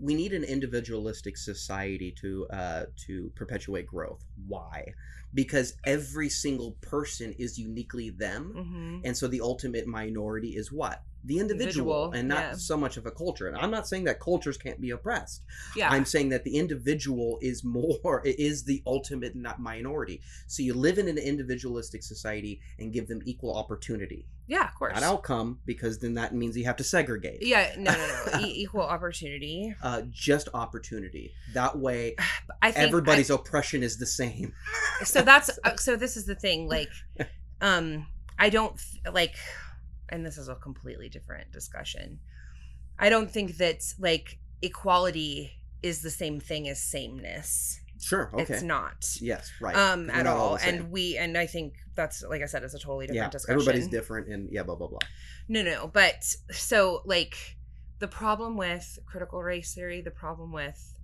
we 0.01 0.15
need 0.15 0.33
an 0.33 0.45
individualistic 0.45 1.37
society 1.37 2.11
to 2.21 2.47
uh, 2.51 2.85
to 3.07 3.31
perpetuate 3.35 3.87
growth. 3.87 4.25
Why? 4.49 4.95
Because 5.35 5.77
every 5.85 6.29
single 6.29 6.73
person 6.81 7.33
is 7.39 7.59
uniquely 7.59 8.11
them, 8.11 8.55
Mhm. 8.57 9.01
and 9.05 9.17
so 9.17 9.29
the 9.29 9.41
ultimate 9.41 9.87
minority 9.87 10.57
is 10.57 10.73
what 10.73 11.05
the 11.25 11.39
individual, 11.39 12.07
Individual, 12.07 12.13
and 12.13 12.29
not 12.29 12.39
yeah. 12.39 12.53
so 12.53 12.77
much 12.77 12.97
of 12.97 13.07
a 13.07 13.11
culture. 13.11 13.47
And 13.49 13.57
I'm 13.57 13.71
not 13.71 13.87
saying 13.87 14.05
that 14.05 14.21
cultures 14.21 14.57
can't 14.57 14.81
be 14.81 14.91
oppressed. 14.91 15.43
Yeah. 15.77 15.91
I'm 15.91 16.05
saying 16.05 16.31
that 16.31 16.45
the 16.45 16.57
individual 16.57 17.39
is 17.41 17.63
more 17.65 18.23
is 18.25 18.65
the 18.65 18.83
ultimate 18.87 19.37
not 19.37 19.61
minority. 19.61 20.21
So 20.47 20.63
you 20.63 20.75
live 20.75 20.99
in 20.99 21.09
an 21.09 21.19
individualistic 21.19 22.03
society 22.03 22.61
and 22.79 22.93
give 22.93 23.09
them 23.09 23.21
equal 23.25 23.57
opportunity, 23.57 24.27
yeah, 24.47 24.67
of 24.67 24.75
course. 24.75 24.95
not 24.95 25.03
outcome, 25.03 25.61
because 25.65 25.99
then 25.99 26.15
that 26.15 26.35
means 26.35 26.57
you 26.57 26.65
have 26.65 26.77
to 26.77 26.85
segregate. 26.85 27.39
Yeah, 27.47 27.73
no, 27.79 27.93
no, 27.93 28.25
no. 28.33 28.41
e- 28.47 28.63
equal 28.63 28.83
opportunity. 28.83 29.75
Uh, 29.83 30.03
just 30.11 30.49
opportunity. 30.55 31.33
That 31.55 31.79
way, 31.79 32.17
I 32.63 32.73
think 32.73 32.89
everybody's 32.89 33.31
oppression 33.31 33.83
is 33.83 33.99
the 33.99 34.07
same. 34.07 34.53
So 35.05 35.23
that's 35.23 35.51
uh, 35.65 35.77
so. 35.77 35.97
This 35.97 36.17
is 36.17 36.27
the 36.27 36.35
thing. 36.35 36.69
Like, 36.69 36.91
um, 37.61 38.07
I 38.39 38.51
don't 38.51 38.75
like, 39.13 39.37
and 40.13 40.25
this 40.25 40.39
is 40.39 40.49
a 40.49 40.55
completely 40.55 41.09
different 41.09 41.51
discussion. 41.51 42.21
I 42.99 43.09
don't 43.09 43.31
think 43.31 43.57
that 43.57 43.83
like 43.99 44.39
equality 44.61 45.53
is 45.83 46.03
the 46.03 46.11
same 46.11 46.39
thing 46.39 46.69
as 46.69 46.81
sameness. 46.81 47.81
Sure. 48.01 48.31
Okay. 48.35 48.55
It's 48.55 48.63
not. 48.63 49.07
Yes. 49.21 49.51
Right. 49.61 49.75
Um, 49.77 50.11
at 50.11 50.25
not 50.25 50.37
all, 50.37 50.57
and 50.57 50.91
we, 50.91 51.17
and 51.17 51.39
I 51.39 51.47
think 51.47 51.75
that's 51.95 52.23
like 52.23 52.43
I 52.43 52.47
said, 52.47 52.63
it's 52.63 52.75
a 52.75 52.79
totally 52.79 53.07
different 53.07 53.25
yeah, 53.25 53.31
discussion. 53.31 53.61
everybody's 53.61 53.89
different, 53.89 54.29
and 54.29 54.49
yeah, 54.53 54.63
blah 54.63 54.75
blah 54.75 54.89
blah. 54.89 54.99
No, 55.49 55.63
no, 55.63 55.89
but 55.89 56.25
so 56.51 57.03
like 57.05 57.57
the 58.01 58.09
problem 58.09 58.57
with 58.57 58.99
critical 59.07 59.43
race 59.43 59.75
theory, 59.75 60.01
the 60.01 60.11
problem 60.11 60.53
with 60.53 60.95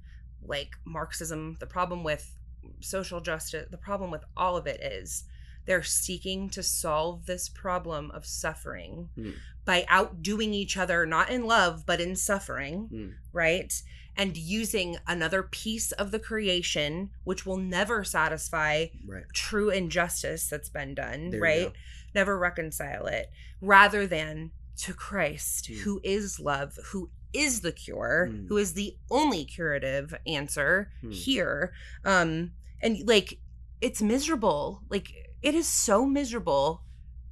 like 0.45 0.71
Marxism, 0.85 1.57
the 1.61 1.67
problem 1.67 2.03
with 2.05 2.35
social 2.81 3.21
justice, 3.21 3.67
the 3.71 3.79
problem 3.79 4.11
with 4.11 4.25
all 4.37 4.57
of 4.57 4.67
it 4.67 4.83
is 4.83 5.25
they're 5.69 5.83
seeking 5.83 6.49
to 6.49 6.63
solve 6.63 7.27
this 7.27 7.49
problem 7.51 8.11
of 8.13 8.25
suffering 8.25 9.11
Mm. 9.19 9.35
by 9.67 9.85
outdoing 9.89 10.55
each 10.55 10.79
other, 10.79 11.05
not 11.05 11.29
in 11.29 11.45
love, 11.45 11.85
but 11.85 12.01
in 12.01 12.17
suffering, 12.17 12.89
Mm. 12.91 13.15
right? 13.35 13.83
And 14.17 14.35
using 14.37 14.97
another 15.07 15.43
piece 15.43 15.93
of 15.93 16.11
the 16.11 16.19
creation, 16.19 17.11
which 17.25 17.45
will 17.45 17.59
never 17.59 18.03
satisfy 18.03 18.87
Right. 19.07 19.25
true 19.35 19.69
injustice 19.69 20.49
that's 20.49 20.71
been 20.71 20.95
done, 20.95 21.31
There 21.31 21.41
right? 21.41 21.73
Never 22.15 22.39
reconcile 22.39 23.07
it, 23.07 23.31
rather 23.61 24.07
than 24.07 24.53
to 24.79 24.95
Christ, 24.95 25.69
Mm. 25.69 25.77
who 25.81 26.01
is 26.03 26.41
love, 26.41 26.79
who 26.87 27.11
is 27.35 27.61
the 27.61 27.73
cure, 27.73 28.31
Mm. 28.33 28.49
who 28.49 28.57
is 28.57 28.73
the 28.73 28.97
only 29.11 29.45
curative 29.45 30.15
answer 30.27 30.91
Mm. 31.03 31.13
here. 31.13 31.75
Um, 32.07 32.53
and 32.81 33.07
like 33.07 33.39
it's 33.83 34.01
miserable. 34.01 34.83
Like 34.89 35.28
it 35.43 35.55
is 35.55 35.67
so 35.69 36.05
miserable. 36.07 36.83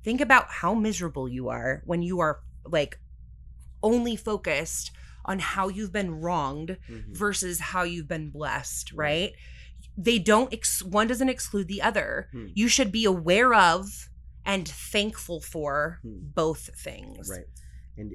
Think 0.04 0.20
about 0.20 0.46
how 0.50 0.74
miserable 0.74 1.28
you 1.28 1.48
are 1.48 1.82
when 1.84 2.02
you 2.02 2.20
are 2.20 2.40
like 2.64 2.98
only 3.82 4.16
focused 4.16 4.90
on 5.24 5.38
how 5.40 5.68
you've 5.68 5.92
been 5.92 6.20
wronged 6.20 6.78
Mhm. 6.88 7.16
versus 7.16 7.58
how 7.58 7.82
you've 7.82 8.08
been 8.08 8.30
blessed, 8.30 8.92
Right. 8.92 9.32
They 9.98 10.18
don't 10.18 10.52
ex- 10.52 10.82
one 10.82 11.06
doesn't 11.06 11.28
exclude 11.30 11.68
the 11.68 11.80
other. 11.82 12.28
Hmm. 12.32 12.48
You 12.54 12.68
should 12.68 12.92
be 12.92 13.04
aware 13.06 13.54
of 13.54 14.08
and 14.44 14.68
thankful 14.68 15.40
for 15.40 15.98
Hmm. 16.02 16.18
both 16.34 16.70
things. 16.78 17.28
Right. 17.30 17.46
And 17.96 18.12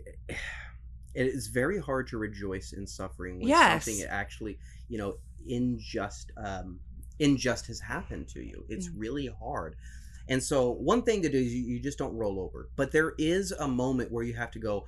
it 1.13 1.27
is 1.27 1.47
very 1.47 1.79
hard 1.79 2.07
to 2.09 2.17
rejoice 2.17 2.71
in 2.71 2.85
suffering 2.87 3.39
when 3.39 3.47
Yes. 3.49 3.85
something 3.85 4.03
actually, 4.03 4.59
you 4.87 4.97
know, 4.97 5.17
unjust 5.49 6.31
um 6.37 6.79
injust 7.21 7.67
has 7.67 7.79
happened 7.79 8.27
to 8.29 8.41
you. 8.41 8.65
It's 8.69 8.87
Mm. 8.89 8.93
really 8.95 9.27
hard. 9.27 9.75
And 10.27 10.41
so 10.43 10.71
one 10.71 11.03
thing 11.03 11.21
to 11.23 11.29
do 11.29 11.37
is 11.37 11.53
you, 11.53 11.63
you 11.63 11.79
just 11.79 11.97
don't 11.97 12.15
roll 12.15 12.39
over. 12.39 12.69
But 12.75 12.91
there 12.91 13.13
is 13.17 13.51
a 13.51 13.67
moment 13.67 14.11
where 14.11 14.23
you 14.23 14.33
have 14.33 14.51
to 14.51 14.59
go, 14.59 14.85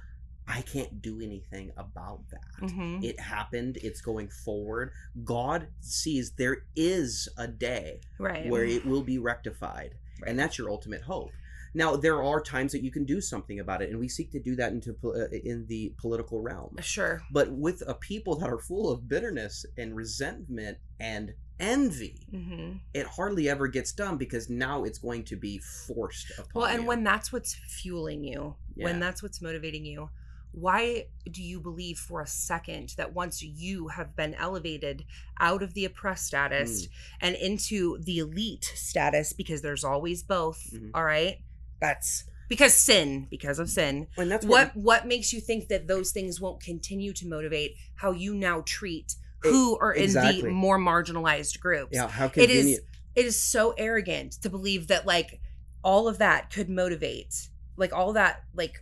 I 0.48 0.62
can't 0.62 1.02
do 1.02 1.22
anything 1.22 1.72
about 1.78 2.30
that. 2.32 2.68
Mhm. 2.70 3.04
It 3.04 3.20
happened. 3.20 3.78
It's 3.82 4.02
going 4.02 4.28
forward. 4.30 4.92
God 5.24 5.68
sees 5.80 6.32
there 6.32 6.66
is 6.76 7.30
a 7.38 7.48
day 7.48 8.02
Right. 8.20 8.50
where 8.50 8.66
it 8.66 8.86
will 8.86 9.04
be 9.04 9.18
rectified 9.18 9.96
Right. 10.22 10.30
and 10.30 10.38
that's 10.40 10.58
your 10.58 10.70
ultimate 10.70 11.02
hope 11.04 11.32
now 11.74 11.96
there 11.96 12.22
are 12.24 12.40
times 12.42 12.72
that 12.72 12.84
you 12.84 12.92
can 12.92 13.04
do 13.06 13.20
something 13.22 13.60
about 13.60 13.82
it 13.82 13.90
and 13.90 14.00
we 14.00 14.08
seek 14.08 14.32
to 14.32 14.40
do 14.40 14.56
that 14.56 14.72
into 14.72 14.96
uh, 15.04 15.28
in 15.44 15.66
the 15.68 15.94
political 15.98 16.42
realm 16.42 16.76
Sure. 16.82 17.22
but 17.32 17.52
with 17.52 17.82
a 17.88 17.94
people 17.96 18.36
that 18.40 18.50
are 18.50 18.60
full 18.60 18.92
of 18.92 19.08
bitterness 19.08 19.66
and 19.78 19.96
resentment 19.96 20.78
and 21.00 21.34
envy 21.60 22.28
hmm 22.32 22.74
it 22.94 23.06
hardly 23.06 23.48
ever 23.50 23.68
gets 23.68 23.92
done 23.94 24.18
because 24.18 24.50
now 24.50 24.84
it's 24.84 25.00
going 25.00 25.24
to 25.24 25.36
be 25.36 25.58
forced 25.60 26.32
upon 26.38 26.48
Well, 26.54 26.66
and 26.66 26.82
you. 26.84 26.88
when 26.88 27.04
that's 27.04 27.32
what's 27.32 27.54
fueling 27.56 28.24
you, 28.24 28.56
Yeah. 28.76 28.86
when 28.86 29.00
that's 29.00 29.22
what's 29.24 29.42
motivating 29.42 29.86
you, 29.86 30.10
why 30.52 31.08
do 31.32 31.42
you 31.42 31.60
believe 31.60 31.98
for 31.98 32.22
a 32.22 32.28
second 32.28 32.94
that 32.98 33.14
once 33.14 33.42
you 33.42 33.88
have 33.88 34.16
been 34.16 34.34
elevated 34.36 35.04
out 35.40 35.64
of 35.64 35.74
the 35.74 35.86
oppressed 35.86 36.26
status 36.28 36.86
Mm. 36.86 36.90
and 37.22 37.36
into 37.38 37.98
the 38.00 38.20
elite 38.20 38.72
status, 38.76 39.34
because 39.34 39.62
there's 39.64 39.84
always 39.84 40.22
both, 40.22 40.70
Mhm. 40.72 40.92
all 40.94 41.04
right? 41.06 41.38
That's 41.84 42.24
because 42.50 42.74
sin, 42.74 43.28
because 43.30 43.60
of 43.60 43.70
sin. 43.70 44.08
and 44.18 44.32
that's 44.32 44.46
What 44.46 44.76
what 44.76 45.06
makes 45.06 45.34
you 45.34 45.40
think 45.42 45.68
that 45.68 45.88
those 45.88 46.12
things 46.12 46.40
won't 46.40 46.62
continue 46.62 47.14
to 47.14 47.28
motivate 47.28 47.76
how 47.96 48.12
you 48.12 48.34
now 48.36 48.64
treat 48.66 49.16
who 49.42 49.78
are 49.80 49.92
in 49.94 50.06
exactly. 50.06 50.42
the 50.44 50.50
more 50.50 50.80
marginalized 50.80 51.60
groups? 51.60 51.90
yeah 51.92 52.08
how 52.08 52.26
It 52.26 52.32
convenient 52.32 52.68
is 52.70 52.82
it 53.16 53.26
is 53.26 53.40
so 53.40 53.74
arrogant 53.78 54.32
to 54.44 54.50
believe 54.50 54.88
that 54.88 55.06
like 55.06 55.40
all 55.84 56.08
of 56.08 56.18
that 56.20 56.50
could 56.50 56.70
motivate 56.70 57.50
like 57.76 57.92
all 57.94 58.14
that 58.14 58.44
like 58.56 58.76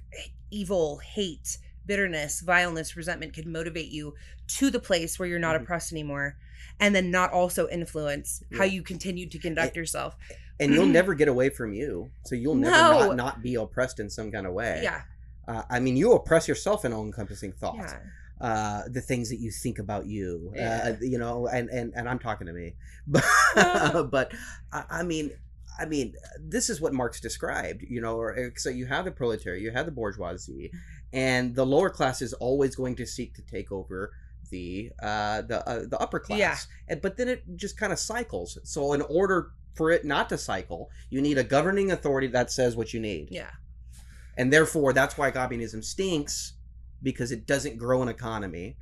evil 0.52 1.00
hate 1.00 1.58
bitterness 1.86 2.42
vileness 2.42 2.96
resentment 2.96 3.34
could 3.34 3.48
motivate 3.48 3.90
you 3.90 4.14
to 4.48 4.70
the 4.70 4.80
place 4.80 5.18
where 5.18 5.28
you're 5.28 5.40
not 5.40 5.56
Mhm. 5.56 5.64
oppressed 5.64 5.92
anymore 5.92 6.38
and 6.80 6.94
then 6.96 7.10
not 7.10 7.32
also 7.34 7.68
influence 7.70 8.44
how 8.58 8.64
you 8.64 8.84
continue 8.84 9.28
to 9.28 9.40
conduct 9.40 9.76
yourself 9.76 10.16
and 10.62 10.74
you'll 10.74 10.86
never 10.86 11.14
get 11.14 11.28
away 11.28 11.50
from 11.50 11.74
you 11.74 12.10
so 12.24 12.36
you'll 12.36 12.56
never 12.56 12.72
No. 12.78 13.08
not, 13.08 13.16
not 13.18 13.42
be 13.44 13.56
oppressed 13.56 14.00
in 14.00 14.10
some 14.10 14.32
kind 14.32 14.46
of 14.48 14.54
way 14.54 14.80
yeah 14.84 15.02
uh, 15.48 15.64
i 15.70 15.80
mean 15.80 15.98
you 15.98 16.14
oppress 16.14 16.48
yourself 16.48 16.86
in 16.86 16.94
all-encompassing 16.94 17.52
thoughts 17.54 17.92
yeah 17.94 18.00
uh, 18.40 18.82
the 18.88 19.02
things 19.02 19.30
that 19.30 19.40
you 19.40 19.52
think 19.52 19.78
about 19.78 20.08
you, 20.08 20.52
Yeah. 20.56 20.96
uh, 20.96 20.96
you 21.00 21.20
know, 21.20 21.46
and, 21.46 21.70
and, 21.70 21.94
and 21.96 22.10
I'm 22.10 22.18
talking 22.18 22.48
to 22.48 22.54
me, 22.54 22.74
but, 23.08 23.24
but 24.10 24.32
I, 24.74 24.84
I 24.90 25.04
mean, 25.04 25.30
I 25.80 25.86
mean, 25.86 26.16
this 26.40 26.68
is 26.68 26.82
what 26.82 26.92
Marx 26.92 27.20
described, 27.20 27.84
you 27.88 28.02
know, 28.02 28.16
or, 28.18 28.36
uh, 28.36 28.50
so 28.56 28.70
you 28.72 28.88
have 28.88 29.06
the 29.06 29.12
proletariat, 29.12 29.62
you 29.62 29.70
have 29.70 29.86
the 29.86 29.92
bourgeoisie, 29.92 30.72
and 31.14 31.54
the 31.54 31.64
lower 31.68 31.92
class 31.92 32.20
is 32.24 32.34
always 32.34 32.76
going 32.76 32.96
to 32.96 33.06
seek 33.06 33.36
to 33.36 33.44
take 33.44 33.72
over 33.72 34.12
the 34.50 34.90
uh, 35.04 35.44
the 35.44 35.58
uh, 35.70 35.84
the 35.88 36.00
upper 36.00 36.20
class, 36.20 36.40
Yeah. 36.40 36.58
and, 36.94 37.00
but 37.00 37.18
then 37.18 37.28
it 37.28 37.44
just 37.56 37.78
kind 37.78 37.94
of 37.94 38.00
cycles. 38.00 38.58
So 38.64 38.94
in 38.94 39.04
order 39.04 39.52
for 39.74 39.92
it 39.92 40.06
not 40.06 40.30
to 40.30 40.38
cycle, 40.38 40.90
you 41.10 41.22
need 41.22 41.38
a 41.38 41.44
governing 41.44 41.92
authority 41.92 42.28
that 42.28 42.52
says 42.52 42.76
what 42.76 42.94
you 42.94 43.00
need. 43.00 43.30
Yeah. 43.32 43.52
And 44.38 44.52
therefore 44.52 44.94
that's 44.94 45.18
why 45.18 45.32
communism 45.32 45.82
stinks 45.82 46.54
because 47.04 47.32
it 47.32 47.48
doesn't 47.48 47.78
grow 47.78 48.02
an 48.02 48.10
economy 48.10 48.78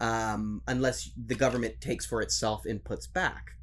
um, 0.00 0.62
unless 0.66 1.10
the 1.26 1.34
government 1.34 1.80
takes 1.80 2.06
for 2.06 2.22
itself 2.22 2.64
and 2.64 2.82
puts 2.82 3.06
back. 3.06 3.56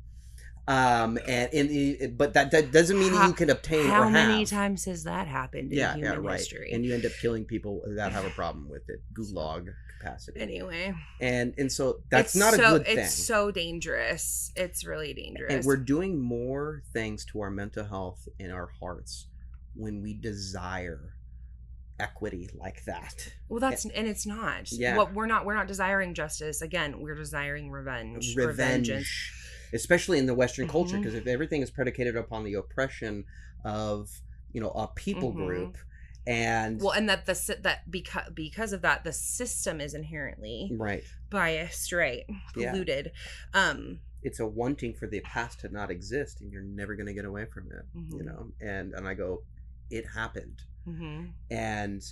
Um, 0.70 1.18
and 1.26 1.53
in 1.53 1.68
the, 1.70 2.08
but 2.08 2.34
that, 2.34 2.51
that 2.51 2.74
doesn't 2.74 2.99
mean 2.99 3.14
that 3.14 3.20
How- 3.20 3.28
you 3.28 3.34
can 3.34 3.49
obtain 3.49 3.88
how 3.88 4.10
many 4.10 4.45
times 4.45 4.84
has 4.84 5.05
that 5.05 5.26
happened 5.26 5.72
in 5.72 5.78
yeah 5.80 5.93
human 5.93 6.12
yeah 6.12 6.20
right. 6.20 6.38
history? 6.38 6.72
And 6.74 6.84
you 6.84 6.93
end 6.93 7.05
up 7.05 7.14
killing 7.22 7.45
people 7.45 7.82
that 7.95 8.12
have 8.12 8.26
a 8.26 8.30
problem 8.32 8.68
with 8.70 8.89
it. 8.89 9.01
Gulag 9.14 9.68
capacity 9.99 10.39
anyway 10.39 10.93
and 11.21 11.53
and 11.57 11.71
so 11.71 11.99
that's 12.09 12.35
not 12.35 12.53
so, 12.53 12.75
a 12.75 12.77
good 12.77 12.85
thing 12.85 12.99
it's 12.99 13.13
so 13.13 13.51
dangerous 13.51 14.51
it's 14.55 14.85
really 14.85 15.13
dangerous 15.13 15.51
and 15.53 15.65
we're 15.65 15.75
doing 15.77 16.19
more 16.21 16.81
things 16.93 17.25
to 17.25 17.39
our 17.41 17.49
mental 17.51 17.83
health 17.85 18.27
in 18.39 18.51
our 18.51 18.69
hearts 18.79 19.27
when 19.75 20.01
we 20.01 20.13
desire 20.13 21.13
equity 21.99 22.47
like 22.53 22.83
that 22.85 23.27
Well, 23.49 23.59
that's 23.59 23.85
and 23.85 24.07
it's 24.07 24.25
not. 24.25 24.71
Yeah. 24.71 24.95
What 24.97 25.13
we're 25.15 25.25
not 25.25 25.45
we're 25.45 25.55
not 25.55 25.67
desiring 25.67 26.13
justice. 26.13 26.61
Again, 26.61 26.99
we're 26.99 27.15
desiring 27.15 27.71
revenge. 27.71 28.35
revenge, 28.35 28.89
Revengeance. 28.89 29.07
especially 29.73 30.19
in 30.19 30.27
the 30.27 30.35
Western 30.35 30.67
culture, 30.67 30.95
Mhm. 30.97 31.01
because 31.01 31.15
if 31.15 31.25
everything 31.25 31.61
is 31.63 31.71
predicated 31.71 32.15
upon 32.15 32.43
the 32.43 32.53
oppression 32.53 33.25
of 33.65 34.09
you 34.51 34.61
know 34.61 34.69
a 34.69 34.87
people 34.95 35.33
Mhm. 35.33 35.35
group, 35.47 35.77
and 36.28 36.80
Well, 36.82 36.91
and 36.91 37.07
that 37.09 37.25
the 37.25 37.57
that 37.63 37.89
because 37.89 38.30
because 38.34 38.73
of 38.73 38.82
that, 38.84 39.03
the 39.03 39.13
system 39.13 39.80
is 39.82 39.93
inherently 39.93 40.69
right, 40.73 41.03
biased, 41.30 41.91
right? 41.93 42.23
Yeah. 42.55 42.71
Polluted. 42.71 43.11
Um. 43.53 43.99
it's 44.23 44.39
a 44.41 44.45
wanting 44.47 44.93
for 44.93 45.07
the 45.07 45.21
past 45.21 45.61
to 45.61 45.69
not 45.69 45.89
exist, 45.89 46.41
and 46.41 46.51
you're 46.51 46.61
never 46.82 46.95
going 46.95 47.05
to 47.07 47.13
get 47.13 47.23
away 47.25 47.45
from 47.45 47.65
it, 47.71 47.86
you 47.95 48.19
Mhm. 48.19 48.25
know. 48.25 48.51
And 48.59 48.93
and 48.93 49.07
I 49.07 49.13
go, 49.13 49.43
it 49.89 50.05
happened, 50.05 50.59
mhm. 50.86 51.32
and 51.49 52.03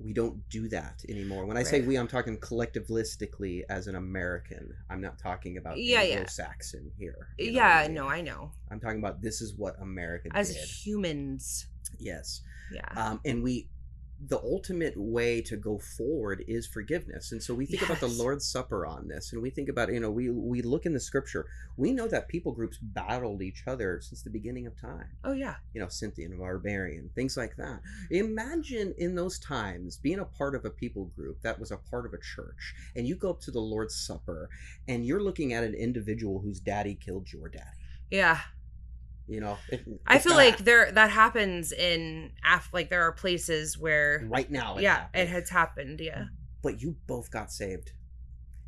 we 0.00 0.12
don't 0.12 0.48
do 0.48 0.68
that 0.68 1.04
anymore. 1.08 1.44
When 1.44 1.56
I 1.56 1.64
say 1.64 1.80
we, 1.80 1.96
I'm 1.96 2.06
talking 2.06 2.38
collectivistically 2.38 3.62
as 3.68 3.88
an 3.88 3.96
American. 3.96 4.72
I'm 4.88 5.00
not 5.00 5.18
talking 5.18 5.56
about 5.56 5.76
Yeah, 5.78 6.02
yeah. 6.02 6.14
Anglo-Saxon 6.18 6.92
here. 6.96 7.28
you 7.38 7.46
know 7.52 7.58
Yeah. 7.58 7.78
I 7.78 7.82
mean? 7.86 7.94
No, 7.94 8.08
I 8.08 8.20
know. 8.20 8.52
I'm 8.70 8.78
talking 8.80 9.00
about 9.00 9.20
this 9.22 9.40
is 9.40 9.54
what 9.54 9.74
America 9.80 10.28
As 10.32 10.54
did. 10.54 10.64
humans. 10.64 11.66
Yes. 11.98 12.42
Yeah. 12.72 12.88
um, 12.96 13.20
and 13.24 13.42
we 13.42 13.68
the 14.26 14.38
ultimate 14.38 14.94
way 14.96 15.40
to 15.40 15.56
go 15.56 15.78
forward 15.78 16.44
is 16.48 16.66
forgiveness 16.66 17.30
and 17.30 17.40
so 17.40 17.54
we 17.54 17.64
think 17.64 17.82
about 17.82 18.00
the 18.00 18.08
lord's 18.08 18.44
supper 18.44 18.84
on 18.84 19.06
this 19.06 19.32
and 19.32 19.40
we 19.40 19.48
think 19.48 19.68
about 19.68 19.92
you 19.92 20.00
know 20.00 20.10
we 20.10 20.28
we 20.28 20.60
look 20.60 20.86
in 20.86 20.92
the 20.92 20.98
scripture 20.98 21.46
we 21.76 21.92
know 21.92 22.08
that 22.08 22.26
people 22.26 22.50
groups 22.50 22.78
battled 22.82 23.42
each 23.42 23.62
other 23.68 24.00
since 24.02 24.22
the 24.22 24.30
beginning 24.30 24.66
of 24.66 24.78
time 24.80 25.06
oh 25.22 25.30
yeah. 25.32 25.54
you 25.72 25.80
know 25.80 25.86
scythian 25.86 26.36
barbarian 26.36 27.08
things 27.14 27.36
like 27.36 27.54
that 27.56 27.80
imagine 28.10 28.92
in 28.98 29.14
those 29.14 29.38
times 29.38 29.98
being 29.98 30.18
a 30.18 30.24
part 30.24 30.56
of 30.56 30.64
a 30.64 30.70
people 30.70 31.04
group 31.16 31.40
that 31.42 31.58
was 31.60 31.70
a 31.70 31.76
part 31.76 32.04
of 32.04 32.12
a 32.12 32.18
church 32.18 32.74
and 32.96 33.06
you 33.06 33.14
go 33.14 33.30
up 33.30 33.40
to 33.40 33.52
the 33.52 33.60
lord's 33.60 33.94
supper 33.94 34.50
and 34.88 35.06
you're 35.06 35.22
looking 35.22 35.52
at 35.52 35.62
an 35.62 35.74
individual 35.74 36.40
whose 36.40 36.58
daddy 36.58 36.96
killed 36.96 37.32
your 37.32 37.48
daddy 37.48 37.64
Yeah. 38.10 38.40
You 39.28 39.40
know 39.40 39.56
it- 39.70 39.84
I 40.06 40.18
feel 40.18 40.34
like 40.34 40.58
there 40.58 40.90
that 40.92 41.10
happens 41.10 41.70
in 41.72 42.32
af 42.44 42.70
like 42.72 42.88
there 42.90 43.02
are 43.02 43.12
places 43.12 43.76
where 43.78 44.26
right 44.28 44.50
now 44.50 44.76
it 44.78 44.82
yeah, 44.82 44.94
happened. 45.00 45.22
it 45.22 45.28
has 45.28 45.50
happened. 45.50 46.00
Yeah. 46.00 46.24
but 46.62 46.80
you 46.82 46.96
both 47.06 47.30
got 47.30 47.52
saved 47.52 47.92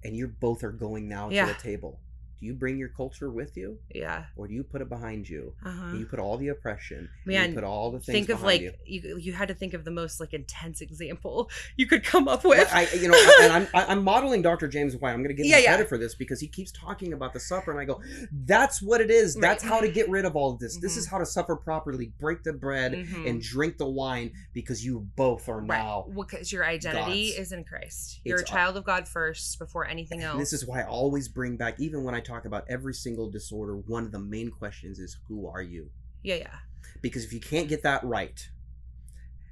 and 0.04 0.14
you 0.16 0.28
both 0.28 0.62
are 0.62 0.72
going 0.72 1.08
now 1.08 1.30
Yeah. 1.30 1.46
to 1.46 1.52
the 1.54 1.58
table 1.58 2.00
do 2.41 2.47
you 2.47 2.55
bring 2.55 2.78
your 2.78 2.88
culture 2.88 3.30
with 3.30 3.57
you 3.57 3.78
Yeah. 3.95 4.24
or 4.36 4.49
do 4.49 4.55
you 4.55 4.62
put 4.64 4.80
it 4.80 4.88
behind 4.88 5.28
you 5.28 5.55
Uh-huh. 5.64 5.95
you 5.97 6.07
put 6.07 6.18
all 6.18 6.38
the 6.38 6.49
oppression 6.49 7.09
Man, 7.26 7.51
you 7.51 7.55
put 7.55 7.64
all 7.64 7.91
the 7.93 8.01
things 8.01 8.14
Think 8.14 8.28
of 8.30 8.43
like 8.43 8.61
you. 8.62 8.72
you. 8.86 9.18
you 9.18 9.32
had 9.32 9.49
to 9.49 9.55
think 9.55 9.74
of 9.74 9.84
the 9.84 9.91
most 9.91 10.20
like 10.20 10.32
intense 10.32 10.80
example 10.80 11.51
you 11.76 11.86
could 11.86 12.03
come 12.05 12.28
up 12.28 12.45
with. 12.45 12.68
I, 12.72 12.88
you 12.95 13.09
know, 13.09 13.18
and 13.43 13.53
I'm 13.53 13.68
I- 13.74 13.86
I'm 13.91 14.03
modeling 14.05 14.43
Dr. 14.43 14.68
James 14.68 14.97
White. 14.97 15.11
I'm 15.12 15.18
going 15.22 15.34
to 15.36 15.43
give 15.43 15.47
him 15.47 15.51
Yeah, 15.62 15.66
credit 15.66 15.88
for 15.88 15.99
this 15.99 16.14
because 16.14 16.41
he 16.41 16.47
keeps 16.49 16.70
talking 16.72 17.12
about 17.12 17.32
the 17.34 17.41
supper, 17.41 17.70
and 17.70 17.80
I 17.80 17.84
go, 17.84 18.01
"That's 18.32 18.80
what 18.80 19.01
it 19.01 19.11
is. 19.11 19.34
That's 19.34 19.64
Right. 19.64 19.72
how 19.72 19.80
to 19.80 19.88
get 19.88 20.09
rid 20.09 20.24
of 20.24 20.36
all 20.36 20.53
of 20.53 20.59
this. 20.61 20.76
This 20.78 20.95
Mhm. 20.95 20.99
is 20.99 21.07
how 21.09 21.18
to 21.18 21.26
suffer 21.26 21.57
properly. 21.57 22.12
Break 22.20 22.43
the 22.45 22.53
bread 22.53 22.93
Mhm. 22.93 23.28
and 23.28 23.43
drink 23.43 23.78
the 23.78 23.88
wine 23.88 24.32
because 24.53 24.84
you 24.84 25.09
both 25.16 25.49
are 25.49 25.61
now." 25.61 26.05
Right. 26.09 26.16
Because 26.30 26.53
your 26.53 26.64
identity 26.64 27.30
God's. 27.30 27.38
is 27.49 27.53
in 27.53 27.64
Christ. 27.64 28.20
You're 28.24 28.41
It's 28.41 28.51
a 28.51 28.53
child 28.53 28.76
of 28.76 28.84
God 28.84 29.09
first 29.09 29.59
before 29.59 29.86
anything 29.86 30.22
else. 30.22 30.38
This 30.38 30.53
is 30.53 30.64
why 30.66 30.80
I 30.82 30.86
always 30.86 31.28
bring 31.28 31.57
back, 31.57 31.80
even 31.80 32.05
when 32.05 32.14
I 32.14 32.20
talk 32.20 32.30
about 32.47 32.64
every 32.68 32.95
single 32.95 33.31
disorder, 33.31 33.76
one 33.76 34.05
of 34.05 34.12
the 34.12 34.18
main 34.18 34.51
questions 34.51 34.99
is, 34.99 35.18
"Who 35.28 35.47
are 35.47 35.62
you?" 35.62 35.91
yeah, 36.22 36.37
yeah. 36.37 36.59
Because 37.03 37.24
if 37.24 37.33
you 37.33 37.41
can't 37.41 37.68
get 37.68 37.83
that 37.83 38.05
right, 38.05 38.49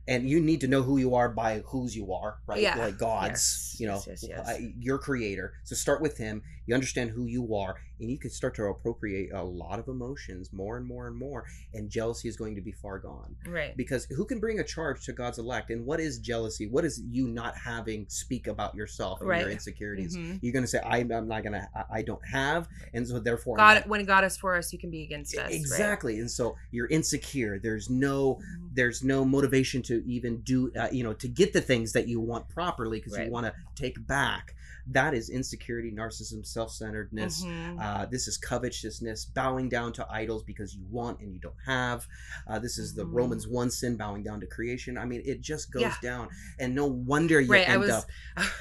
and 0.08 0.28
you 0.28 0.40
need 0.40 0.60
to 0.62 0.66
know 0.68 0.82
who 0.82 0.96
you 0.98 1.14
are 1.14 1.28
by 1.28 1.62
whose 1.66 1.94
you 1.94 2.12
are, 2.12 2.38
right? 2.46 2.60
Yeah. 2.62 2.76
Like 2.78 2.98
God's, 2.98 3.30
Yes, 3.30 3.76
you 3.80 3.86
know, 3.86 4.02
yes, 4.06 4.24
yes, 4.26 4.48
uh, 4.48 4.58
your 4.80 4.98
creator. 4.98 5.52
So 5.64 5.76
start 5.76 6.00
with 6.02 6.16
Him. 6.18 6.42
You 6.66 6.74
understand 6.74 7.10
who 7.10 7.24
you 7.24 7.54
are, 7.54 7.76
and 7.98 8.10
you 8.10 8.18
can 8.18 8.30
start 8.30 8.54
to 8.56 8.64
appropriate 8.64 9.30
a 9.32 9.42
lot 9.42 9.78
of 9.78 9.88
emotions 9.88 10.52
more 10.52 10.76
and 10.76 10.84
more 10.86 11.06
and 11.06 11.16
more. 11.16 11.46
And 11.72 11.88
jealousy 11.88 12.28
is 12.28 12.36
going 12.36 12.56
to 12.56 12.60
be 12.60 12.72
far 12.72 12.98
gone. 12.98 13.36
Right. 13.46 13.74
Because 13.76 14.04
who 14.06 14.24
can 14.26 14.38
bring 14.38 14.58
a 14.60 14.64
charge 14.64 15.04
to 15.06 15.12
God's 15.14 15.38
elect? 15.38 15.70
And 15.70 15.86
what 15.86 15.98
is 15.98 16.18
jealousy? 16.18 16.66
What 16.68 16.84
is 16.84 17.00
you 17.10 17.26
not 17.28 17.56
having 17.56 18.04
speak 18.08 18.48
about 18.48 18.74
yourself 18.74 19.20
and 19.20 19.28
your 19.28 19.36
Right. 19.38 19.48
insecurities? 19.50 20.14
Mhm. 20.16 20.40
You're 20.42 20.52
going 20.52 20.64
to 20.64 20.68
say, 20.68 20.80
I'm, 20.84 21.10
I'm 21.10 21.26
not 21.28 21.42
going 21.42 21.54
to, 21.54 21.66
I 21.90 22.02
don't 22.02 22.24
have. 22.30 22.68
And 22.92 23.06
so 23.08 23.18
therefore, 23.18 23.56
God, 23.56 23.84
when 23.86 24.04
God 24.04 24.24
is 24.24 24.36
for 24.36 24.54
us, 24.54 24.70
you 24.72 24.78
can 24.78 24.90
be 24.90 25.02
against 25.04 25.34
us. 25.36 25.44
right? 25.46 25.54
exactly 25.54 26.18
and 26.18 26.30
so 26.30 26.56
you're 26.70 26.86
insecure 26.88 27.58
there's 27.58 27.88
no 27.90 28.34
Mhm. 28.36 28.70
there's 28.74 29.02
no 29.02 29.24
motivation 29.24 29.82
to 29.82 29.97
even 30.06 30.40
do 30.42 30.70
uh, 30.78 30.88
you 30.92 31.02
know 31.04 31.12
to 31.14 31.28
get 31.28 31.52
the 31.52 31.60
things 31.60 31.92
that 31.92 32.06
you 32.08 32.20
want 32.20 32.48
properly 32.48 32.98
because 32.98 33.16
Right. 33.16 33.26
you 33.26 33.32
want 33.32 33.46
to 33.46 33.52
take 33.74 34.06
back 34.06 34.54
that 34.90 35.12
is 35.14 35.28
insecurity 35.28 35.90
narcissism 35.92 36.46
self-centeredness 36.46 37.44
Mhm. 37.44 37.78
uh, 37.80 38.06
this 38.06 38.26
is 38.28 38.36
covetousness 38.38 39.26
bowing 39.26 39.68
down 39.68 39.92
to 39.94 40.06
idols 40.10 40.42
because 40.42 40.74
you 40.74 40.84
want 40.90 41.20
and 41.20 41.32
you 41.32 41.40
don't 41.40 41.54
have 41.66 42.06
uh, 42.46 42.58
this 42.58 42.78
is 42.78 42.94
the 42.94 43.04
Mhm. 43.04 43.12
romans 43.14 43.46
1 43.46 43.70
sin 43.70 43.96
bowing 43.96 44.22
down 44.22 44.40
to 44.40 44.46
creation 44.46 44.96
i 44.98 45.04
mean 45.04 45.22
it 45.24 45.40
just 45.40 45.70
goes 45.72 45.82
Yeah. 45.82 45.94
down 46.02 46.28
and 46.58 46.74
no 46.74 46.86
wonder 46.86 47.40
you 47.40 47.50
right. 47.52 47.68
end 47.68 47.80
was. 47.80 47.90
up 47.90 48.04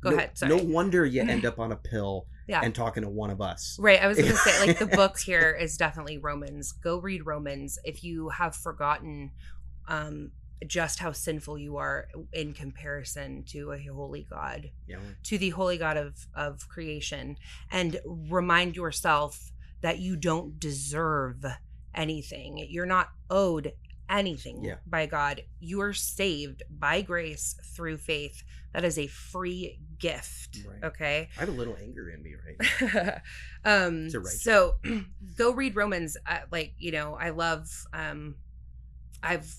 Go 0.00 0.10
no, 0.10 0.16
ahead. 0.16 0.36
Sorry. 0.36 0.54
no 0.54 0.62
wonder 0.62 1.06
you 1.06 1.22
end 1.28 1.46
up 1.46 1.58
on 1.58 1.72
a 1.72 1.76
pill 1.76 2.26
Yeah. 2.46 2.60
and 2.62 2.74
talking 2.74 3.02
to 3.04 3.08
one 3.08 3.30
of 3.30 3.40
us 3.40 3.78
Right. 3.80 4.00
I 4.02 4.06
was 4.06 4.18
going 4.18 4.30
to 4.30 4.36
say, 4.36 4.66
like, 4.66 4.78
the 4.78 4.84
book 4.96 5.18
here 5.18 5.56
is 5.58 5.78
definitely 5.78 6.18
Romans. 6.18 6.72
Go 6.72 6.98
read 6.98 7.24
Romans 7.24 7.78
if 7.84 8.04
you 8.04 8.28
have 8.28 8.54
forgotten 8.54 9.30
um, 9.88 10.30
just 10.66 10.98
how 11.00 11.12
sinful 11.12 11.58
you 11.58 11.76
are 11.76 12.08
in 12.32 12.52
comparison 12.54 13.44
to 13.48 13.72
a 13.72 13.78
holy 13.92 14.26
God, 14.28 14.70
know 14.88 14.98
to 15.24 15.38
the 15.38 15.50
holy 15.50 15.76
God 15.78 15.96
of, 15.96 16.26
of 16.34 16.68
creation, 16.68 17.36
and 17.70 17.98
remind 18.06 18.76
yourself 18.76 19.50
that 19.82 19.98
you 19.98 20.16
don't 20.16 20.58
deserve 20.58 21.44
anything. 21.94 22.66
You're 22.70 22.86
not 22.86 23.10
owed 23.30 23.72
anything 24.08 24.64
Yeah. 24.64 24.76
by 24.86 25.06
God. 25.06 25.42
You 25.60 25.80
are 25.82 25.92
saved 25.92 26.62
by 26.70 27.02
grace 27.02 27.54
through 27.74 27.98
faith. 27.98 28.42
That 28.72 28.84
is 28.84 28.98
a 28.98 29.06
free 29.06 29.78
gift. 29.98 30.58
Right. 30.66 30.84
Okay. 30.84 31.28
i 31.36 31.40
have 31.40 31.48
a 31.48 31.52
little 31.52 31.76
anger 31.80 32.10
in 32.10 32.22
me 32.22 32.34
right 32.34 32.92
now. 32.94 33.14
um 33.86 34.06
It's 34.06 34.14
a 34.14 34.20
righteous- 34.20 34.42
so 34.42 34.74
go 35.38 35.52
read 35.52 35.76
romans 35.76 36.16
uh, 36.26 36.40
like 36.50 36.74
you 36.78 36.90
know 36.92 37.14
i 37.14 37.30
love 37.30 37.66
um 37.94 38.34
i've 39.22 39.54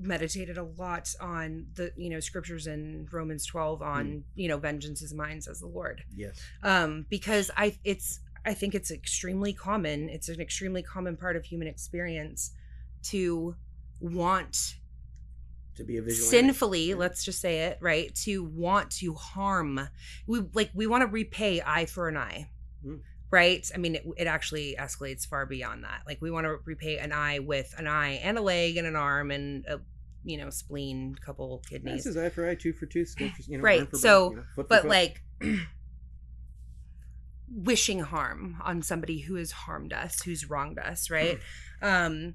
meditated 0.00 0.56
a 0.56 0.62
lot 0.64 1.14
on 1.20 1.66
the 1.74 1.92
you 1.96 2.08
know 2.08 2.20
scriptures 2.20 2.66
in 2.66 3.06
romans 3.12 3.44
12 3.46 3.82
on 3.82 4.06
Hmm. 4.06 4.18
you 4.34 4.48
know 4.48 4.56
vengeance 4.58 5.02
is 5.02 5.12
mine 5.12 5.40
says 5.42 5.60
the 5.60 5.66
lord 5.66 6.02
yes 6.16 6.40
um 6.62 7.06
because 7.10 7.50
i 7.56 7.76
it's 7.84 8.20
i 8.46 8.54
think 8.54 8.74
it's 8.74 8.90
extremely 8.90 9.52
common 9.52 10.08
it's 10.08 10.28
an 10.28 10.40
extremely 10.40 10.82
common 10.82 11.16
part 11.16 11.36
of 11.36 11.44
human 11.44 11.68
experience 11.68 12.52
to 13.02 13.54
want 14.00 14.74
to 15.76 15.84
be 15.84 15.98
a 15.98 16.02
visual 16.02 16.28
sinfully 16.28 16.88
Yeah. 16.90 16.96
let's 16.96 17.24
just 17.24 17.40
say 17.40 17.60
it 17.64 17.78
right 17.80 18.14
to 18.24 18.42
want 18.44 18.90
to 18.92 19.14
harm 19.14 19.80
we 20.26 20.40
like 20.54 20.70
we 20.74 20.86
want 20.86 21.02
to 21.02 21.06
repay 21.06 21.62
eye 21.64 21.86
for 21.86 22.08
an 22.08 22.16
eye 22.16 22.48
Mm. 22.84 23.00
Right? 23.30 23.68
I 23.74 23.78
mean 23.78 23.94
it, 23.96 24.06
it 24.16 24.26
actually 24.26 24.76
escalates 24.78 25.26
far 25.26 25.46
beyond 25.46 25.84
that. 25.84 26.02
Like 26.06 26.20
we 26.20 26.30
want 26.30 26.46
to 26.46 26.58
repay 26.64 26.98
an 26.98 27.12
eye 27.12 27.38
with 27.38 27.74
an 27.78 27.86
eye 27.86 28.20
and 28.22 28.38
a 28.38 28.42
leg 28.42 28.76
and 28.76 28.86
an 28.86 28.96
arm 28.96 29.30
and 29.30 29.64
a 29.66 29.80
you 30.24 30.36
know 30.36 30.50
spleen 30.50 31.14
couple 31.24 31.62
kidneys 31.68 32.04
This 32.04 32.14
is 32.14 32.16
eye 32.16 32.28
for 32.28 32.48
eye, 32.48 32.54
tooth 32.54 32.76
for 32.76 32.86
tooth, 32.86 33.14
for 33.16 33.24
you 33.48 33.56
know, 33.58 33.62
Right, 33.64 33.88
for 33.88 33.96
so, 33.96 34.30
bone, 34.30 34.30
you 34.32 34.36
know, 34.58 34.64
but 34.68 34.86
like 34.86 35.22
wishing 37.52 38.00
harm 38.00 38.56
on 38.64 38.80
somebody 38.82 39.20
who 39.20 39.34
has 39.34 39.50
harmed 39.50 39.92
us 39.92 40.22
who's 40.22 40.48
wronged 40.48 40.78
us 40.78 41.10
right? 41.10 41.38
Um 41.82 42.34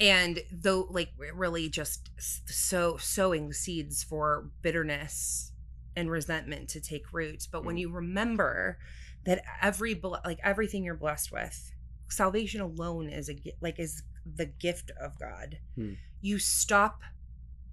and 0.00 0.40
though 0.50 0.86
like 0.90 1.10
really 1.34 1.68
just 1.68 2.10
so 2.46 2.96
sowing 2.96 3.52
seeds 3.52 4.02
for 4.02 4.48
bitterness 4.62 5.52
and 5.94 6.10
resentment 6.10 6.68
to 6.70 6.80
take 6.80 7.12
root 7.12 7.46
but 7.52 7.64
when 7.64 7.76
Mm. 7.76 7.80
you 7.80 7.90
remember 7.92 8.78
that 9.24 9.42
every 9.60 10.00
like 10.24 10.38
everything 10.42 10.84
you're 10.84 10.94
blessed 10.94 11.32
with 11.32 11.72
salvation 12.08 12.60
alone 12.60 13.08
is 13.08 13.30
a 13.30 13.36
like 13.60 13.78
is 13.78 14.02
the 14.36 14.46
gift 14.46 14.90
of 15.00 15.18
god. 15.18 15.58
Hmm. 15.76 15.94
you 16.20 16.38
stop 16.38 17.00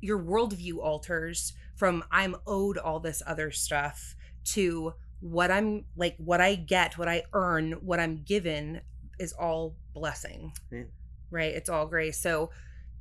your 0.02 0.20
worldview 0.20 0.78
alters 0.78 1.54
from 1.76 2.04
i'm 2.12 2.36
owed 2.48 2.78
all 2.78 3.00
this 3.00 3.22
other 3.28 3.52
stuff 3.52 4.16
to 4.46 4.94
what 5.20 5.52
i'm 5.52 5.84
like 5.98 6.16
what 6.18 6.40
i 6.40 6.56
get 6.56 6.98
what 6.98 7.10
i 7.10 7.24
earn 7.34 7.74
what 7.74 8.00
i'm 8.00 8.24
given 8.24 8.82
is 9.20 9.34
all 9.34 9.76
blessing. 9.94 10.54
Yeah. 10.72 10.84
right? 11.30 11.54
It's 11.54 11.70
all 11.70 11.86
grace. 11.86 12.18
So 12.18 12.52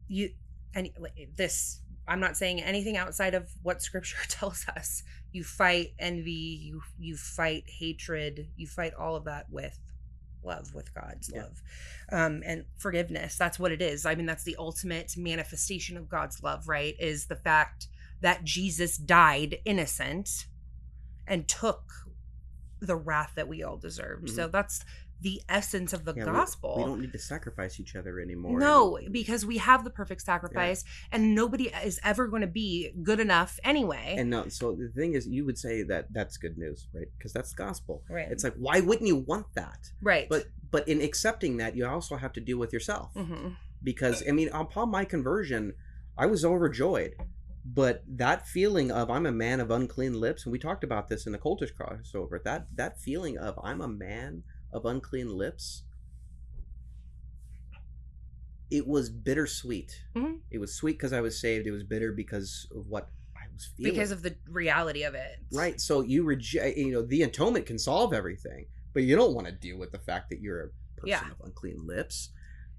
you 0.08 0.30
and 0.74 0.90
this 1.36 1.80
i'm 2.06 2.20
not 2.20 2.36
saying 2.36 2.62
anything 2.62 2.96
outside 2.96 3.34
of 3.34 3.50
what 3.62 3.82
scripture 3.82 4.18
tells 4.28 4.66
us 4.76 5.02
you 5.32 5.44
fight 5.44 5.88
envy 5.98 6.30
you 6.62 6.80
you 6.98 7.16
fight 7.16 7.64
hatred 7.78 8.48
you 8.56 8.66
fight 8.66 8.94
all 8.94 9.14
of 9.16 9.24
that 9.24 9.46
with 9.50 9.78
love 10.42 10.72
with 10.74 10.92
god's 10.94 11.30
Yeah. 11.34 11.42
love 11.42 11.62
um 12.12 12.42
and 12.46 12.64
forgiveness. 12.78 13.36
That's 13.36 13.58
what 13.58 13.72
it 13.72 13.82
is. 13.82 14.06
I 14.06 14.14
mean 14.14 14.26
that's 14.26 14.44
the 14.44 14.56
ultimate 14.58 15.12
manifestation 15.16 15.96
of 15.96 16.08
god's 16.08 16.42
love 16.42 16.68
right? 16.68 16.94
Is 16.98 17.26
the 17.26 17.36
fact 17.36 17.88
that 18.20 18.44
jesus 18.44 18.96
died 18.96 19.58
innocent 19.64 20.46
and 21.26 21.46
took 21.46 21.82
the 22.80 22.96
wrath 22.96 23.32
that 23.36 23.48
we 23.48 23.62
all 23.62 23.76
deserved. 23.76 24.30
So 24.30 24.46
that's 24.48 24.84
the 25.20 25.42
essence 25.48 25.92
of 25.92 26.04
the 26.04 26.12
Mm-hmm. 26.12 26.20
Yeah, 26.20 26.32
gospel 26.40 26.74
we, 26.78 26.84
don't 26.84 27.00
need 27.00 27.12
to 27.12 27.18
sacrifice 27.18 27.78
each 27.80 27.94
other 27.96 28.18
anymore. 28.20 28.58
no, 28.58 28.98
because 29.10 29.44
we 29.44 29.58
have 29.58 29.84
the 29.84 29.90
perfect 29.90 30.22
sacrifice, 30.22 30.84
and 31.12 31.34
nobody 31.34 31.66
is 31.84 31.98
ever 32.04 32.26
going 32.28 32.42
to 32.42 32.46
be 32.48 32.92
good 33.02 33.20
enough 33.20 33.58
anyway. 33.64 34.14
and 34.18 34.30
no, 34.30 34.48
so 34.48 34.72
the 34.74 34.88
thing 34.88 35.14
is, 35.14 35.26
you 35.26 35.44
would 35.44 35.58
say 35.58 35.82
that 35.82 36.12
that's 36.12 36.36
good 36.36 36.56
news, 36.56 36.88
right? 36.94 37.08
Because 37.18 37.32
that's 37.32 37.50
the 37.50 37.56
gospel. 37.56 38.02
right, 38.08 38.28
It's 38.30 38.44
like, 38.44 38.54
why 38.56 38.80
wouldn't 38.80 39.06
you 39.06 39.16
want 39.16 39.46
that? 39.54 39.90
right, 40.02 40.28
But 40.28 40.46
but 40.70 40.86
in 40.88 41.00
accepting 41.00 41.56
that, 41.58 41.76
you 41.76 41.86
also 41.86 42.16
have 42.16 42.32
to 42.34 42.40
deal 42.40 42.58
with 42.58 42.72
yourself. 42.72 43.12
hmm 43.14 43.48
Because 43.82 44.22
I 44.28 44.32
mean, 44.32 44.48
upon 44.52 44.90
my 44.90 45.04
conversion, 45.04 45.74
I 46.16 46.26
was 46.26 46.44
overjoyed. 46.44 47.14
But 47.64 48.02
that 48.08 48.46
feeling 48.46 48.90
of 48.90 49.10
I'm 49.10 49.26
a 49.26 49.32
man 49.32 49.60
of 49.60 49.70
unclean 49.70 50.14
lips, 50.18 50.44
and 50.44 50.52
we 50.52 50.58
talked 50.58 50.84
about 50.84 51.08
this 51.08 51.26
in 51.26 51.32
the 51.32 51.38
cultish 51.38 51.72
crossover. 51.78 52.42
That 52.42 52.66
that 52.74 52.98
feeling 53.00 53.36
of 53.36 53.58
I'm 53.62 53.80
a 53.82 53.88
man 53.88 54.42
of 54.72 54.84
unclean 54.84 55.28
lips. 55.36 55.82
It 58.70 58.86
was 58.86 59.08
bittersweet. 59.08 60.04
Mhm. 60.14 60.40
It 60.50 60.58
was 60.58 60.74
sweet 60.74 60.92
because 60.98 61.12
I 61.12 61.20
was 61.22 61.40
saved. 61.40 61.66
It 61.66 61.70
was 61.70 61.84
bitter 61.84 62.12
because 62.12 62.66
of 62.74 62.86
what 62.86 63.08
I 63.34 63.46
was 63.52 63.64
feeling. 63.76 63.92
because 63.92 64.10
of 64.10 64.22
the 64.22 64.36
reality 64.46 65.04
of 65.04 65.14
it. 65.14 65.38
right. 65.52 65.80
So 65.80 66.02
you 66.02 66.22
reject. 66.24 66.76
You 66.76 66.92
know, 66.92 67.02
the 67.02 67.22
atonement 67.22 67.64
can 67.66 67.78
solve 67.78 68.12
everything, 68.12 68.66
but 68.92 69.04
you 69.04 69.16
don't 69.16 69.34
want 69.34 69.46
to 69.46 69.52
deal 69.52 69.78
with 69.78 69.90
the 69.90 69.98
fact 69.98 70.28
that 70.30 70.40
you're 70.40 70.64
a 70.64 70.68
person 70.96 71.08
Yeah. 71.08 71.30
of 71.30 71.40
unclean 71.46 71.86
lips. 71.86 72.30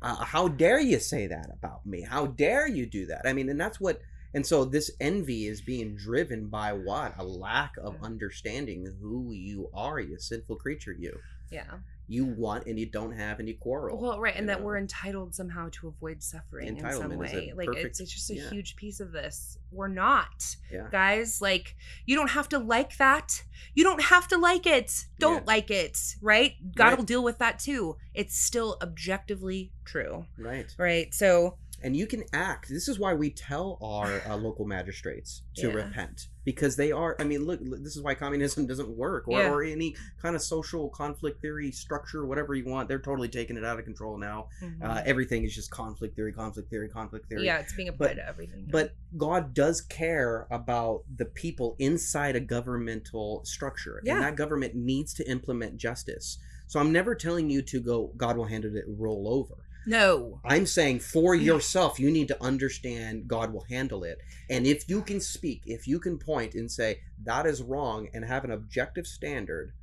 Uh, 0.02 0.16
how 0.24 0.48
dare 0.48 0.80
you 0.80 1.00
say 1.00 1.26
that 1.28 1.50
about 1.52 1.86
me? 1.86 2.02
How 2.04 2.28
dare 2.28 2.68
you 2.68 2.86
do 2.86 3.08
that? 3.08 3.26
I 3.26 3.34
mean, 3.34 3.50
and 3.50 3.60
that's 3.60 3.80
what 3.80 4.02
And 4.32 4.46
so 4.46 4.64
this 4.64 4.92
envy 5.00 5.48
is 5.48 5.60
being 5.60 5.96
driven 5.96 6.50
by 6.50 6.72
what? 6.72 7.16
A 7.18 7.24
lack 7.24 7.76
of 7.78 7.96
understanding 8.04 8.86
who 9.02 9.32
you 9.34 9.72
are, 9.74 10.00
you 10.00 10.20
sinful 10.20 10.58
creature, 10.58 10.94
you. 10.94 11.20
Yeah. 11.52 11.80
You 12.12 12.26
want 12.26 12.66
and 12.66 12.80
you 12.80 12.88
don't 12.88 13.12
have 13.12 13.38
and 13.40 13.48
you 13.48 13.56
quarrel. 13.60 14.02
Well, 14.02 14.20
right, 14.20 14.34
and 14.36 14.50
that 14.50 14.60
know? 14.60 14.66
we're 14.66 14.78
entitled 14.80 15.36
somehow 15.36 15.70
to 15.74 15.88
avoid 15.90 16.24
suffering 16.24 16.68
in 16.70 16.80
some 16.80 17.12
Entitlement 17.12 17.26
is 17.26 17.34
a 17.34 17.36
way. 17.36 17.54
Like 17.56 17.68
perfect- 17.68 17.86
it's 17.86 18.00
it's 18.00 18.12
just 18.12 18.30
a 18.32 18.36
yeah. 18.36 18.50
huge 18.50 18.76
piece 18.76 19.00
of 19.00 19.12
this. 19.12 19.60
We're 19.72 19.90
not. 19.90 20.56
Yeah. 20.72 20.88
Guys, 20.92 21.40
like 21.40 21.76
you 22.08 22.16
don't 22.16 22.32
have 22.32 22.50
to 22.50 22.58
like 22.58 22.98
that. 22.98 23.44
You 23.76 23.84
don't 23.84 24.02
have 24.02 24.28
to 24.30 24.38
like 24.40 24.66
it. 24.66 25.06
Don't 25.20 25.42
Yeah. 25.46 25.54
like 25.54 25.70
it, 25.70 26.00
right? 26.20 26.56
God 26.76 26.86
Right. 26.86 26.98
will 26.98 27.06
deal 27.06 27.24
with 27.24 27.38
that 27.38 27.60
too. 27.60 27.96
It's 28.16 28.36
still 28.36 28.78
objectively 28.82 29.72
true. 29.86 30.26
Right. 30.36 30.74
Right? 30.80 31.14
So, 31.14 31.58
And 31.82 31.96
you 31.96 32.08
can 32.08 32.24
act. 32.34 32.70
This 32.70 32.88
is 32.88 33.00
why 33.00 33.14
we 33.14 33.30
tell 33.30 33.78
our 33.82 34.22
uh, 34.28 34.36
local 34.38 34.66
magistrates 34.66 35.44
to 35.58 35.68
Yeah. 35.68 35.74
repent 35.74 36.28
because 36.44 36.76
they 36.76 36.92
are. 36.92 37.16
I 37.20 37.24
mean, 37.24 37.46
look, 37.46 37.60
this 37.62 37.96
is 37.96 38.02
why 38.02 38.16
communism 38.16 38.66
doesn't 38.72 38.90
work, 38.90 39.28
or, 39.28 39.40
Yeah. 39.40 39.50
or 39.52 39.64
any 39.64 39.96
kind 40.22 40.36
of 40.36 40.42
social 40.42 40.90
conflict 40.90 41.42
theory 41.42 41.72
structure, 41.72 42.26
whatever 42.26 42.54
you 42.56 42.66
want. 42.66 42.88
They're 42.90 43.00
totally 43.00 43.30
taking 43.30 43.56
it 43.58 43.64
out 43.66 43.80
of 43.80 43.86
control 43.86 44.18
now. 44.18 44.48
Uh, 44.82 45.02
everything 45.06 45.44
is 45.44 45.54
just 45.56 45.72
conflict 45.72 46.16
theory, 46.16 46.34
conflict 46.34 46.70
theory, 46.70 46.90
conflict 46.90 47.28
theory. 47.30 47.42
Mm-hmm. 47.42 47.46
yeah, 47.46 47.60
it's 47.60 47.74
being 47.74 47.90
applied 47.90 48.16
to 48.16 48.28
everything. 48.28 48.66
now. 48.66 48.72
But 48.72 48.94
God 49.18 49.54
does 49.54 49.82
care 49.82 50.48
about 50.52 51.04
the 51.16 51.26
people 51.26 51.76
inside 51.80 52.36
a 52.36 52.40
governmental 52.40 53.44
structure. 53.46 54.02
Yeah. 54.04 54.16
And 54.16 54.24
that 54.24 54.36
government 54.36 54.76
needs 54.76 55.14
to 55.16 55.30
implement 55.30 55.78
justice. 55.78 56.38
So 56.68 56.80
I'm 56.80 56.92
never 56.92 57.16
telling 57.16 57.50
you 57.50 57.62
to 57.64 57.80
go, 57.80 58.12
God 58.16 58.38
will 58.38 58.46
handle 58.46 58.76
it, 58.76 58.86
roll 58.88 59.28
over. 59.28 59.64
No. 59.86 60.42
I'm 60.46 60.66
saying 60.66 61.00
for 61.00 61.36
yourself, 61.36 62.00
you 62.00 62.12
need 62.12 62.28
to 62.30 62.44
understand 62.44 63.28
God 63.28 63.54
will 63.54 63.66
handle 63.70 64.04
it. 64.04 64.20
And 64.50 64.66
if 64.68 64.90
you 64.90 65.02
can 65.02 65.20
speak, 65.20 65.64
if 65.66 65.88
you 65.88 66.00
can 66.00 66.18
point 66.18 66.54
and 66.54 66.72
say, 66.72 67.00
that 67.24 67.46
is 67.46 67.62
wrong 67.62 68.08
and 68.14 68.26
have 68.26 68.44
an 68.44 68.52
objective 68.52 69.08
standard, 69.08 69.74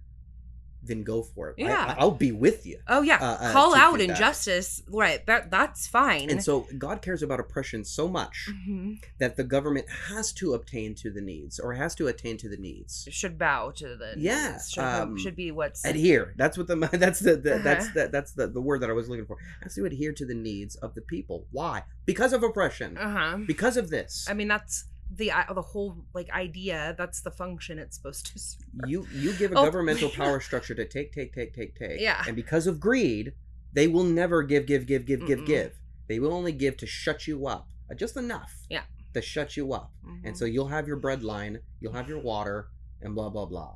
then 0.86 1.02
go 1.04 1.22
for 1.22 1.50
it. 1.50 1.56
Yeah. 1.58 1.94
I, 1.98 2.04
will 2.04 2.10
be 2.12 2.32
with 2.32 2.66
you. 2.66 2.78
Oh 2.88 3.02
yeah, 3.02 3.16
uh, 3.20 3.36
uh, 3.40 3.52
call 3.52 3.72
to 3.72 3.78
out 3.78 3.92
do 3.98 4.06
that. 4.06 4.12
injustice. 4.12 4.82
Right, 4.88 5.24
that 5.26 5.50
that's 5.50 5.86
fine. 5.86 6.30
And 6.30 6.42
so 6.42 6.66
God 6.78 7.02
cares 7.02 7.22
about 7.22 7.40
oppression 7.40 7.84
so 7.84 8.08
much 8.08 8.48
Mhm. 8.50 9.00
that 9.18 9.36
the 9.36 9.44
government 9.44 9.86
has 10.08 10.32
to 10.34 10.54
obtain 10.54 10.94
to 10.96 11.10
the 11.10 11.20
needs 11.20 11.58
or 11.58 11.74
has 11.74 11.94
to 11.96 12.06
attain 12.08 12.36
to 12.38 12.48
the 12.48 12.56
needs. 12.56 13.06
should 13.10 13.38
bow 13.38 13.70
to 13.72 13.96
the 13.96 14.14
Yeah, 14.16 14.52
needs. 14.52 14.70
should, 14.70 14.82
um, 14.84 15.16
should 15.18 15.36
be 15.36 15.50
what's 15.50 15.84
Adhere. 15.84 16.34
That's 16.36 16.56
what 16.58 16.66
the 16.66 16.76
that's 16.92 17.20
the, 17.20 17.36
the 17.36 17.60
that's 17.62 17.86
Uh-huh. 17.86 17.92
the, 17.94 18.08
that's 18.08 18.32
the, 18.32 18.46
the 18.46 18.60
word 18.60 18.80
that 18.82 18.90
I 18.90 18.92
was 18.92 19.08
looking 19.08 19.26
for. 19.26 19.36
Has 19.62 19.74
to 19.74 19.84
adhere 19.84 20.12
to 20.12 20.24
the 20.26 20.34
needs 20.34 20.76
of 20.76 20.94
the 20.94 21.00
people. 21.02 21.46
Why? 21.50 21.84
Because 22.04 22.32
of 22.32 22.42
oppression. 22.42 22.96
Uh 22.96 23.10
huh. 23.10 23.38
Because 23.46 23.76
of 23.76 23.90
this. 23.90 24.26
I 24.28 24.34
mean, 24.34 24.48
that's 24.48 24.84
the 25.14 25.30
the 25.54 25.62
whole 25.62 26.04
like 26.14 26.30
idea. 26.30 26.94
That's 26.98 27.20
the 27.22 27.30
function 27.30 27.78
it's 27.78 27.96
supposed 27.96 28.26
to. 28.32 28.38
serve. 28.38 28.60
you 28.86 29.06
you 29.12 29.32
give 29.34 29.52
a 29.52 29.56
Oh. 29.56 29.64
governmental 29.64 30.10
power 30.22 30.40
structure 30.40 30.74
to 30.74 30.84
take 30.86 31.12
take 31.12 31.32
take 31.34 31.54
take 31.54 31.74
take 31.76 32.00
Yeah. 32.00 32.22
and 32.26 32.34
because 32.36 32.66
of 32.66 32.80
greed 32.80 33.32
they 33.72 33.86
will 33.88 34.04
never 34.04 34.42
give 34.42 34.66
give 34.66 34.86
give 34.86 35.06
give 35.06 35.26
give 35.26 35.40
Mm-mm. 35.40 35.46
give 35.46 35.72
they 36.08 36.18
will 36.18 36.32
only 36.32 36.52
give 36.52 36.76
to 36.78 36.86
shut 36.86 37.26
you 37.26 37.46
up 37.46 37.68
uh, 37.90 37.94
just 37.94 38.16
enough 38.16 38.52
Yeah. 38.70 38.82
to 39.14 39.22
shut 39.22 39.56
you 39.56 39.72
up 39.72 39.92
and 40.24 40.34
Mhm. 40.34 40.36
so 40.36 40.44
you'll 40.44 40.68
have 40.68 40.86
your 40.88 40.98
breadline 40.98 41.60
you'll 41.80 41.92
have 41.92 42.08
your 42.08 42.20
water 42.20 42.68
and 43.02 43.14
blah 43.14 43.28
blah 43.30 43.46
blah 43.46 43.74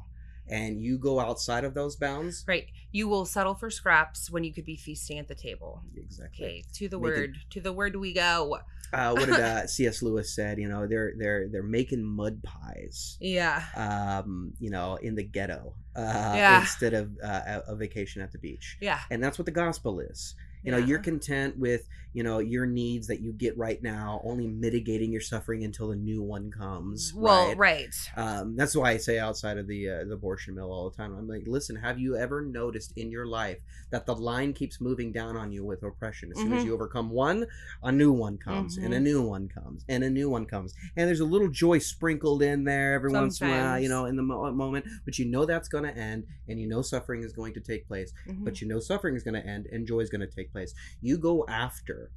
and 0.50 0.82
you 0.82 0.98
go 0.98 1.20
outside 1.20 1.64
of 1.64 1.72
those 1.74 1.96
bounds 1.96 2.44
right, 2.48 2.66
you 2.92 3.08
will 3.08 3.24
settle 3.24 3.54
for 3.54 3.70
scraps 3.70 4.30
when 4.30 4.44
you 4.44 4.52
could 4.52 4.64
be 4.66 4.76
feasting 4.76 5.18
at 5.18 5.28
the 5.28 5.34
table. 5.34 5.82
exactly 5.96 6.44
Okay, 6.46 6.64
to 6.74 6.88
the 6.88 6.98
Make 6.98 7.10
it- 7.12 7.14
word, 7.16 7.36
to 7.50 7.60
the 7.60 7.72
word 7.72 7.96
we 7.96 8.12
go. 8.12 8.58
uh, 8.92 9.12
what 9.14 9.26
did 9.26 9.38
uh, 9.38 9.66
cs 9.74 10.02
lewis 10.02 10.34
said 10.34 10.58
you 10.58 10.68
know 10.68 10.86
they're 10.86 11.12
they're 11.16 11.46
they're 11.48 11.62
making 11.62 12.02
mud 12.02 12.42
pies 12.42 13.16
Yeah, 13.20 13.62
um 13.76 14.52
you 14.58 14.70
know 14.70 14.96
in 14.96 15.14
the 15.14 15.22
ghetto 15.22 15.74
uh 15.96 16.32
Yeah. 16.36 16.60
instead 16.60 16.94
of 16.94 17.10
uh, 17.22 17.60
a 17.68 17.76
vacation 17.76 18.20
at 18.22 18.32
the 18.32 18.38
beach 18.38 18.76
yeah. 18.80 18.98
and 19.10 19.22
that's 19.22 19.38
what 19.38 19.46
the 19.46 19.52
gospel 19.52 20.00
is 20.00 20.34
you 20.62 20.70
know 20.70 20.78
yeah. 20.78 20.86
you're 20.86 20.98
content 20.98 21.58
with 21.58 21.88
you 22.12 22.22
know 22.24 22.38
your 22.40 22.66
needs 22.66 23.06
that 23.06 23.20
you 23.20 23.32
get 23.32 23.56
right 23.56 23.82
now 23.82 24.20
only 24.24 24.46
mitigating 24.46 25.12
your 25.12 25.20
suffering 25.20 25.62
until 25.64 25.88
the 25.88 25.96
new 25.96 26.20
one 26.22 26.50
comes 26.50 27.12
well, 27.14 27.48
right, 27.48 27.56
right. 27.56 27.94
Um, 28.16 28.56
that's 28.56 28.74
why 28.74 28.90
i 28.90 28.96
say 28.96 29.18
outside 29.18 29.58
of 29.58 29.66
the 29.68 29.88
uh, 29.88 30.04
the 30.04 30.14
abortion 30.14 30.54
mill 30.56 30.72
all 30.72 30.90
the 30.90 30.96
time 30.96 31.14
i'm 31.16 31.28
like 31.28 31.44
listen 31.46 31.76
have 31.76 31.98
you 32.00 32.16
ever 32.16 32.42
noticed 32.42 32.92
in 32.96 33.10
your 33.10 33.26
life 33.26 33.58
that 33.90 34.06
the 34.06 34.14
line 34.14 34.52
keeps 34.52 34.80
moving 34.80 35.12
down 35.12 35.36
on 35.36 35.52
you 35.52 35.64
with 35.64 35.82
oppression 35.82 36.30
as 36.32 36.38
soon 36.38 36.52
as 36.52 36.64
you 36.64 36.74
overcome 36.74 37.10
one 37.10 37.46
a 37.82 37.92
new 37.92 38.10
one 38.12 38.36
comes 38.38 38.76
and 38.76 38.92
a 38.92 38.98
Mhm. 38.98 39.02
new 39.02 39.22
one 39.22 39.48
comes 39.48 39.84
and 39.88 40.02
a 40.04 40.10
new 40.10 40.28
one 40.28 40.46
comes 40.46 40.74
and 40.96 41.06
there's 41.08 41.20
a 41.20 41.24
little 41.24 41.48
joy 41.48 41.78
sprinkled 41.78 42.42
in 42.42 42.64
there 42.64 42.94
every 42.94 43.12
once 43.12 43.40
in 43.40 43.46
a 43.46 43.50
while 43.50 43.78
you 43.80 43.88
know 43.88 44.04
in 44.06 44.16
the 44.16 44.22
mo- 44.22 44.52
moment 44.52 44.84
but 45.04 45.18
you 45.18 45.24
know 45.26 45.44
that's 45.44 45.68
going 45.68 45.84
to 45.84 45.96
end 45.96 46.26
and 46.48 46.58
you 46.60 46.66
know 46.68 46.82
suffering 46.82 47.22
is 47.22 47.32
going 47.32 47.54
to 47.54 47.60
take 47.60 47.86
place 47.86 48.12
Mhm. 48.28 48.44
but 48.44 48.60
you 48.60 48.66
know 48.68 48.80
suffering 48.80 49.14
is 49.14 49.22
going 49.22 49.40
to 49.40 49.46
end 49.46 49.66
and 49.70 49.86
joy 49.86 50.00
is 50.00 50.10
going 50.10 50.20
to 50.20 50.26
take 50.26 50.49
place. 50.50 50.74
You 51.00 51.18
go 51.18 51.44
after 51.48 52.10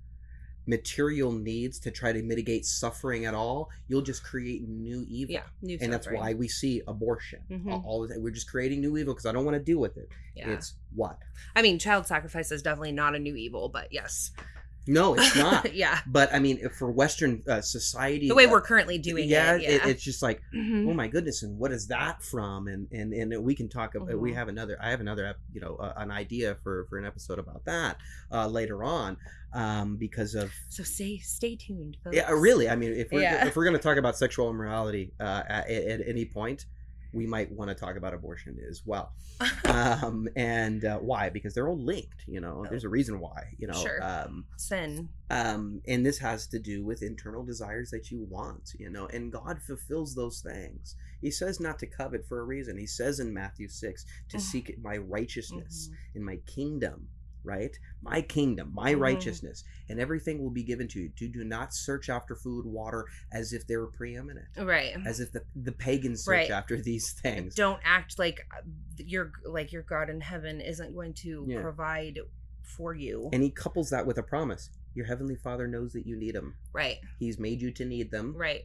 material 0.65 1.31
needs 1.31 1.77
to 1.77 1.91
try 1.91 2.13
to 2.13 2.23
mitigate 2.23 2.65
suffering 2.65 3.25
at 3.25 3.33
all, 3.33 3.69
you'll 3.89 4.01
just 4.01 4.23
create 4.23 4.65
new 4.67 5.05
evil. 5.09 5.33
yeah, 5.33 5.43
new 5.61 5.77
And 5.81 5.91
that's 5.91 6.09
why 6.09 6.33
we 6.33 6.47
see 6.47 6.81
abortion 6.87 7.41
Mhm. 7.49 7.69
all, 7.69 7.83
all 7.85 8.01
the 8.03 8.13
time. 8.13 8.23
We're 8.23 8.29
just 8.31 8.49
creating 8.49 8.79
new 8.79 8.95
evil 8.97 9.13
because 9.13 9.25
I 9.25 9.33
don't 9.33 9.43
want 9.43 9.55
to 9.55 9.63
deal 9.63 9.79
with 9.79 9.97
it. 9.97 10.07
Yeah, 10.35 10.51
It's 10.51 10.75
what? 10.95 11.19
I 11.55 11.61
mean, 11.61 11.79
child 11.79 12.07
sacrifice 12.07 12.49
is 12.51 12.61
definitely 12.61 12.93
not 12.93 13.13
a 13.13 13.19
new 13.19 13.35
evil, 13.35 13.67
but 13.67 13.91
yes, 13.91 14.31
No, 14.85 15.13
it's 15.15 15.35
not. 15.45 15.73
yeah, 15.73 15.99
but 16.05 16.33
I 16.33 16.39
mean, 16.39 16.59
if 16.61 16.73
for 16.73 16.91
Western 16.91 17.41
uh, 17.47 17.61
society, 17.61 18.27
the 18.27 18.35
way 18.35 18.45
uh, 18.45 18.51
we're 18.51 18.61
currently 18.61 18.97
doing 18.97 19.29
yeah, 19.29 19.55
it. 19.55 19.61
Yeah, 19.61 19.87
it's 19.87 20.03
just 20.03 20.21
like 20.21 20.41
Mhm. 20.53 20.89
oh 20.89 20.93
my 20.93 21.07
goodness 21.07 21.41
and 21.43 21.57
what 21.57 21.71
is 21.71 21.87
that 21.87 22.21
from 22.23 22.67
and 22.67 22.87
and 22.91 23.13
and 23.13 23.43
we 23.43 23.55
can 23.55 23.69
talk 23.69 23.95
about 23.95 24.17
we 24.19 24.31
Mhm. 24.31 24.35
have 24.35 24.47
another 24.49 24.77
i 24.81 24.89
have 24.89 24.99
another 24.99 25.35
you 25.53 25.61
know 25.61 25.75
uh, 25.77 25.93
an 25.97 26.11
idea 26.11 26.57
for 26.63 26.85
for 26.89 26.97
an 26.97 27.05
episode 27.05 27.39
about 27.39 27.63
that 27.65 27.97
uh 28.31 28.47
later 28.47 28.83
on 28.83 29.15
um 29.53 29.95
because 29.97 30.35
of 30.35 30.51
So 30.69 30.83
stay 30.83 31.17
stay 31.19 31.55
tuned. 31.55 31.97
Folks. 32.03 32.15
yeah 32.15 32.29
really 32.31 32.69
i 32.69 32.75
mean 32.75 32.91
if 32.93 33.07
we're 33.11 33.21
Yeah. 33.21 33.45
if 33.47 33.55
we're 33.55 33.63
going 33.65 33.77
to 33.77 33.81
talk 33.81 33.97
about 33.97 34.17
sexual 34.17 34.49
immorality 34.49 35.13
uh 35.19 35.43
at, 35.47 35.69
at 35.69 36.01
any 36.07 36.25
point 36.25 36.65
we 37.13 37.25
might 37.27 37.51
want 37.51 37.69
to 37.69 37.75
talk 37.75 37.95
about 37.95 38.13
abortion 38.13 38.57
as 38.69 38.81
well 38.85 39.13
um 39.65 40.27
and 40.35 40.83
uh, 40.85 40.97
why 40.97 41.29
because 41.29 41.53
they're 41.53 41.67
all 41.69 41.79
linked 41.79 42.23
you 42.27 42.41
know 42.41 42.65
there's 42.69 42.83
a 42.83 42.89
reason 42.89 43.19
why 43.19 43.43
you 43.57 43.67
know 43.67 43.73
Sure. 43.73 44.03
um 44.03 44.45
Sin. 44.57 45.09
um 45.29 45.81
and 45.87 46.05
this 46.05 46.17
has 46.19 46.47
to 46.47 46.59
do 46.59 46.83
with 46.83 47.01
internal 47.01 47.43
desires 47.43 47.89
that 47.91 48.11
you 48.11 48.25
want 48.29 48.71
you 48.79 48.89
know 48.89 49.07
and 49.07 49.31
god 49.31 49.61
fulfills 49.61 50.15
those 50.15 50.41
things 50.41 50.95
he 51.21 51.31
says 51.31 51.59
not 51.59 51.79
to 51.79 51.87
covet 51.87 52.25
for 52.27 52.39
a 52.39 52.43
reason 52.43 52.77
he 52.77 52.87
says 52.87 53.19
in 53.19 53.33
matthew 53.33 53.67
6 53.67 54.05
to 54.29 54.37
Mhm. 54.37 54.41
seek 54.41 54.77
my 54.81 54.97
righteousness 54.97 55.89
Mhm. 55.91 56.15
in 56.15 56.23
my 56.23 56.37
kingdom 56.47 57.07
right 57.43 57.77
my 58.01 58.21
kingdom 58.21 58.71
my 58.73 58.93
Mhm. 58.93 58.99
righteousness 58.99 59.63
and 59.89 59.99
everything 59.99 60.41
will 60.41 60.49
be 60.49 60.63
given 60.63 60.87
to 60.87 60.99
you 60.99 61.09
do, 61.09 61.27
do 61.27 61.43
not 61.43 61.73
search 61.73 62.09
after 62.09 62.35
food 62.35 62.65
water 62.65 63.05
as 63.31 63.53
if 63.53 63.67
they 63.67 63.77
were 63.77 63.87
preeminent 63.91 64.47
Right. 64.57 64.95
as 65.05 65.19
if 65.19 65.31
the, 65.31 65.43
the 65.55 65.71
pagans 65.71 66.23
search 66.23 66.31
Right. 66.33 66.51
after 66.51 66.81
these 66.81 67.11
things 67.13 67.55
Don't 67.55 67.81
act 67.83 68.17
like 68.17 68.39
uh, 68.51 68.61
your 68.97 69.31
like 69.45 69.71
your 69.71 69.83
God 69.83 70.09
in 70.09 70.21
heaven 70.21 70.61
isn't 70.61 70.93
going 70.93 71.13
to 71.15 71.45
Yeah. 71.47 71.61
provide 71.61 72.19
for 72.61 72.93
you. 72.93 73.29
and 73.33 73.43
he 73.43 73.51
couples 73.51 73.89
that 73.89 74.05
with 74.07 74.17
a 74.17 74.23
promise 74.23 74.69
your 74.95 75.05
heavenly 75.07 75.35
father 75.35 75.67
knows 75.67 75.91
that 75.93 76.05
you 76.07 76.15
need 76.15 76.35
him 76.35 76.55
right. 76.71 76.97
he's 77.19 77.37
made 77.39 77.61
you 77.61 77.71
to 77.71 77.83
need 77.85 78.09
them 78.11 78.33
Right. 78.35 78.61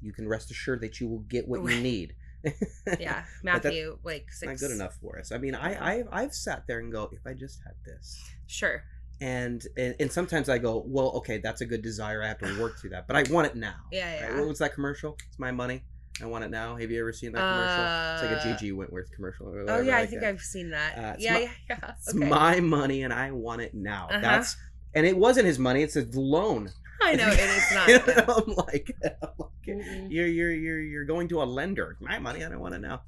you 0.00 0.12
can 0.12 0.26
rest 0.26 0.50
assured 0.50 0.80
that 0.80 1.00
you 1.00 1.06
will 1.08 1.20
get 1.20 1.46
what 1.48 1.60
you 1.62 1.80
need 1.82 2.14
Yeah. 2.98 3.24
But 3.44 3.62
that- 3.62 3.64
Matthew 3.64 3.98
like 4.04 4.30
six. 4.30 4.48
not 4.50 4.58
good 4.68 4.74
enough 4.74 4.96
for 5.00 5.18
us. 5.18 5.32
I 5.32 5.38
mean, 5.38 5.54
I, 5.54 6.00
I 6.00 6.04
I've 6.10 6.34
sat 6.34 6.64
there 6.66 6.78
and 6.80 6.90
go, 6.92 7.08
if 7.12 7.20
I 7.26 7.32
just 7.34 7.60
had 7.64 7.74
this, 7.84 8.20
Sure. 8.46 8.82
and, 9.20 9.62
and 9.76 9.94
and 10.00 10.10
sometimes 10.12 10.48
I 10.48 10.58
go, 10.58 10.82
well, 10.86 11.10
okay, 11.18 11.38
that's 11.38 11.60
a 11.60 11.66
good 11.66 11.82
desire. 11.82 12.22
I 12.22 12.28
have 12.28 12.38
to 12.38 12.60
work 12.60 12.78
through 12.78 12.90
that, 12.90 13.06
but 13.06 13.16
I 13.16 13.22
want 13.32 13.46
it 13.46 13.56
now. 13.56 13.74
Yeah. 13.92 14.10
Right? 14.22 14.30
Yeah. 14.32 14.38
What 14.40 14.48
was 14.48 14.58
that 14.58 14.74
commercial? 14.74 15.16
It's 15.28 15.38
my 15.38 15.50
money. 15.52 15.84
I 16.22 16.26
want 16.26 16.44
it 16.44 16.50
now. 16.50 16.76
Have 16.76 16.90
you 16.90 17.00
ever 17.00 17.12
seen 17.12 17.32
that 17.32 17.38
commercial? 17.40 17.84
it's 18.14 18.22
like 18.22 18.46
a 18.46 18.54
Uh, 18.54 18.58
J.G. 18.58 18.72
Wentworth 18.72 19.10
commercial. 19.14 19.48
Or 19.48 19.64
Oh 19.70 19.80
yeah, 19.80 19.96
I 19.96 20.04
think 20.06 20.20
that. 20.20 20.28
I've 20.28 20.40
seen 20.42 20.70
that. 20.70 20.98
Uh, 20.98 21.16
yeah, 21.18 21.32
my- 21.32 21.40
yeah, 21.40 21.50
yeah. 21.70 21.90
It's 21.96 22.12
my 22.14 22.60
money, 22.60 23.02
and 23.02 23.12
I 23.14 23.30
want 23.30 23.62
it 23.62 23.72
now. 23.74 24.08
Uh-huh. 24.10 24.20
That's 24.20 24.56
and 24.94 25.06
it 25.06 25.16
wasn't 25.16 25.46
his 25.46 25.58
money. 25.58 25.82
It's 25.82 25.96
a 25.96 26.04
loan. 26.12 26.68
I 27.04 27.14
know 27.14 27.28
it 27.28 27.38
is 27.38 27.64
not. 27.74 27.88
You 27.88 28.00
yeah. 28.06 28.24
know, 28.26 28.44
I'm 28.46 28.54
like, 28.54 28.96
I'm 29.04 29.28
like, 29.38 29.66
Mm-mm. 29.66 30.06
you're 30.10 30.26
you're 30.26 30.52
you're 30.52 30.80
you're 30.80 31.04
going 31.04 31.28
to 31.28 31.42
a 31.42 31.44
lender. 31.44 31.96
My 32.00 32.18
money, 32.18 32.44
I 32.44 32.48
don't 32.48 32.60
want 32.60 32.74
to 32.74 32.80
know. 32.80 33.00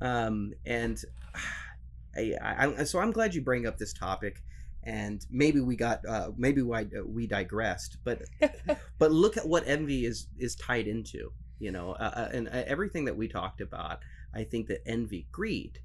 Um, 0.00 0.52
and 0.66 1.02
I, 2.16 2.34
I, 2.42 2.80
I 2.80 2.84
so 2.84 2.98
I'm 3.00 3.12
glad 3.12 3.34
you 3.34 3.42
bring 3.42 3.66
up 3.66 3.78
this 3.78 3.92
topic, 3.92 4.42
and 4.82 5.24
maybe 5.30 5.60
we 5.60 5.76
got 5.76 6.04
uh, 6.06 6.30
maybe 6.36 6.62
we 6.62 6.86
we 7.04 7.26
digressed, 7.26 7.98
but 8.04 8.22
but 8.98 9.12
look 9.12 9.36
at 9.36 9.46
what 9.46 9.66
envy 9.66 10.04
is 10.06 10.26
is 10.38 10.54
tied 10.56 10.86
into. 10.86 11.32
You 11.58 11.72
know, 11.72 11.92
uh, 11.92 12.12
uh, 12.14 12.28
and 12.32 12.48
uh, 12.48 12.62
everything 12.66 13.04
that 13.06 13.16
we 13.16 13.28
talked 13.28 13.60
about. 13.60 13.98
I 14.34 14.44
think 14.44 14.66
that 14.68 14.82
envy, 14.86 15.26
greed, 15.32 15.80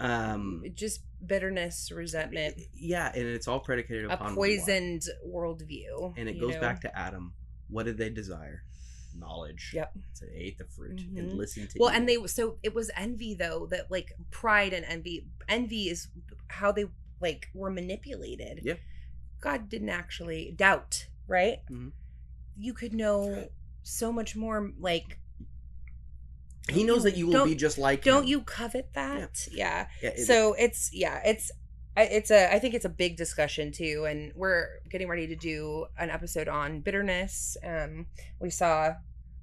um, 0.00 0.62
Just 0.74 1.00
bitterness, 1.24 1.90
resentment, 1.90 2.56
yeah, 2.74 3.10
and 3.14 3.26
it's 3.26 3.48
all 3.48 3.60
predicated 3.60 4.06
a 4.10 4.14
upon 4.14 4.34
what? 4.36 4.48
poisoned 4.48 5.02
worldview. 5.26 6.14
And 6.16 6.28
it 6.28 6.40
goes 6.40 6.54
know? 6.54 6.60
back 6.60 6.80
to 6.82 6.98
Adam. 6.98 7.32
What 7.68 7.84
did 7.86 7.98
they 7.98 8.10
desire? 8.10 8.62
knowledge. 9.18 9.70
Yep. 9.72 9.94
To 10.16 10.26
ate 10.30 10.58
the 10.58 10.66
fruit 10.66 10.98
Mhm. 10.98 11.18
and 11.18 11.32
listen 11.32 11.66
to. 11.68 11.78
Well, 11.78 11.88
evil. 11.88 11.98
and 12.00 12.06
they 12.08 12.26
so 12.26 12.58
it 12.62 12.74
was 12.74 12.90
envy 12.94 13.32
though 13.32 13.66
that 13.70 13.90
like 13.90 14.12
pride 14.30 14.74
and 14.74 14.84
envy. 14.84 15.26
Envy 15.48 15.88
is 15.88 16.08
how 16.48 16.70
they 16.70 16.84
like 17.18 17.48
were 17.54 17.70
manipulated. 17.70 18.60
Yeah. 18.62 18.74
God 19.40 19.70
didn't 19.70 19.88
actually 19.88 20.52
doubt, 20.52 21.06
right? 21.26 21.60
Mhm. 21.70 21.92
You 22.58 22.74
could 22.74 22.92
know 22.92 23.48
so 23.82 24.12
much 24.12 24.36
more. 24.36 24.70
Like, 24.78 25.18
he 26.68 26.84
knows 26.84 27.02
that 27.04 27.16
you 27.16 27.26
will 27.28 27.44
be 27.44 27.54
just 27.54 27.78
like. 27.78 28.02
don't 28.02 28.22
him. 28.24 28.28
you 28.28 28.40
covet 28.42 28.92
that? 28.94 29.46
Yeah. 29.50 29.86
Yeah, 30.02 30.10
it- 30.10 30.24
so 30.26 30.54
it's 30.54 30.90
yeah, 30.92 31.20
it's 31.24 31.50
I- 31.96 32.02
it's 32.04 32.30
a 32.30 32.52
I 32.52 32.58
think 32.58 32.74
it's 32.74 32.84
a 32.84 32.90
big 32.90 33.16
discussion 33.16 33.72
too, 33.72 34.04
and 34.08 34.32
we're 34.34 34.68
getting 34.90 35.08
ready 35.08 35.26
to 35.28 35.36
do 35.36 35.86
an 35.98 36.10
episode 36.10 36.48
on 36.48 36.80
bitterness. 36.80 37.56
Um, 37.64 38.06
we 38.40 38.50
saw 38.50 38.94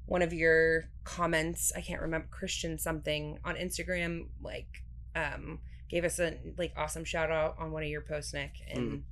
one 0.06 0.22
of 0.22 0.34
your 0.34 0.90
comments. 1.04 1.72
I 1.76 1.82
can't 1.82 2.02
remember 2.02 2.28
Christian 2.30 2.78
something 2.78 3.40
on 3.46 3.56
Instagram. 3.56 4.28
Like, 4.42 4.84
um, 5.16 5.60
gave 5.90 6.04
us 6.04 6.20
a 6.20 6.38
like 6.58 6.74
awesome 6.78 7.06
shout 7.06 7.32
out 7.32 7.56
on 7.58 7.72
one 7.72 7.84
of 7.84 7.90
your 7.90 8.02
posts, 8.02 8.34
Nick, 8.34 8.52
and 8.70 9.04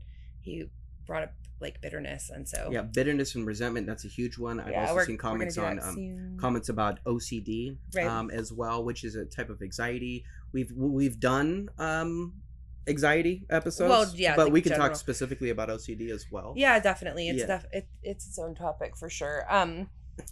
he 0.42 0.66
brought 1.08 1.24
up 1.24 1.34
like 1.62 1.80
bitterness, 1.82 2.30
and 2.34 2.48
so 2.48 2.70
yeah, 2.72 2.82
bitterness 2.82 3.36
and 3.36 3.46
resentment. 3.46 3.88
That's 3.88 4.06
a 4.06 4.08
huge 4.08 4.38
one. 4.38 4.60
I've 4.60 4.74
also 4.76 4.96
we're- 4.96 5.06
seen 5.06 5.18
comments 5.18 5.58
on 5.58 5.80
um, 5.80 6.38
comments 6.40 6.70
about 6.70 7.00
OCD 7.06 7.78
Right. 7.96 8.08
um, 8.08 8.30
as 8.32 8.52
well, 8.52 8.84
which 8.84 9.04
is 9.04 9.16
a 9.16 9.26
type 9.26 9.50
of 9.50 9.62
anxiety. 9.62 10.26
We've 10.52 10.72
we've 10.76 11.20
done 11.20 11.70
um, 11.78 12.34
anxiety 12.88 13.46
episodes. 13.50 13.90
Well, 13.90 14.12
yeah, 14.16 14.36
but 14.36 14.46
like 14.46 14.54
we 14.54 14.62
can 14.62 14.72
general. 14.72 14.90
talk 14.90 14.98
specifically 14.98 15.50
about 15.52 15.70
OCD 15.70 16.12
as 16.12 16.26
well. 16.32 16.54
Yeah, 16.58 16.80
definitely. 16.80 17.30
It's 17.30 17.40
Yeah. 17.42 17.48
def- 17.48 17.68
it, 17.72 17.88
it's 18.04 18.28
its 18.28 18.40
own 18.40 18.56
topic 18.56 18.98
for 18.98 19.10
sure. 19.10 19.46
Um, 19.54 19.90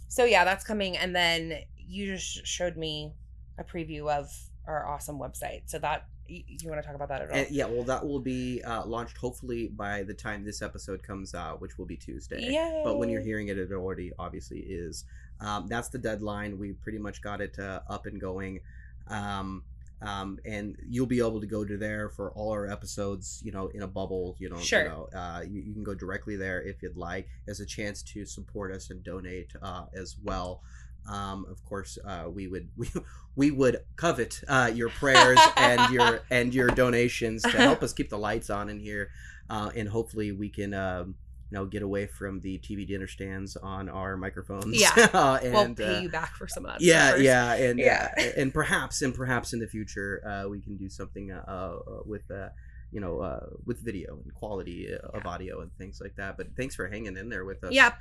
so 0.08 0.24
yeah, 0.24 0.44
that's 0.44 0.64
coming, 0.64 0.96
and 0.96 1.14
then 1.14 1.60
you 1.76 2.06
just 2.14 2.46
showed 2.46 2.76
me 2.76 3.14
a 3.58 3.64
preview 3.64 4.08
of 4.10 4.28
our 4.66 4.86
awesome 4.86 5.18
website. 5.18 5.62
So 5.66 5.78
that 5.78 6.06
you, 6.30 6.68
want 6.70 6.80
to 6.80 6.86
talk 6.86 6.94
about 6.94 7.08
that 7.08 7.22
at 7.22 7.30
all? 7.30 7.36
And, 7.36 7.50
yeah, 7.50 7.66
well, 7.66 7.82
that 7.84 8.06
will 8.06 8.20
be 8.20 8.62
uh, 8.62 8.84
launched 8.84 9.16
hopefully 9.16 9.68
by 9.68 10.02
the 10.02 10.14
time 10.14 10.44
this 10.44 10.62
episode 10.62 11.02
comes 11.02 11.34
out, 11.34 11.60
which 11.60 11.78
will 11.78 11.86
be 11.86 11.96
Tuesday. 11.96 12.40
Yay! 12.40 12.82
But 12.84 12.98
when 12.98 13.08
you're 13.08 13.22
hearing 13.22 13.48
it, 13.48 13.58
it 13.58 13.72
already 13.72 14.12
obviously 14.18 14.60
is. 14.60 15.04
Um, 15.40 15.66
that's 15.68 15.88
the 15.88 15.98
deadline. 15.98 16.58
We 16.58 16.72
pretty 16.72 16.98
much 16.98 17.22
got 17.22 17.40
it 17.40 17.58
uh, 17.58 17.80
up 17.88 18.06
and 18.06 18.20
going. 18.20 18.60
Um, 19.08 19.64
um, 20.02 20.38
and 20.46 20.76
you'll 20.88 21.06
be 21.06 21.18
able 21.18 21.40
to 21.40 21.46
go 21.46 21.64
to 21.64 21.76
there 21.76 22.08
for 22.08 22.30
all 22.32 22.52
our 22.52 22.66
episodes, 22.66 23.42
you 23.44 23.52
know, 23.52 23.68
in 23.68 23.82
a 23.82 23.86
bubble, 23.86 24.34
you 24.38 24.48
know, 24.48 24.58
Sure. 24.58 24.82
you 24.82 24.88
know, 24.88 25.08
uh, 25.14 25.42
you, 25.46 25.60
you 25.60 25.74
can 25.74 25.84
go 25.84 25.94
directly 25.94 26.36
there 26.36 26.62
if 26.62 26.82
you'd 26.82 26.96
like 26.96 27.28
as 27.48 27.60
a 27.60 27.66
chance 27.66 28.02
to 28.02 28.24
support 28.24 28.72
us 28.74 28.90
and 28.90 29.02
donate, 29.04 29.52
uh, 29.60 29.84
as 29.94 30.16
well. 30.22 30.62
Um, 31.08 31.46
of 31.50 31.64
course, 31.64 31.98
uh, 32.04 32.24
we 32.32 32.46
would, 32.46 32.68
we, 32.76 32.88
we 33.36 33.50
would 33.50 33.78
covet, 33.96 34.40
uh, 34.48 34.70
your 34.74 34.88
prayers 34.90 35.38
and 35.56 35.92
your, 35.92 36.20
and 36.30 36.54
your 36.54 36.68
donations 36.68 37.42
to 37.42 37.50
help 37.50 37.82
us 37.82 37.92
keep 37.92 38.10
the 38.10 38.18
lights 38.18 38.50
on 38.50 38.68
in 38.68 38.80
here. 38.80 39.10
Uh, 39.48 39.70
and 39.74 39.88
hopefully 39.88 40.30
we 40.32 40.48
can, 40.48 40.72
um, 40.74 41.14
you 41.50 41.58
know, 41.58 41.66
get 41.66 41.82
away 41.82 42.06
from 42.06 42.38
the 42.40 42.58
TV 42.60 42.86
dinner 42.86 43.08
stands 43.08 43.56
on 43.56 43.88
our 43.88 44.16
microphones. 44.16 44.80
Yeah. 44.80 45.38
and, 45.42 45.52
we'll 45.52 45.74
pay 45.74 45.96
uh, 45.96 46.00
you 46.00 46.08
back 46.08 46.34
for 46.36 46.46
some 46.46 46.64
of 46.64 46.72
that. 46.72 46.80
yeah, 46.80 47.10
first. 47.10 47.22
yeah, 47.22 47.54
and 47.54 47.78
Yeah. 47.78 48.12
yeah, 48.16 48.30
and 48.36 48.54
perhaps, 48.54 49.02
and 49.02 49.12
perhaps 49.12 49.52
in 49.52 49.58
the 49.58 49.66
future, 49.66 50.22
uh, 50.24 50.48
we 50.48 50.60
can 50.60 50.76
do 50.76 50.88
something 50.88 51.32
uh, 51.32 51.42
uh, 51.48 51.78
with, 52.04 52.30
uh, 52.30 52.50
you 52.92 53.00
know, 53.00 53.20
uh, 53.20 53.46
with 53.66 53.84
video 53.84 54.18
and 54.24 54.34
quality 54.34 54.88
uh, 54.92 55.06
of 55.16 55.22
Yeah. 55.24 55.30
audio 55.30 55.60
and 55.60 55.70
things 55.78 56.00
like 56.00 56.16
that. 56.16 56.36
But 56.36 56.56
thanks 56.56 56.74
for 56.74 56.88
hanging 56.88 57.16
in 57.16 57.28
there 57.28 57.44
with 57.44 57.62
us. 57.64 57.72
Yeah, 57.72 57.92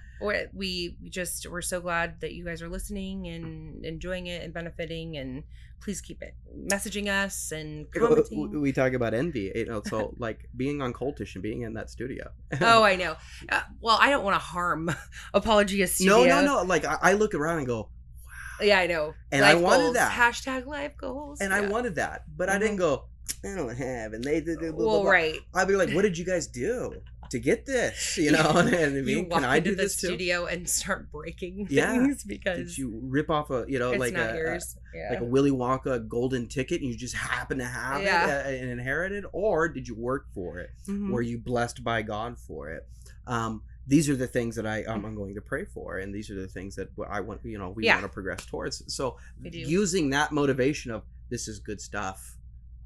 we 0.53 0.95
just 1.09 1.47
we're 1.49 1.61
so 1.61 1.79
glad 1.81 2.21
that 2.21 2.33
you 2.33 2.43
guys 2.45 2.61
are 2.61 2.69
listening 2.69 3.27
and 3.27 3.85
enjoying 3.85 4.27
it 4.27 4.43
and 4.43 4.53
benefiting, 4.53 5.17
and 5.17 5.43
please 5.81 6.01
keep 6.01 6.21
it 6.21 6.35
messaging 6.57 7.07
us 7.07 7.51
and 7.51 7.89
commenting. 7.93 8.59
we 8.61 8.71
talk 8.71 8.93
about 8.93 9.13
envy, 9.13 9.51
you 9.55 9.65
know, 9.65 9.81
so 9.85 10.13
like 10.17 10.49
being 10.55 10.81
on 10.81 10.91
Cultish 10.93 11.35
and 11.35 11.43
being 11.43 11.61
in 11.61 11.73
that 11.75 11.89
studio. 11.89 12.29
oh, 12.61 12.83
I 12.83 12.95
know. 12.95 13.15
Uh, 13.47 13.61
well, 13.79 13.97
I 14.01 14.09
don't 14.09 14.23
want 14.23 14.35
to 14.35 14.39
harm 14.39 14.89
Apologia 15.33 15.87
Studio. 15.87 16.23
no, 16.25 16.41
no, 16.41 16.45
no. 16.45 16.63
Like 16.63 16.85
I, 16.85 16.97
I 17.01 17.13
look 17.13 17.33
around 17.33 17.59
and 17.59 17.67
go, 17.67 17.89
Wow. 18.25 18.65
Yeah, 18.65 18.79
I 18.79 18.87
know. 18.87 19.13
And 19.31 19.45
I 19.45 19.53
wanted 19.55 19.83
goals. 19.83 19.93
that. 19.95 20.11
Hashtag 20.11 20.65
life 20.65 20.97
goals. 20.97 21.39
and 21.41 21.53
I 21.53 21.61
wanted 21.61 21.95
that, 21.95 22.23
but 22.35 22.49
I 22.49 22.57
Mhm. 22.57 22.59
didn't 22.59 22.75
go. 22.77 23.05
I 23.43 23.55
don't 23.55 23.75
have, 23.75 24.13
and 24.13 24.23
they 24.23 24.41
did. 24.41 24.59
blah, 24.59 24.71
blah, 24.71 24.85
Well, 24.85 25.01
blah." 25.03 25.11
right. 25.11 25.39
I'd 25.53 25.67
be 25.67 25.75
like, 25.75 25.91
"What 25.91 26.01
did 26.03 26.17
you 26.17 26.25
guys 26.25 26.47
do 26.47 26.93
to 27.31 27.39
get 27.39 27.65
this?" 27.65 28.17
You 28.17 28.31
know, 28.31 28.51
and 28.55 28.75
I 28.75 28.87
You 28.87 29.03
mean, 29.03 29.29
walk 29.29 29.41
can 29.41 29.49
I 29.49 29.59
do 29.59 29.71
the 29.75 29.83
this 29.83 29.95
too? 29.99 30.07
studio 30.07 30.45
and 30.45 30.67
start 30.69 31.11
breaking 31.11 31.67
Yeah. 31.69 31.91
things 31.91 32.23
Did 32.23 32.77
you 32.77 32.99
rip 33.03 33.29
off 33.29 33.49
a, 33.49 33.65
you 33.67 33.79
know, 33.79 33.91
like 33.91 34.13
a, 34.15 34.31
a- 34.55 34.59
yeah. 34.95 35.09
like 35.11 35.21
a 35.21 35.25
Willy 35.25 35.51
Wonka 35.51 36.07
golden 36.07 36.47
ticket, 36.47 36.81
and 36.81 36.89
you 36.91 36.97
just 36.97 37.15
happen 37.15 37.57
to 37.59 37.65
have 37.65 38.01
Yeah. 38.01 38.39
it 38.41 38.45
uh, 38.45 38.49
and 38.61 38.69
inherit 38.71 39.11
it, 39.11 39.23
or 39.31 39.69
did 39.69 39.87
you 39.87 39.95
work 39.95 40.25
for 40.33 40.59
it? 40.59 40.69
Mhm. 40.87 41.11
Were 41.11 41.21
you 41.21 41.37
blessed 41.37 41.83
by 41.83 42.01
God 42.01 42.37
for 42.39 42.69
it? 42.71 42.87
Um, 43.27 43.63
these 43.87 44.07
are 44.09 44.15
the 44.15 44.27
things 44.27 44.55
that 44.55 44.67
I 44.67 44.83
um, 44.83 45.03
I'm 45.05 45.15
going 45.15 45.33
to 45.35 45.41
pray 45.41 45.65
for, 45.65 45.97
and 45.97 46.13
these 46.13 46.29
are 46.29 46.35
the 46.35 46.47
things 46.47 46.75
that 46.75 46.89
I 47.09 47.21
want. 47.21 47.41
You 47.43 47.57
know, 47.57 47.69
we 47.69 47.85
Yeah. 47.85 47.95
want 47.95 48.05
to 48.05 48.09
progress 48.13 48.45
towards. 48.45 48.83
So 48.93 49.17
using 49.41 50.09
that 50.11 50.31
motivation 50.31 50.91
of 50.91 51.03
this 51.29 51.47
is 51.47 51.59
good 51.59 51.79
stuff. 51.81 52.35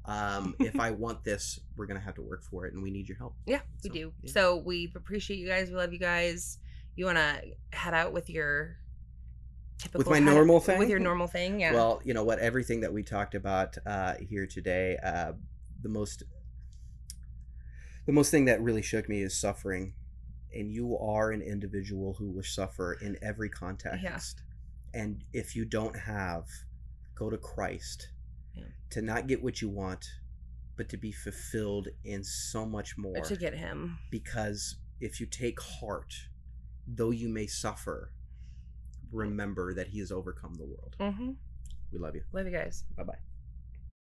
Um, 0.06 0.54
if 0.60 0.78
I 0.78 0.90
want 0.90 1.24
this, 1.24 1.60
we're 1.76 1.86
gonna 1.86 2.00
have 2.00 2.14
to 2.16 2.22
work 2.22 2.42
for 2.42 2.66
it, 2.66 2.74
and 2.74 2.82
we 2.82 2.90
need 2.90 3.08
your 3.08 3.18
help. 3.18 3.34
Yeah, 3.46 3.60
we 3.82 3.90
do. 3.90 4.12
yeah. 4.22 4.32
So 4.32 4.56
we 4.56 4.92
appreciate 4.94 5.38
you 5.38 5.48
guys. 5.48 5.70
We 5.70 5.76
love 5.76 5.92
you 5.92 5.98
guys. 5.98 6.58
You 6.96 7.06
want 7.06 7.18
to 7.18 7.42
head 7.72 7.92
out 7.92 8.12
with 8.12 8.30
your 8.30 8.76
typical 9.78 9.98
with 9.98 10.08
my 10.08 10.16
head- 10.16 10.34
normal 10.34 10.60
thing? 10.60 10.78
With 10.78 10.88
your 10.88 11.00
normal 11.00 11.26
thing, 11.26 11.60
yeah. 11.60 11.72
Well, 11.72 12.00
you 12.04 12.14
know 12.14 12.24
what? 12.24 12.38
Everything 12.38 12.80
that 12.82 12.92
we 12.92 13.02
talked 13.02 13.34
about 13.34 13.76
uh, 13.86 14.14
here 14.20 14.46
today, 14.46 14.96
uh, 15.02 15.32
the 15.82 15.88
most, 15.88 16.22
the 18.06 18.12
most 18.12 18.30
thing 18.30 18.44
that 18.44 18.60
really 18.62 18.82
shook 18.82 19.08
me 19.08 19.22
is 19.22 19.36
suffering, 19.36 19.94
and 20.54 20.70
you 20.70 20.96
are 20.98 21.32
an 21.32 21.42
individual 21.42 22.14
who 22.14 22.30
will 22.30 22.44
suffer 22.44 22.92
in 22.92 23.18
every 23.22 23.48
context. 23.48 24.42
And 24.92 25.24
if 25.32 25.56
you 25.56 25.64
don't 25.64 25.98
have, 25.98 26.44
go 27.16 27.28
to 27.28 27.36
Christ 27.36 28.10
Yeah. 28.54 28.64
to 28.90 29.02
not 29.02 29.26
get 29.26 29.42
what 29.42 29.60
you 29.60 29.68
want, 29.68 30.06
but 30.76 30.88
to 30.90 30.96
be 30.96 31.12
fulfilled 31.12 31.88
in 32.04 32.24
so 32.24 32.66
much 32.66 32.96
more. 32.96 33.20
to 33.20 33.36
get 33.36 33.54
him. 33.54 33.98
Because 34.10 34.76
if 35.00 35.20
you 35.20 35.26
take 35.26 35.60
heart, 35.60 36.14
though 36.86 37.10
you 37.10 37.28
may 37.28 37.46
suffer, 37.46 38.12
remember 39.12 39.74
that 39.74 39.88
He 39.88 40.00
has 40.00 40.10
overcome 40.10 40.54
the 40.54 40.64
world. 40.64 40.96
Mm-hmm. 41.00 41.30
We 41.92 41.98
love 41.98 42.14
you. 42.14 42.22
Love 42.32 42.46
you 42.46 42.52
guys. 42.52 42.84
Bye 42.96 43.04
bye. 43.04 43.18